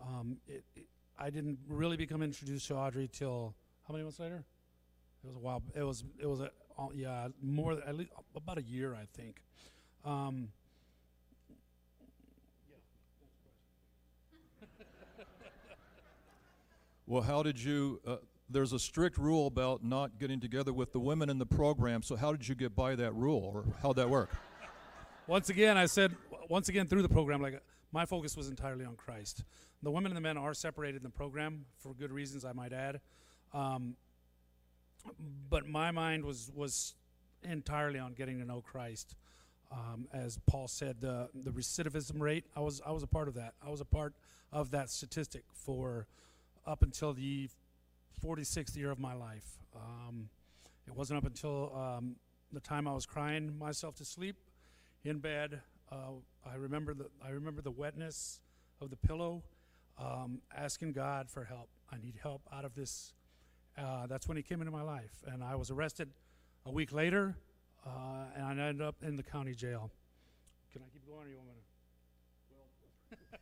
Um, 0.00 0.38
it, 0.46 0.64
it, 0.76 0.86
I 1.18 1.30
didn't 1.30 1.58
really 1.68 1.96
become 1.96 2.22
introduced 2.22 2.68
to 2.68 2.76
Audrey 2.76 3.08
till 3.12 3.54
how 3.86 3.92
many 3.92 4.04
months 4.04 4.20
later? 4.20 4.44
It 5.24 5.26
was 5.26 5.36
a 5.36 5.40
while. 5.40 5.62
It 5.74 5.82
was 5.82 6.04
it 6.20 6.26
was 6.26 6.40
a 6.40 6.50
yeah 6.94 7.28
more 7.42 7.72
at 7.72 7.96
least 7.96 8.10
about 8.36 8.58
a 8.58 8.62
year 8.62 8.94
I 8.94 9.06
think. 9.16 9.42
Um, 10.04 10.50
Well, 17.08 17.22
how 17.22 17.42
did 17.42 17.58
you? 17.58 18.02
Uh, 18.06 18.16
there's 18.50 18.72
a 18.72 18.78
strict 18.78 19.18
rule 19.18 19.46
about 19.46 19.84
not 19.84 20.18
getting 20.18 20.40
together 20.40 20.72
with 20.72 20.92
the 20.92 21.00
women 21.00 21.28
in 21.28 21.38
the 21.38 21.46
program. 21.46 22.02
So 22.02 22.16
how 22.16 22.32
did 22.32 22.48
you 22.48 22.54
get 22.54 22.74
by 22.74 22.94
that 22.96 23.14
rule, 23.14 23.42
or 23.54 23.64
how'd 23.82 23.96
that 23.96 24.08
work? 24.08 24.30
once 25.26 25.50
again, 25.50 25.76
I 25.76 25.86
said, 25.86 26.14
once 26.48 26.68
again 26.68 26.86
through 26.86 27.02
the 27.02 27.08
program, 27.08 27.42
like 27.42 27.62
my 27.92 28.06
focus 28.06 28.36
was 28.36 28.48
entirely 28.48 28.84
on 28.84 28.96
Christ. 28.96 29.44
The 29.82 29.90
women 29.90 30.10
and 30.10 30.16
the 30.16 30.20
men 30.20 30.36
are 30.36 30.54
separated 30.54 30.98
in 30.98 31.02
the 31.02 31.10
program 31.10 31.66
for 31.78 31.94
good 31.94 32.12
reasons, 32.12 32.44
I 32.44 32.52
might 32.52 32.72
add. 32.72 33.00
Um, 33.52 33.96
but 35.48 35.66
my 35.66 35.90
mind 35.90 36.24
was 36.24 36.50
was 36.54 36.94
entirely 37.42 37.98
on 37.98 38.14
getting 38.14 38.38
to 38.40 38.44
know 38.44 38.60
Christ. 38.60 39.14
Um, 39.70 40.08
as 40.12 40.38
Paul 40.46 40.68
said, 40.68 41.00
the 41.00 41.28
the 41.34 41.50
recidivism 41.50 42.20
rate. 42.20 42.44
I 42.56 42.60
was 42.60 42.80
I 42.84 42.90
was 42.90 43.02
a 43.02 43.06
part 43.06 43.28
of 43.28 43.34
that. 43.34 43.54
I 43.64 43.70
was 43.70 43.80
a 43.80 43.86
part 43.86 44.14
of 44.52 44.70
that 44.72 44.90
statistic 44.90 45.44
for 45.52 46.06
up 46.66 46.82
until 46.82 47.14
the 47.14 47.48
46th 48.18 48.76
year 48.76 48.90
of 48.90 48.98
my 48.98 49.14
life. 49.14 49.58
Um, 49.74 50.28
it 50.86 50.94
wasn't 50.94 51.18
up 51.18 51.26
until 51.26 51.72
um, 51.74 52.16
the 52.52 52.60
time 52.60 52.88
I 52.88 52.92
was 52.92 53.06
crying 53.06 53.56
myself 53.58 53.94
to 53.96 54.04
sleep 54.04 54.36
in 55.04 55.18
bed. 55.18 55.60
Uh, 55.90 56.12
I 56.46 56.54
remember 56.56 56.94
the 56.94 57.06
I 57.24 57.30
remember 57.30 57.62
the 57.62 57.70
wetness 57.70 58.40
of 58.80 58.90
the 58.90 58.96
pillow, 58.96 59.42
um, 59.98 60.40
asking 60.56 60.92
God 60.92 61.30
for 61.30 61.44
help. 61.44 61.68
I 61.92 61.96
need 61.98 62.14
help 62.20 62.42
out 62.52 62.64
of 62.64 62.74
this. 62.74 63.12
Uh, 63.76 64.06
that's 64.06 64.26
when 64.26 64.36
He 64.36 64.42
came 64.42 64.60
into 64.60 64.72
my 64.72 64.82
life, 64.82 65.22
and 65.26 65.42
I 65.42 65.54
was 65.54 65.70
arrested 65.70 66.10
a 66.66 66.72
week 66.72 66.92
later, 66.92 67.36
uh, 67.86 67.90
and 68.36 68.44
I 68.60 68.68
ended 68.68 68.82
up 68.82 68.96
in 69.02 69.16
the 69.16 69.22
county 69.22 69.54
jail. 69.54 69.90
Can 70.72 70.82
I 70.82 70.88
keep 70.92 71.06
going, 71.06 71.26
or 71.26 71.30
you 71.30 71.36
want 71.36 71.48
me 71.48 71.54
to? 71.54 73.38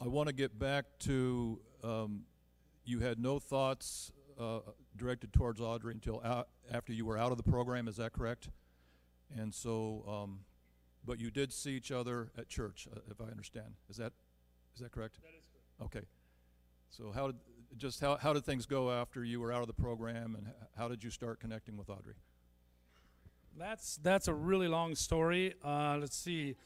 I 0.04 0.06
want 0.06 0.28
to 0.28 0.32
get 0.32 0.58
back 0.58 0.84
to 1.00 1.60
um, 1.82 2.22
you 2.88 3.00
had 3.00 3.18
no 3.18 3.38
thoughts 3.38 4.12
uh, 4.40 4.60
directed 4.96 5.32
towards 5.32 5.60
Audrey 5.60 5.92
until 5.92 6.46
after 6.72 6.92
you 6.92 7.04
were 7.04 7.18
out 7.18 7.30
of 7.30 7.36
the 7.36 7.42
program. 7.42 7.86
Is 7.86 7.96
that 7.96 8.12
correct? 8.12 8.48
And 9.36 9.54
so, 9.54 10.04
um, 10.08 10.40
but 11.04 11.20
you 11.20 11.30
did 11.30 11.52
see 11.52 11.72
each 11.72 11.92
other 11.92 12.30
at 12.38 12.48
church, 12.48 12.88
uh, 12.90 13.00
if 13.10 13.20
I 13.20 13.24
understand. 13.24 13.74
Is 13.90 13.96
that 13.98 14.12
is 14.74 14.80
that 14.80 14.90
correct? 14.92 15.18
That 15.22 15.36
is 15.36 15.44
correct. 15.78 15.96
Okay. 15.96 16.06
So 16.90 17.12
how 17.12 17.26
did 17.26 17.36
just 17.76 18.00
how 18.00 18.16
how 18.16 18.32
did 18.32 18.44
things 18.44 18.64
go 18.64 18.90
after 18.90 19.22
you 19.22 19.40
were 19.40 19.52
out 19.52 19.60
of 19.60 19.66
the 19.66 19.74
program, 19.74 20.34
and 20.34 20.46
how 20.76 20.88
did 20.88 21.04
you 21.04 21.10
start 21.10 21.40
connecting 21.40 21.76
with 21.76 21.90
Audrey? 21.90 22.14
That's 23.58 23.98
that's 24.02 24.28
a 24.28 24.34
really 24.34 24.68
long 24.68 24.94
story. 24.94 25.54
Uh, 25.62 25.98
let's 26.00 26.16
see. 26.16 26.56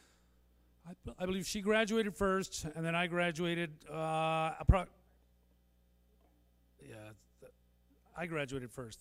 I 1.18 1.26
believe 1.26 1.46
she 1.46 1.60
graduated 1.60 2.16
first, 2.16 2.66
and 2.74 2.84
then 2.84 2.94
I 2.94 3.06
graduated. 3.06 3.70
Uh, 3.88 4.52
yeah, 6.92 7.10
th- 7.40 7.52
I 8.16 8.26
graduated 8.26 8.70
first, 8.70 9.00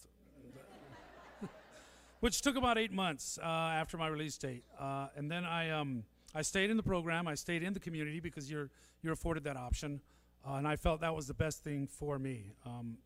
which 2.20 2.42
took 2.42 2.56
about 2.56 2.78
eight 2.78 2.92
months 2.92 3.38
uh, 3.42 3.46
after 3.46 3.98
my 3.98 4.08
release 4.08 4.38
date. 4.38 4.64
Uh, 4.80 5.08
and 5.16 5.30
then 5.30 5.44
I 5.46 5.70
um, 5.72 6.04
I 6.36 6.42
stayed 6.42 6.70
in 6.70 6.78
the 6.78 6.84
program. 6.84 7.28
I 7.28 7.36
stayed 7.36 7.64
in 7.64 7.74
the 7.74 7.80
community 7.80 8.20
because 8.20 8.50
you're 8.50 8.70
you're 9.02 9.14
afforded 9.14 9.44
that 9.46 9.58
option. 9.58 10.02
uh, 10.48 10.54
and 10.54 10.68
I 10.68 10.76
felt 10.76 11.02
that 11.02 11.16
was 11.16 11.28
the 11.28 11.34
best 11.34 11.64
thing 11.64 11.88
for 11.88 12.20
me. 12.20 12.54
Um, 12.66 12.98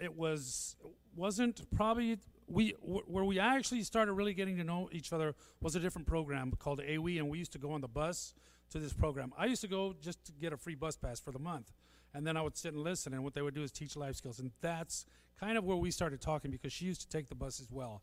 it 0.00 0.16
was 0.16 0.76
wasn't 1.16 1.70
probably 1.76 2.18
we 2.46 2.70
wh- 2.80 3.08
where 3.10 3.24
we 3.24 3.38
actually 3.38 3.82
started 3.82 4.12
really 4.14 4.34
getting 4.34 4.56
to 4.56 4.64
know 4.64 4.88
each 4.92 5.12
other 5.12 5.34
was 5.60 5.76
a 5.76 5.80
different 5.80 6.06
program 6.06 6.52
called 6.58 6.80
AWE, 6.80 7.18
and 7.18 7.28
we 7.28 7.38
used 7.38 7.52
to 7.52 7.58
go 7.58 7.72
on 7.72 7.80
the 7.80 7.88
bus 7.88 8.34
to 8.70 8.78
this 8.78 8.92
program. 8.92 9.32
I 9.38 9.46
used 9.46 9.60
to 9.62 9.68
go 9.68 9.94
just 10.00 10.24
to 10.26 10.32
get 10.32 10.52
a 10.52 10.56
free 10.56 10.74
bus 10.74 10.96
pass 10.96 11.20
for 11.20 11.32
the 11.32 11.38
month, 11.38 11.72
and 12.14 12.26
then 12.26 12.36
I 12.36 12.42
would 12.42 12.56
sit 12.56 12.72
and 12.72 12.82
listen. 12.82 13.12
And 13.12 13.24
what 13.24 13.34
they 13.34 13.42
would 13.42 13.54
do 13.54 13.62
is 13.62 13.72
teach 13.72 13.96
life 13.96 14.16
skills, 14.16 14.38
and 14.38 14.52
that's 14.60 15.04
kind 15.38 15.58
of 15.58 15.64
where 15.64 15.76
we 15.76 15.90
started 15.90 16.20
talking 16.20 16.50
because 16.50 16.72
she 16.72 16.84
used 16.84 17.00
to 17.00 17.08
take 17.08 17.28
the 17.28 17.34
bus 17.34 17.60
as 17.60 17.70
well, 17.70 18.02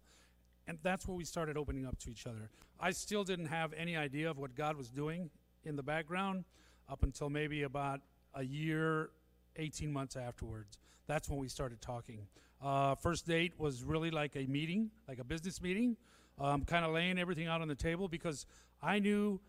and 0.68 0.78
that's 0.84 1.08
where 1.08 1.16
we 1.16 1.24
started 1.24 1.58
opening 1.58 1.86
up 1.86 1.98
to 2.00 2.10
each 2.10 2.28
other. 2.28 2.50
I 2.80 2.92
still 2.92 3.24
didn't 3.24 3.46
have 3.48 3.74
any 3.74 3.96
idea 3.96 4.30
of 4.30 4.38
what 4.38 4.56
God 4.56 4.76
was 4.76 4.90
doing 4.90 5.30
in 5.64 5.76
the 5.76 5.84
background 5.84 6.46
up 6.90 7.04
until 7.04 7.30
maybe 7.30 7.64
about 7.64 8.02
a 8.34 8.44
year, 8.44 9.10
18 9.56 9.92
months 9.92 10.16
afterwards. 10.16 10.78
That's 11.08 11.30
when 11.30 11.40
we 11.40 11.48
started 11.48 11.82
talking. 11.82 12.28
Uh, 12.62 12.96
first 12.96 13.26
date 13.26 13.54
was 13.58 13.84
really 13.84 14.12
like 14.12 14.36
a 14.36 14.46
meeting, 14.46 14.92
like 15.08 15.20
a 15.20 15.24
business 15.24 15.62
meeting, 15.62 15.98
um, 16.40 16.64
kind 16.64 16.86
of 16.86 16.92
laying 16.92 17.18
everything 17.18 17.48
out 17.48 17.62
on 17.62 17.68
the 17.68 17.76
table 17.76 18.08
because 18.08 18.46
I 18.82 19.00
knew 19.00 19.40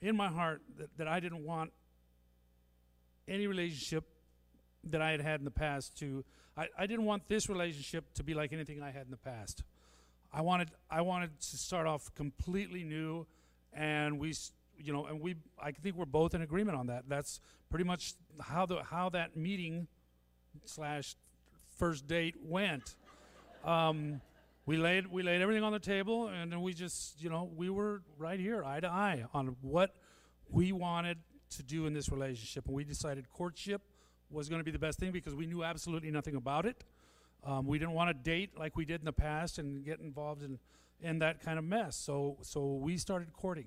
in 0.00 0.16
my 0.16 0.28
heart 0.28 0.62
that, 0.78 0.96
that 0.98 1.08
I 1.08 1.20
didn't 1.20 1.44
want 1.44 1.72
any 3.28 3.46
relationship 3.46 4.04
that 4.84 5.00
I 5.00 5.10
had 5.10 5.20
had 5.20 5.40
in 5.40 5.44
the 5.44 5.50
past 5.50 5.98
to. 5.98 6.24
I, 6.56 6.68
I 6.78 6.86
didn't 6.86 7.06
want 7.06 7.28
this 7.28 7.48
relationship 7.48 8.12
to 8.14 8.22
be 8.22 8.34
like 8.34 8.52
anything 8.52 8.82
I 8.82 8.90
had 8.90 9.06
in 9.06 9.10
the 9.10 9.16
past. 9.16 9.62
I 10.32 10.42
wanted 10.42 10.70
I 10.90 11.02
wanted 11.02 11.38
to 11.40 11.56
start 11.56 11.86
off 11.86 12.14
completely 12.14 12.84
new, 12.84 13.26
and 13.72 14.18
we, 14.18 14.34
you 14.78 14.92
know, 14.92 15.06
and 15.06 15.20
we. 15.20 15.36
I 15.62 15.72
think 15.72 15.96
we're 15.96 16.04
both 16.04 16.34
in 16.34 16.42
agreement 16.42 16.78
on 16.78 16.86
that. 16.86 17.04
That's 17.08 17.40
pretty 17.70 17.84
much 17.84 18.14
how 18.40 18.66
the 18.66 18.82
how 18.82 19.10
that 19.10 19.36
meeting 19.36 19.88
slash 20.64 21.16
first 21.76 22.06
date 22.06 22.36
went. 22.42 22.96
Um, 23.64 24.20
we 24.64 24.76
laid 24.76 25.06
we 25.06 25.22
laid 25.22 25.42
everything 25.42 25.64
on 25.64 25.72
the 25.72 25.78
table, 25.78 26.28
and 26.28 26.50
then 26.50 26.62
we 26.62 26.72
just 26.72 27.22
you 27.22 27.28
know 27.28 27.50
we 27.54 27.68
were 27.68 28.02
right 28.16 28.40
here 28.40 28.64
eye 28.64 28.80
to 28.80 28.88
eye 28.88 29.24
on 29.34 29.56
what 29.60 29.94
we 30.48 30.72
wanted 30.72 31.18
to 31.56 31.62
do 31.62 31.86
in 31.86 31.92
this 31.92 32.10
relationship, 32.10 32.66
and 32.66 32.74
we 32.74 32.84
decided 32.84 33.30
courtship 33.30 33.82
was 34.30 34.48
going 34.48 34.60
to 34.60 34.64
be 34.64 34.70
the 34.70 34.78
best 34.78 34.98
thing 34.98 35.12
because 35.12 35.34
we 35.34 35.46
knew 35.46 35.62
absolutely 35.62 36.10
nothing 36.10 36.36
about 36.36 36.66
it. 36.66 36.84
Um, 37.44 37.66
we 37.66 37.78
didn't 37.78 37.94
want 37.94 38.08
to 38.08 38.14
date 38.14 38.58
like 38.58 38.76
we 38.76 38.84
did 38.84 39.00
in 39.00 39.04
the 39.04 39.12
past 39.12 39.58
and 39.58 39.84
get 39.84 40.00
involved 40.00 40.42
in 40.42 40.58
in 41.00 41.18
that 41.18 41.42
kind 41.42 41.58
of 41.58 41.64
mess. 41.64 41.96
So 41.96 42.38
so 42.42 42.74
we 42.74 42.96
started 42.96 43.32
courting. 43.32 43.66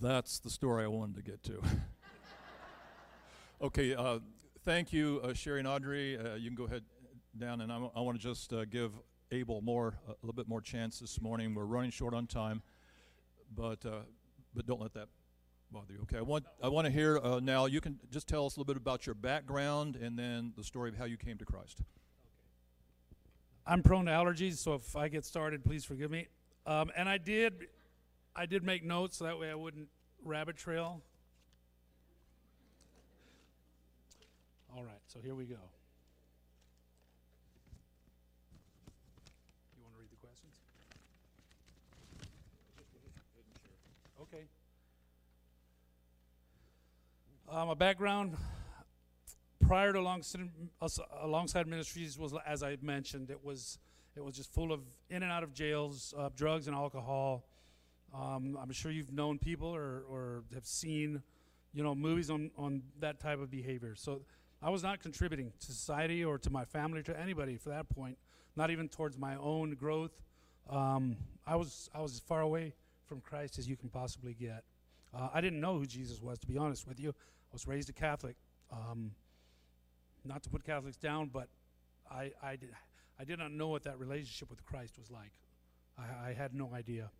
That's 0.00 0.38
the 0.38 0.50
story 0.50 0.84
I 0.84 0.88
wanted 0.88 1.16
to 1.16 1.22
get 1.22 1.42
to. 1.44 1.62
okay, 3.62 3.94
uh, 3.94 4.18
thank 4.64 4.92
you, 4.92 5.20
uh, 5.22 5.32
Sherry 5.32 5.60
and 5.60 5.68
Audrey. 5.68 6.18
Uh, 6.18 6.34
you 6.34 6.48
can 6.48 6.56
go 6.56 6.64
ahead 6.64 6.82
down, 7.38 7.60
and 7.60 7.72
I 7.72 8.00
want 8.00 8.20
to 8.20 8.22
just 8.22 8.52
uh, 8.52 8.64
give 8.64 8.92
Abel 9.30 9.60
more 9.60 9.94
a 10.08 10.14
little 10.22 10.34
bit 10.34 10.48
more 10.48 10.60
chance 10.60 10.98
this 11.00 11.20
morning. 11.20 11.54
We're 11.54 11.64
running 11.64 11.90
short 11.90 12.14
on 12.14 12.26
time, 12.26 12.62
but 13.54 13.84
uh, 13.84 14.00
but 14.54 14.66
don't 14.66 14.80
let 14.80 14.94
that 14.94 15.08
bother 15.76 15.92
you. 15.92 16.00
Okay, 16.02 16.16
I 16.16 16.22
want 16.22 16.46
I 16.62 16.68
want 16.68 16.86
to 16.86 16.90
hear 16.90 17.18
uh, 17.18 17.38
now. 17.38 17.66
You 17.66 17.82
can 17.82 17.98
just 18.10 18.26
tell 18.26 18.46
us 18.46 18.56
a 18.56 18.60
little 18.60 18.72
bit 18.72 18.80
about 18.80 19.04
your 19.04 19.14
background 19.14 19.96
and 19.96 20.18
then 20.18 20.54
the 20.56 20.64
story 20.64 20.88
of 20.88 20.96
how 20.96 21.04
you 21.04 21.18
came 21.18 21.36
to 21.36 21.44
Christ. 21.44 21.82
I'm 23.66 23.82
prone 23.82 24.06
to 24.06 24.10
allergies, 24.10 24.56
so 24.56 24.74
if 24.74 24.96
I 24.96 25.08
get 25.08 25.26
started, 25.26 25.64
please 25.64 25.84
forgive 25.84 26.10
me. 26.10 26.28
Um, 26.66 26.90
and 26.96 27.08
I 27.08 27.18
did, 27.18 27.66
I 28.34 28.46
did 28.46 28.62
make 28.62 28.84
notes 28.84 29.18
so 29.18 29.24
that 29.24 29.38
way 29.38 29.50
I 29.50 29.54
wouldn't 29.54 29.88
rabbit 30.24 30.56
trail. 30.56 31.02
All 34.74 34.82
right, 34.82 35.00
so 35.08 35.18
here 35.22 35.34
we 35.34 35.44
go. 35.44 35.56
You 39.76 39.82
want 39.82 39.94
to 39.94 40.00
read 40.00 40.10
the 40.10 40.26
questions? 40.26 40.54
Okay. 44.22 44.46
Um, 47.48 47.68
a 47.68 47.76
background 47.76 48.36
prior 49.68 49.92
to 49.92 50.00
alongside, 50.00 50.50
alongside 51.20 51.68
ministries 51.68 52.18
was 52.18 52.34
as 52.44 52.64
I 52.64 52.76
mentioned 52.82 53.30
it 53.30 53.44
was 53.44 53.78
it 54.16 54.24
was 54.24 54.34
just 54.34 54.52
full 54.52 54.72
of 54.72 54.80
in 55.10 55.22
and 55.22 55.30
out 55.30 55.44
of 55.44 55.54
jails, 55.54 56.12
uh, 56.18 56.28
drugs 56.34 56.66
and 56.66 56.74
alcohol. 56.74 57.44
Um, 58.12 58.58
I'm 58.60 58.72
sure 58.72 58.90
you've 58.90 59.12
known 59.12 59.38
people 59.38 59.68
or, 59.68 60.04
or 60.10 60.42
have 60.54 60.66
seen, 60.66 61.22
you 61.72 61.84
know, 61.84 61.94
movies 61.94 62.30
on, 62.30 62.50
on 62.58 62.82
that 62.98 63.20
type 63.20 63.40
of 63.40 63.48
behavior. 63.50 63.94
So 63.94 64.22
I 64.60 64.70
was 64.70 64.82
not 64.82 65.00
contributing 65.00 65.52
to 65.60 65.66
society 65.66 66.24
or 66.24 66.38
to 66.38 66.50
my 66.50 66.64
family, 66.64 67.02
to 67.04 67.20
anybody 67.20 67.58
for 67.58 67.68
that 67.68 67.88
point, 67.88 68.18
not 68.56 68.70
even 68.70 68.88
towards 68.88 69.18
my 69.18 69.36
own 69.36 69.74
growth. 69.74 70.20
Um, 70.68 71.16
I 71.46 71.54
was 71.54 71.90
I 71.94 72.00
was 72.00 72.14
as 72.14 72.20
far 72.20 72.40
away 72.40 72.74
from 73.04 73.20
Christ 73.20 73.58
as 73.60 73.68
you 73.68 73.76
can 73.76 73.88
possibly 73.88 74.34
get. 74.34 74.64
Uh, 75.14 75.28
I 75.32 75.40
didn't 75.40 75.60
know 75.60 75.78
who 75.78 75.86
Jesus 75.86 76.20
was, 76.20 76.38
to 76.40 76.46
be 76.46 76.58
honest 76.58 76.86
with 76.86 76.98
you. 76.98 77.14
I 77.50 77.52
was 77.52 77.66
raised 77.66 77.88
a 77.88 77.92
Catholic. 77.92 78.36
Um, 78.72 79.12
not 80.24 80.42
to 80.42 80.50
put 80.50 80.64
Catholics 80.64 80.96
down, 80.96 81.30
but 81.32 81.48
I, 82.10 82.32
I, 82.42 82.56
did, 82.56 82.70
I 83.18 83.24
did 83.24 83.38
not 83.38 83.52
know 83.52 83.68
what 83.68 83.84
that 83.84 83.98
relationship 83.98 84.50
with 84.50 84.64
Christ 84.64 84.98
was 84.98 85.10
like. 85.10 85.32
I, 85.98 86.30
I 86.30 86.32
had 86.32 86.54
no 86.54 86.72
idea. 86.74 87.10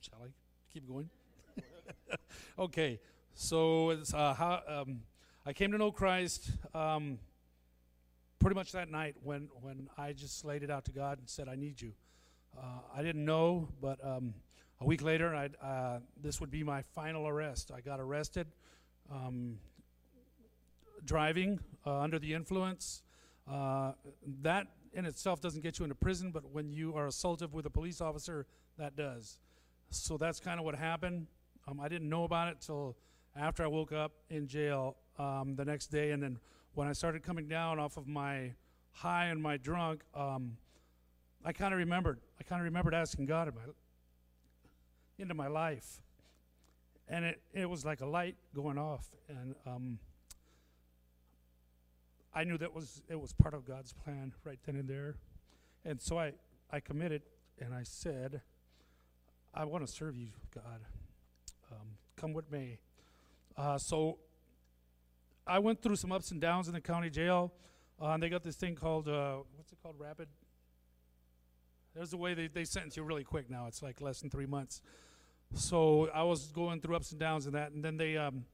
Shall 0.00 0.18
I 0.24 0.28
keep 0.72 0.86
going? 0.86 1.10
okay, 2.58 3.00
so 3.34 3.90
it's, 3.90 4.14
uh, 4.14 4.34
how, 4.34 4.62
um, 4.68 5.00
I 5.44 5.52
came 5.52 5.72
to 5.72 5.78
know 5.78 5.90
Christ 5.90 6.50
um, 6.72 7.18
pretty 8.38 8.54
much 8.54 8.72
that 8.72 8.90
night 8.90 9.16
when, 9.22 9.48
when 9.60 9.88
I 9.98 10.12
just 10.12 10.44
laid 10.44 10.62
it 10.62 10.70
out 10.70 10.84
to 10.84 10.92
God 10.92 11.18
and 11.18 11.28
said, 11.28 11.48
I 11.48 11.56
need 11.56 11.80
you. 11.80 11.92
Uh, 12.56 12.80
I 12.94 13.02
didn't 13.02 13.24
know, 13.24 13.68
but 13.80 13.98
um, 14.04 14.34
a 14.80 14.84
week 14.84 15.02
later, 15.02 15.34
uh, 15.34 15.98
this 16.20 16.40
would 16.40 16.50
be 16.50 16.62
my 16.62 16.82
final 16.82 17.26
arrest. 17.26 17.70
I 17.74 17.80
got 17.80 18.00
arrested 18.00 18.46
um, 19.12 19.58
driving 21.04 21.58
uh, 21.86 22.00
under 22.00 22.18
the 22.18 22.34
influence. 22.34 23.02
Uh, 23.50 23.92
that 24.42 24.66
in 24.92 25.04
itself 25.04 25.40
doesn't 25.40 25.62
get 25.62 25.78
you 25.78 25.84
into 25.84 25.94
prison, 25.94 26.30
but 26.30 26.50
when 26.52 26.70
you 26.70 26.94
are 26.94 27.06
assaultive 27.06 27.52
with 27.52 27.66
a 27.66 27.70
police 27.70 28.00
officer, 28.00 28.46
that 28.78 28.94
does. 28.96 29.38
So 29.90 30.16
that's 30.16 30.38
kind 30.38 30.58
of 30.58 30.64
what 30.64 30.74
happened. 30.74 31.26
Um, 31.66 31.80
I 31.80 31.88
didn't 31.88 32.08
know 32.08 32.24
about 32.24 32.48
it 32.48 32.60
till 32.60 32.96
after 33.36 33.64
I 33.64 33.66
woke 33.66 33.92
up 33.92 34.12
in 34.30 34.46
jail 34.46 34.96
um, 35.18 35.54
the 35.56 35.64
next 35.64 35.88
day, 35.88 36.12
and 36.12 36.22
then 36.22 36.38
when 36.74 36.88
I 36.88 36.92
started 36.92 37.22
coming 37.22 37.48
down 37.48 37.78
off 37.78 37.96
of 37.96 38.06
my 38.06 38.52
high 38.92 39.26
and 39.26 39.42
my 39.42 39.56
drunk, 39.56 40.02
um, 40.14 40.56
I 41.44 41.52
kind 41.52 41.72
of 41.72 41.78
remembered. 41.78 42.20
I 42.38 42.42
kind 42.44 42.60
of 42.60 42.64
remembered 42.64 42.94
asking 42.94 43.26
God 43.26 43.48
in 43.48 43.54
my, 43.54 43.60
into 45.18 45.34
my 45.34 45.48
life, 45.48 46.00
and 47.08 47.24
it 47.24 47.40
it 47.52 47.68
was 47.68 47.84
like 47.84 48.00
a 48.00 48.06
light 48.06 48.36
going 48.54 48.78
off, 48.78 49.06
and 49.28 49.54
um, 49.66 49.98
I 52.34 52.44
knew 52.44 52.58
that 52.58 52.74
was 52.74 53.02
it 53.08 53.20
was 53.20 53.32
part 53.32 53.54
of 53.54 53.64
God's 53.64 53.92
plan 53.92 54.32
right 54.44 54.58
then 54.64 54.76
and 54.76 54.88
there, 54.88 55.16
and 55.84 56.00
so 56.00 56.18
I 56.18 56.32
I 56.70 56.80
committed 56.80 57.22
and 57.60 57.74
I 57.74 57.82
said, 57.82 58.42
I 59.54 59.64
want 59.64 59.86
to 59.86 59.92
serve 59.92 60.16
you, 60.16 60.28
God. 60.54 60.80
Um, 61.72 61.88
come 62.16 62.32
what 62.32 62.50
may. 62.50 62.78
Uh, 63.56 63.78
so 63.78 64.18
I 65.46 65.58
went 65.58 65.82
through 65.82 65.96
some 65.96 66.12
ups 66.12 66.30
and 66.30 66.40
downs 66.40 66.68
in 66.68 66.74
the 66.74 66.80
county 66.80 67.10
jail, 67.10 67.52
uh, 68.00 68.10
and 68.10 68.22
they 68.22 68.28
got 68.28 68.42
this 68.42 68.56
thing 68.56 68.76
called 68.76 69.08
uh, 69.08 69.38
what's 69.56 69.72
it 69.72 69.78
called, 69.82 69.96
rapid. 69.98 70.28
There's 71.94 72.12
a 72.12 72.16
way 72.16 72.34
they, 72.34 72.46
they 72.46 72.64
sentence 72.64 72.96
you 72.96 73.02
really 73.02 73.24
quick 73.24 73.50
now. 73.50 73.66
It's 73.66 73.82
like 73.82 74.00
less 74.00 74.20
than 74.20 74.30
three 74.30 74.46
months. 74.46 74.80
So 75.54 76.08
I 76.14 76.22
was 76.22 76.46
going 76.52 76.80
through 76.80 76.96
ups 76.96 77.10
and 77.10 77.18
downs 77.18 77.46
in 77.46 77.54
that, 77.54 77.72
and 77.72 77.82
then 77.82 77.96
they, 77.96 78.16
um, 78.16 78.44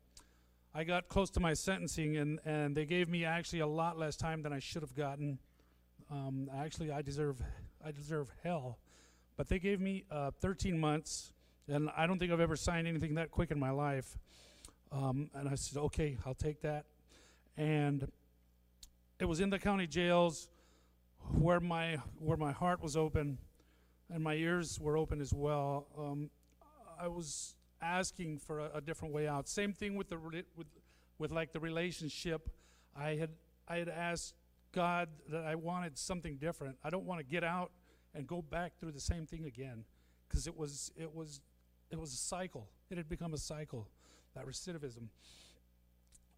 I 0.75 0.85
got 0.85 1.09
close 1.09 1.29
to 1.31 1.41
my 1.41 1.53
sentencing, 1.53 2.17
and, 2.17 2.39
and 2.45 2.77
they 2.77 2.87
gave 2.87 3.09
me 3.09 3.25
actually 3.25 3.61
a 3.61 3.67
lot 3.67 3.99
less 3.99 4.17
time 4.17 4.43
than 4.43 4.53
I 4.53 4.61
should 4.61 4.83
have 4.83 4.95
gotten. 4.95 5.39
Um, 6.11 6.49
actually, 6.57 6.91
I 6.93 7.03
deserve, 7.03 7.43
I 7.85 7.91
deserve 7.91 8.31
hell, 8.43 8.79
but 9.37 9.49
they 9.49 9.59
gave 9.59 9.81
me 9.81 10.05
uh, 10.11 10.31
13 10.41 10.79
months, 10.79 11.33
and 11.69 11.91
I 11.97 12.07
don't 12.07 12.19
think 12.19 12.33
I've 12.33 12.41
ever 12.41 12.57
signed 12.57 12.87
anything 12.87 13.15
that 13.15 13.31
quick 13.31 13.51
in 13.51 13.59
my 13.59 13.71
life. 13.71 14.17
Um, 14.93 15.31
and 15.35 15.49
I 15.49 15.57
said, 15.57 15.81
okay, 15.81 16.17
I'll 16.25 16.35
take 16.35 16.63
that. 16.63 16.85
And 17.57 18.11
it 19.19 19.25
was 19.25 19.41
in 19.41 19.51
the 19.51 19.59
county 19.59 19.87
jails 19.87 20.49
where 21.39 21.61
my 21.61 21.97
where 22.19 22.37
my 22.37 22.53
heart 22.53 22.83
was 22.83 22.97
open, 22.97 23.39
and 24.13 24.23
my 24.23 24.35
ears 24.35 24.79
were 24.79 24.97
open 24.97 25.21
as 25.21 25.33
well. 25.33 25.87
Um, 25.99 26.31
I 27.01 27.09
was 27.09 27.55
asking 27.81 28.39
for 28.39 28.61
a, 28.61 28.71
a 28.77 28.81
different 28.81 29.15
way 29.15 29.29
out. 29.29 29.49
Same 29.49 29.73
thing 29.73 29.95
with 29.95 30.09
the 30.09 30.19
with 30.57 30.67
with 31.19 31.31
like 31.31 31.53
the 31.53 31.61
relationship. 31.61 32.51
I 32.97 33.11
had 33.11 33.31
I 33.69 33.77
had 33.77 33.89
asked 33.89 34.35
God 34.73 35.09
that 35.29 35.45
I 35.45 35.55
wanted 35.55 35.99
something 35.99 36.37
different. 36.37 36.77
I 36.83 36.91
don't 36.91 37.05
want 37.05 37.21
to 37.21 37.25
get 37.25 37.45
out 37.45 37.71
and 38.15 38.27
go 38.27 38.43
back 38.43 38.79
through 38.79 38.93
the 38.93 39.01
same 39.01 39.27
thing 39.27 39.45
again, 39.45 39.85
because 40.29 40.47
it 40.47 40.57
was 40.57 40.91
it 40.97 41.15
was 41.15 41.41
it 41.91 41.99
was 41.99 42.13
a 42.13 42.17
cycle. 42.17 42.69
it 42.91 42.97
had 42.97 43.09
become 43.09 43.35
a 43.35 43.39
cycle, 43.39 43.89
that 44.35 44.47
recidivism. 44.47 45.09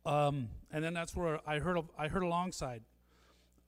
Um, 0.04 0.48
and 0.70 0.84
then 0.84 0.94
that's 0.94 1.16
where 1.16 1.40
I 1.48 1.58
heard 1.58 1.78
I 1.98 2.08
heard 2.08 2.22
alongside. 2.22 2.82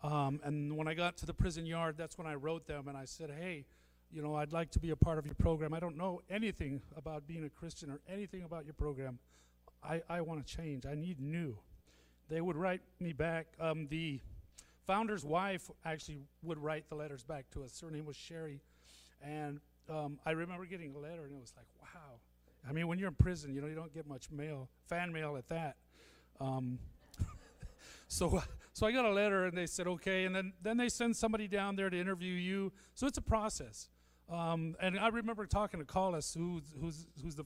Um, 0.03 0.41
and 0.45 0.76
when 0.76 0.86
I 0.86 0.95
got 0.95 1.16
to 1.18 1.26
the 1.26 1.34
prison 1.34 1.66
yard, 1.66 1.97
that's 1.99 2.16
when 2.16 2.26
I 2.26 2.34
wrote 2.34 2.66
them 2.66 2.86
and 2.89 2.97
I 2.97 3.05
said, 3.05 3.30
"Hey, 3.30 3.66
you 4.11 4.23
know, 4.23 4.35
I'd 4.37 4.53
like 4.53 4.71
to 4.73 4.79
be 4.79 4.91
a 4.91 4.97
part 4.97 5.19
of 5.19 5.27
your 5.27 5.35
program. 5.35 5.75
I 5.75 5.81
don't 5.81 5.97
know 5.97 6.23
anything 6.31 6.81
about 6.97 7.27
being 7.27 7.45
a 7.45 7.51
Christian 7.51 7.91
or 7.91 8.01
anything 8.09 8.43
about 8.43 8.65
your 8.65 8.75
program. 8.75 9.19
I, 9.83 10.03
I 10.09 10.21
want 10.23 10.45
to 10.45 10.57
change. 10.57 10.87
I 10.87 10.95
need 10.95 11.21
new." 11.21 11.59
They 12.29 12.41
would 12.41 12.57
write 12.57 12.83
me 13.01 13.13
back. 13.13 13.47
Um, 13.59 13.87
the 13.89 14.21
founder's 14.87 15.25
wife 15.25 15.71
actually 15.85 16.19
would 16.43 16.59
write 16.59 16.89
the 16.89 16.95
letters 16.95 17.23
back 17.23 17.51
to 17.53 17.65
us. 17.65 17.81
Her 17.81 17.91
name 17.91 18.05
was 18.05 18.17
Sherry, 18.17 18.61
and 19.23 19.61
um, 19.89 20.19
I 20.27 20.33
remember 20.33 20.67
getting 20.67 20.95
a 20.95 20.99
letter, 20.99 21.25
and 21.25 21.33
it 21.33 21.41
was 21.41 21.55
like, 21.57 21.67
"Wow." 21.81 22.21
I 22.69 22.73
mean, 22.73 22.87
when 22.87 22.99
you're 22.99 23.09
in 23.09 23.15
prison, 23.15 23.55
you 23.55 23.61
know, 23.61 23.67
you 23.67 23.75
don't 23.75 23.95
get 23.95 24.07
much 24.07 24.31
mail, 24.31 24.69
fan 24.89 25.13
mail 25.13 25.37
at 25.37 25.49
that. 25.49 25.77
Um, 26.41 26.79
so, 28.09 28.43
so 28.73 28.87
I 28.87 28.93
got 28.93 29.05
a 29.05 29.13
letter, 29.13 29.47
and 29.47 29.57
they 29.57 29.67
said 29.67 29.87
okay, 29.87 30.25
and 30.25 30.35
then 30.35 30.53
then 30.63 30.77
they 30.77 30.89
send 30.89 31.17
somebody 31.17 31.49
down 31.49 31.77
there 31.77 31.89
to 31.89 31.99
interview 31.99 32.35
you. 32.35 32.73
So 32.95 33.07
it's 33.07 33.19
a 33.19 33.23
process. 33.23 33.89
Um, 34.31 34.76
and 34.81 34.99
I 34.99 35.09
remember 35.09 35.47
talking 35.47 35.81
to 35.81 35.87
Collis, 35.87 36.35
who's 36.35 36.62
who's 36.81 37.07
who's 37.22 37.35
the 37.35 37.45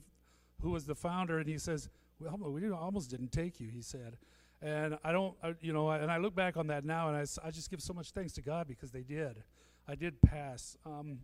who 0.61 0.71
was 0.71 0.85
the 0.85 0.95
founder, 0.95 1.39
and 1.39 1.47
he 1.47 1.57
says, 1.57 1.89
"Well, 2.19 2.37
we 2.51 2.69
almost 2.71 3.09
didn't 3.09 3.31
take 3.31 3.59
you," 3.59 3.69
he 3.69 3.81
said. 3.81 4.17
And 4.61 4.97
I 5.03 5.11
don't, 5.11 5.35
I, 5.43 5.55
you 5.59 5.73
know, 5.73 5.89
and 5.91 6.09
I 6.09 6.17
look 6.17 6.35
back 6.35 6.55
on 6.55 6.67
that 6.67 6.85
now, 6.85 7.09
and 7.09 7.17
I, 7.17 7.25
I 7.45 7.51
just 7.51 7.69
give 7.69 7.81
so 7.81 7.93
much 7.93 8.11
thanks 8.11 8.31
to 8.33 8.41
God 8.41 8.65
because 8.65 8.91
they 8.91 9.01
did. 9.01 9.43
I 9.89 9.95
did 9.95 10.21
pass. 10.21 10.77
Um, 10.85 11.19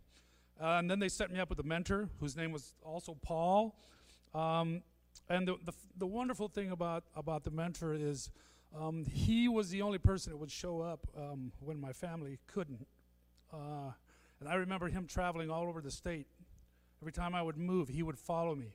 and 0.59 0.91
then 0.91 0.99
they 0.99 1.07
set 1.07 1.31
me 1.31 1.39
up 1.39 1.49
with 1.49 1.59
a 1.59 1.63
mentor 1.63 2.09
whose 2.19 2.35
name 2.35 2.51
was 2.51 2.73
also 2.83 3.15
Paul. 3.21 3.77
Um, 4.33 4.83
and 5.29 5.47
the, 5.47 5.55
the, 5.65 5.71
the, 5.97 6.05
wonderful 6.05 6.49
thing 6.49 6.71
about, 6.71 7.05
about 7.15 7.45
the 7.45 7.51
mentor 7.51 7.93
is 7.93 8.29
um, 8.77 9.05
he 9.05 9.47
was 9.47 9.69
the 9.69 9.81
only 9.81 9.97
person 9.97 10.33
that 10.33 10.37
would 10.37 10.51
show 10.51 10.81
up 10.81 11.07
um, 11.17 11.51
when 11.59 11.79
my 11.79 11.93
family 11.93 12.39
couldn't. 12.47 12.87
Uh, 13.53 13.91
and 14.39 14.47
I 14.47 14.55
remember 14.55 14.87
him 14.87 15.05
traveling 15.05 15.49
all 15.49 15.67
over 15.67 15.81
the 15.81 15.91
state. 15.91 16.27
Every 17.01 17.11
time 17.11 17.35
I 17.35 17.41
would 17.41 17.57
move, 17.57 17.89
he 17.89 18.03
would 18.03 18.17
follow 18.17 18.55
me. 18.55 18.73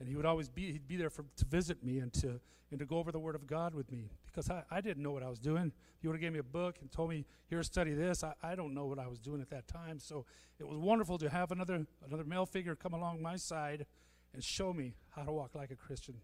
And 0.00 0.08
he 0.08 0.16
would 0.16 0.26
always 0.26 0.48
be, 0.48 0.72
he'd 0.72 0.86
be 0.86 0.96
there 0.96 1.10
for, 1.10 1.24
to 1.36 1.44
visit 1.44 1.82
me 1.82 1.98
and 1.98 2.12
to, 2.14 2.40
and 2.70 2.78
to 2.78 2.86
go 2.86 2.98
over 2.98 3.10
the 3.10 3.18
Word 3.18 3.34
of 3.34 3.46
God 3.46 3.74
with 3.74 3.90
me 3.90 4.10
because 4.26 4.50
I, 4.50 4.62
I 4.70 4.80
didn't 4.80 5.02
know 5.02 5.10
what 5.10 5.22
I 5.22 5.28
was 5.28 5.38
doing. 5.38 5.72
You 6.00 6.08
would 6.08 6.16
have 6.16 6.20
gave 6.20 6.32
me 6.32 6.38
a 6.38 6.44
book 6.44 6.76
and 6.80 6.90
told 6.92 7.10
me, 7.10 7.24
here, 7.48 7.62
study 7.62 7.92
this, 7.94 8.22
I, 8.22 8.34
I 8.42 8.54
don't 8.54 8.74
know 8.74 8.86
what 8.86 8.98
I 8.98 9.08
was 9.08 9.18
doing 9.18 9.40
at 9.40 9.50
that 9.50 9.66
time. 9.66 9.98
So 9.98 10.26
it 10.60 10.68
was 10.68 10.78
wonderful 10.78 11.18
to 11.18 11.28
have 11.28 11.50
another, 11.50 11.86
another 12.06 12.24
male 12.24 12.46
figure 12.46 12.76
come 12.76 12.92
along 12.92 13.20
my 13.20 13.36
side 13.36 13.86
and 14.32 14.44
show 14.44 14.72
me 14.72 14.94
how 15.10 15.24
to 15.24 15.32
walk 15.32 15.54
like 15.54 15.70
a 15.70 15.76
Christian. 15.76 16.14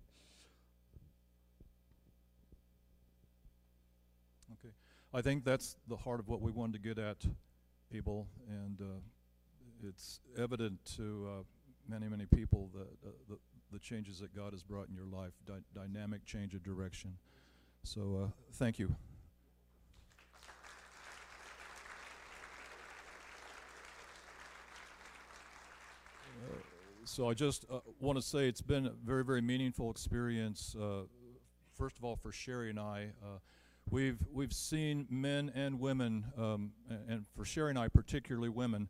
Okay. 4.53 4.75
I 5.13 5.23
think 5.23 5.45
that's 5.45 5.77
the 5.89 5.97
heart 5.97 6.21
of 6.21 6.29
what 6.29 6.41
we 6.41 6.53
wanted 6.53 6.75
to 6.75 6.79
get 6.79 6.99
at, 6.99 7.25
Abel, 7.93 8.27
and 8.49 8.81
uh, 8.81 9.89
it's 9.89 10.21
evident 10.39 10.79
to 10.97 11.29
uh, 11.29 11.43
many, 11.89 12.09
many 12.09 12.27
people 12.27 12.71
that 12.75 12.89
uh, 13.07 13.13
the, 13.29 13.39
the 13.73 13.79
changes 13.79 14.19
that 14.21 14.35
God 14.35 14.53
has 14.53 14.63
brought 14.63 14.89
in 14.89 14.95
your 14.95 15.07
life, 15.07 15.33
Di- 15.47 15.65
dynamic 15.75 16.25
change 16.25 16.55
of 16.55 16.63
direction. 16.63 17.17
So, 17.83 18.33
thank 18.53 18.79
you. 18.79 18.95
so 27.05 27.29
I 27.29 27.35
just 27.35 27.65
uh, 27.71 27.81
want 28.01 28.19
to 28.19 28.23
say 28.23 28.49
it's 28.49 28.63
been 28.63 28.87
a 28.87 28.93
very, 29.05 29.25
very 29.25 29.41
meaningful 29.41 29.91
experience. 29.91 30.75
Uh, 30.75 31.03
first 31.77 31.97
of 31.99 32.05
all, 32.05 32.17
for 32.17 32.33
Sherry 32.33 32.71
and 32.71 32.81
I, 32.81 33.11
uh, 33.23 33.39
we've 33.91 34.19
we've 34.33 34.53
seen 34.53 35.07
men 35.11 35.51
and 35.55 35.79
women, 35.79 36.27
um, 36.39 36.73
and, 37.09 37.25
for 37.37 37.45
Sherry 37.45 37.71
and 37.71 37.79
I, 37.79 37.89
particularly 37.89 38.49
women, 38.49 38.89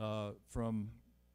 uh, 0.00 0.30
from 0.48 0.90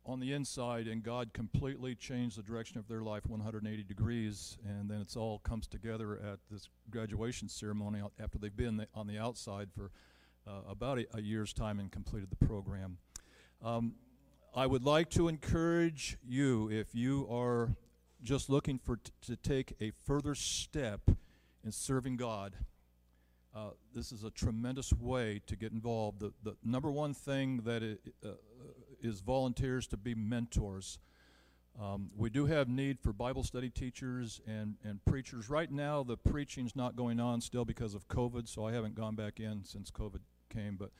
on 0.06 0.20
the 0.20 0.34
inside, 0.34 0.88
and 0.88 1.02
God 1.02 1.34
completely 1.34 1.96
changed 1.96 2.38
the 2.38 2.44
direction 2.44 2.78
of 2.78 2.88
their 2.88 3.02
life 3.02 3.26
180 3.26 3.84
degrees, 3.84 4.58
and 4.64 4.90
then 4.90 5.02
it's 5.02 5.16
all 5.16 5.40
comes 5.40 5.68
together 5.68 6.20
at 6.24 6.40
this 6.52 6.70
graduation 6.92 7.50
ceremony 7.50 8.02
after 8.20 8.38
they've 8.38 8.56
been 8.56 8.86
on 8.94 9.08
the 9.08 9.18
outside 9.18 9.70
for 9.76 9.92
uh, 10.48 10.62
about 10.70 11.00
a, 11.00 11.08
a, 11.16 11.22
year's 11.22 11.54
time 11.54 11.80
and 11.80 11.92
completed 11.92 12.30
the 12.30 12.46
program. 12.46 12.98
Um, 13.64 13.96
I 14.56 14.68
would 14.68 14.84
like 14.84 15.10
to 15.12 15.28
encourage 15.28 16.18
you, 16.24 16.70
if 16.70 16.94
you 16.94 17.28
are 17.32 17.76
just 18.22 18.48
looking 18.48 18.78
for 18.78 19.00
to 19.24 19.36
take 19.36 19.76
a 19.82 19.92
further 20.06 20.36
step 20.36 21.10
in 21.64 21.72
serving 21.72 22.18
God, 22.18 22.54
uh, 23.56 23.70
this 23.94 24.12
is 24.12 24.24
a 24.24 24.30
tremendous 24.32 24.92
way 24.94 25.42
to 25.48 25.56
get 25.56 25.72
involved. 25.72 26.20
The, 26.20 26.34
the 26.44 26.56
number 26.64 26.92
one 26.92 27.14
thing 27.14 27.62
that 27.66 27.82
it, 27.82 28.00
uh, 28.24 28.32
is 29.02 29.22
volunteers 29.22 29.88
to 29.88 29.98
be 29.98 30.14
mentors. 30.14 31.00
Um, 31.82 32.12
we 32.16 32.30
do 32.30 32.46
have 32.46 32.68
need 32.68 33.00
for 33.00 33.14
Bible 33.14 33.44
study 33.44 33.70
teachers 33.70 34.42
and, 34.46 34.76
and 34.84 35.04
preachers. 35.06 35.50
Right 35.50 35.72
now, 35.72 36.04
the 36.04 36.18
preaching's 36.18 36.76
not 36.76 36.96
going 36.96 37.20
on 37.20 37.42
still 37.42 37.66
because 37.66 37.94
of 37.94 38.08
COVID, 38.08 38.48
so 38.48 38.66
I 38.66 38.74
haven't 38.74 38.96
gone 38.96 39.16
back 39.16 39.40
in 39.40 39.64
since 39.64 39.90
COVID 39.92 40.22
came. 40.50 40.78
But 40.78 40.92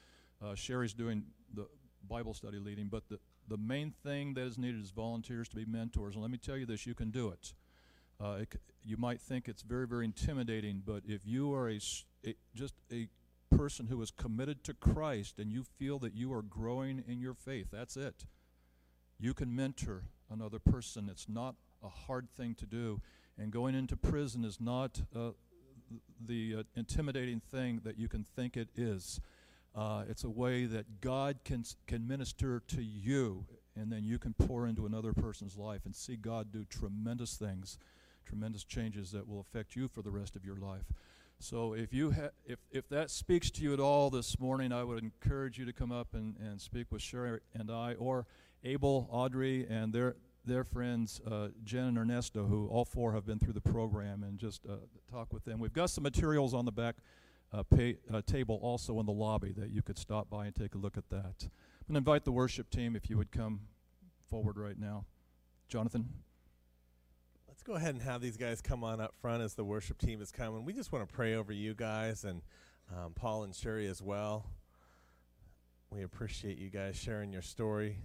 uh, 0.46 0.56
Sherry's 0.56 0.94
doing 0.94 1.24
the 1.54 1.68
Bible 2.08 2.34
study 2.34 2.60
leading. 2.60 2.88
But 2.88 3.08
the, 3.10 3.20
the 3.48 3.58
main 3.58 3.94
thing 4.04 4.34
that 4.36 4.44
is 4.44 4.58
needed 4.58 4.82
is 4.82 4.92
volunteers 4.92 5.50
to 5.50 5.56
be 5.56 5.66
mentors. 5.66 6.16
And 6.16 6.22
let 6.22 6.32
me 6.32 6.38
tell 6.38 6.58
you 6.58 6.66
this 6.66 6.86
you 6.86 6.94
can 6.96 7.12
do 7.12 7.30
it. 7.30 7.54
Uh, 8.22 8.38
it 8.42 8.56
you 8.86 8.98
might 8.98 9.20
think 9.20 9.48
it's 9.48 9.64
very, 9.64 9.88
very 9.88 10.06
intimidating, 10.06 10.82
but 10.86 11.02
if 11.08 11.26
you 11.26 11.54
are 11.54 11.70
a, 11.70 11.80
a, 12.26 12.36
just 12.54 12.76
a 12.92 13.08
person 13.50 13.88
who 13.88 14.02
is 14.02 14.12
committed 14.12 14.64
to 14.64 14.74
Christ 14.74 15.40
and 15.40 15.52
you 15.52 15.64
feel 15.64 15.98
that 16.00 16.14
you 16.14 16.32
are 16.34 16.44
growing 16.44 17.04
in 17.08 17.20
your 17.20 17.34
faith, 17.34 17.68
that's 17.72 17.98
it. 17.98 18.26
You 19.20 19.34
can 19.34 19.56
mentor 19.56 20.04
another 20.30 20.60
person. 20.60 21.10
It's 21.10 21.28
not 21.28 21.56
a 21.84 21.90
hard 21.90 22.30
thing 22.30 22.54
to 22.56 22.66
do. 22.66 23.02
And 23.38 23.52
going 23.52 23.76
into 23.76 23.98
prison 23.98 24.46
is 24.46 24.62
not 24.62 25.02
uh, 25.16 25.32
the 26.24 26.58
uh, 26.60 26.64
intimidating 26.76 27.40
thing 27.40 27.82
that 27.84 27.98
you 27.98 28.08
can 28.08 28.24
think 28.24 28.56
it 28.56 28.70
is. 28.76 29.20
Uh, 29.76 30.04
it's 30.08 30.24
a 30.24 30.30
way 30.30 30.66
that 30.66 31.02
God 31.02 31.40
can, 31.44 31.66
can 31.86 32.08
minister 32.08 32.62
to 32.68 32.82
you, 32.82 33.46
and 33.76 33.92
then 33.92 34.04
you 34.06 34.18
can 34.18 34.34
pour 34.34 34.68
into 34.68 34.86
another 34.86 35.12
person's 35.12 35.58
life 35.58 35.82
and 35.86 35.94
see 35.94 36.16
God 36.16 36.52
do 36.54 36.64
tremendous 36.64 37.36
things, 37.36 37.78
tremendous 38.26 38.64
changes 38.64 39.12
that 39.12 39.28
will 39.28 39.40
affect 39.40 39.76
you 39.76 39.88
for 39.88 40.02
the 40.02 40.12
rest 40.12 40.36
of 40.36 40.44
your 40.44 40.58
life. 40.58 40.86
So 41.40 41.74
if 41.74 41.94
you 41.94 42.12
ha- 42.12 42.30
if 42.46 42.60
if 42.72 42.88
that 42.90 43.10
speaks 43.10 43.52
to 43.52 43.62
you 43.62 43.74
at 43.74 43.80
all 43.80 44.10
this 44.10 44.40
morning, 44.40 44.72
I 44.72 44.84
would 44.84 45.04
encourage 45.04 45.58
you 45.58 45.66
to 45.66 45.74
come 45.74 45.92
up 45.92 46.14
and, 46.14 46.36
and 46.38 46.62
speak 46.62 46.88
with 46.92 47.02
Sherry 47.02 47.42
and 47.54 47.70
I, 47.70 47.94
or 47.96 48.26
Abel, 48.64 49.08
Audrey, 49.12 49.68
and 49.70 49.94
their 49.94 50.16
their 50.46 50.64
friends 50.64 51.22
uh, 51.30 51.50
Jen 51.64 51.86
and 51.86 51.98
Ernesto, 51.98 52.46
who 52.46 52.68
all 52.68 52.86
four 52.86 53.14
have 53.14 53.26
been 53.26 53.40
through 53.40 53.54
the 53.54 53.62
program, 53.62 54.24
and 54.24 54.40
just 54.40 54.66
uh, 54.66 54.76
talk 55.12 55.34
with 55.34 55.44
them. 55.44 55.60
We've 55.60 55.74
got 55.74 55.90
some 55.90 56.04
materials 56.04 56.54
on 56.54 56.66
the 56.66 56.72
back 56.72 56.96
uh, 57.52 57.64
pay, 57.64 57.98
uh, 58.14 58.22
table 58.26 58.60
also 58.62 59.00
in 59.00 59.06
the 59.06 59.12
lobby 59.12 59.54
that 59.58 59.72
you 59.72 59.82
could 59.82 59.98
stop 59.98 60.30
by 60.30 60.46
and 60.46 60.56
take 60.56 60.76
a 60.76 60.78
look 60.78 60.98
at 60.98 61.10
that. 61.10 61.50
To 61.88 61.96
invite 61.96 62.26
the 62.26 62.32
worship 62.32 62.70
team 62.70 62.96
if 62.96 63.10
you 63.10 63.18
would 63.18 63.32
come 63.32 63.62
forward 64.28 64.58
right 64.58 64.78
now. 64.80 65.06
Jonathan? 65.68 66.10
Let's 67.56 67.64
go 67.64 67.76
ahead 67.76 67.96
and 67.96 68.04
have 68.04 68.20
these 68.20 68.36
guys 68.36 68.62
come 68.62 68.84
on 68.84 69.00
up 69.00 69.16
front 69.22 69.42
as 69.42 69.54
the 69.54 69.64
worship 69.64 69.98
team 69.98 70.22
is 70.22 70.30
coming. 70.30 70.66
We 70.66 70.74
just 70.74 70.92
want 70.92 71.08
to 71.08 71.16
pray 71.16 71.36
over 71.36 71.54
you 71.54 71.74
guys 71.74 72.26
and 72.26 72.42
um, 72.94 73.14
Paul 73.16 73.46
and 73.46 73.56
Sherry 73.56 73.88
as 73.88 74.02
well. 74.02 74.46
We 75.90 76.04
appreciate 76.04 76.58
you 76.58 76.70
guys 76.70 76.98
sharing 76.98 77.32
your 77.32 77.42
story. 77.42 78.00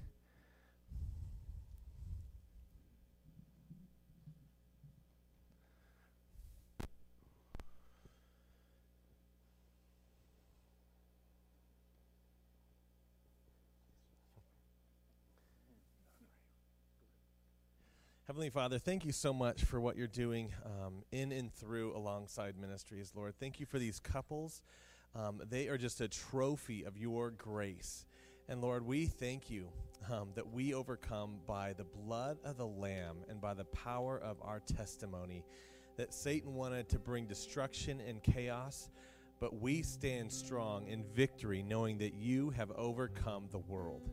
Heavenly 18.30 18.50
Father, 18.50 18.78
thank 18.78 19.04
you 19.04 19.10
so 19.10 19.34
much 19.34 19.64
for 19.64 19.80
what 19.80 19.96
you're 19.96 20.06
doing 20.06 20.52
um, 20.64 21.02
in 21.10 21.32
and 21.32 21.52
through 21.52 21.96
Alongside 21.96 22.56
Ministries, 22.56 23.10
Lord. 23.12 23.34
Thank 23.40 23.58
you 23.58 23.66
for 23.66 23.80
these 23.80 23.98
couples. 23.98 24.62
Um, 25.16 25.42
they 25.50 25.66
are 25.66 25.76
just 25.76 26.00
a 26.00 26.06
trophy 26.06 26.84
of 26.84 26.96
your 26.96 27.32
grace. 27.32 28.06
And 28.48 28.60
Lord, 28.60 28.86
we 28.86 29.06
thank 29.06 29.50
you 29.50 29.66
um, 30.12 30.28
that 30.36 30.48
we 30.48 30.74
overcome 30.74 31.40
by 31.44 31.72
the 31.72 31.82
blood 31.82 32.38
of 32.44 32.56
the 32.56 32.68
Lamb 32.68 33.16
and 33.28 33.40
by 33.40 33.52
the 33.52 33.64
power 33.64 34.20
of 34.20 34.36
our 34.42 34.60
testimony. 34.60 35.44
That 35.96 36.14
Satan 36.14 36.54
wanted 36.54 36.88
to 36.90 37.00
bring 37.00 37.26
destruction 37.26 38.00
and 38.00 38.22
chaos, 38.22 38.90
but 39.40 39.60
we 39.60 39.82
stand 39.82 40.30
strong 40.30 40.86
in 40.86 41.02
victory, 41.02 41.64
knowing 41.64 41.98
that 41.98 42.14
you 42.14 42.50
have 42.50 42.70
overcome 42.76 43.48
the 43.50 43.58
world. 43.58 44.08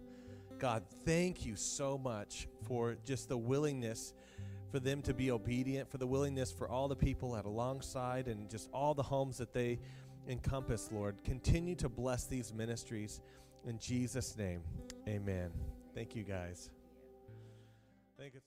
God, 0.59 0.83
thank 1.05 1.45
you 1.45 1.55
so 1.55 1.97
much 1.97 2.47
for 2.67 2.97
just 3.05 3.29
the 3.29 3.37
willingness 3.37 4.13
for 4.71 4.79
them 4.79 5.01
to 5.03 5.13
be 5.13 5.31
obedient, 5.31 5.89
for 5.89 5.97
the 5.97 6.07
willingness 6.07 6.51
for 6.51 6.67
all 6.67 6.87
the 6.87 6.95
people 6.95 7.35
at 7.37 7.45
alongside 7.45 8.27
and 8.27 8.49
just 8.49 8.69
all 8.73 8.93
the 8.93 9.03
homes 9.03 9.37
that 9.37 9.53
they 9.53 9.79
encompass, 10.27 10.89
Lord. 10.91 11.23
Continue 11.23 11.75
to 11.75 11.89
bless 11.89 12.25
these 12.25 12.53
ministries. 12.53 13.21
In 13.65 13.77
Jesus' 13.79 14.35
name, 14.37 14.61
amen. 15.07 15.51
Thank 15.93 16.15
you, 16.15 16.23
guys. 16.23 16.69
Thank 18.17 18.33
you. 18.33 18.41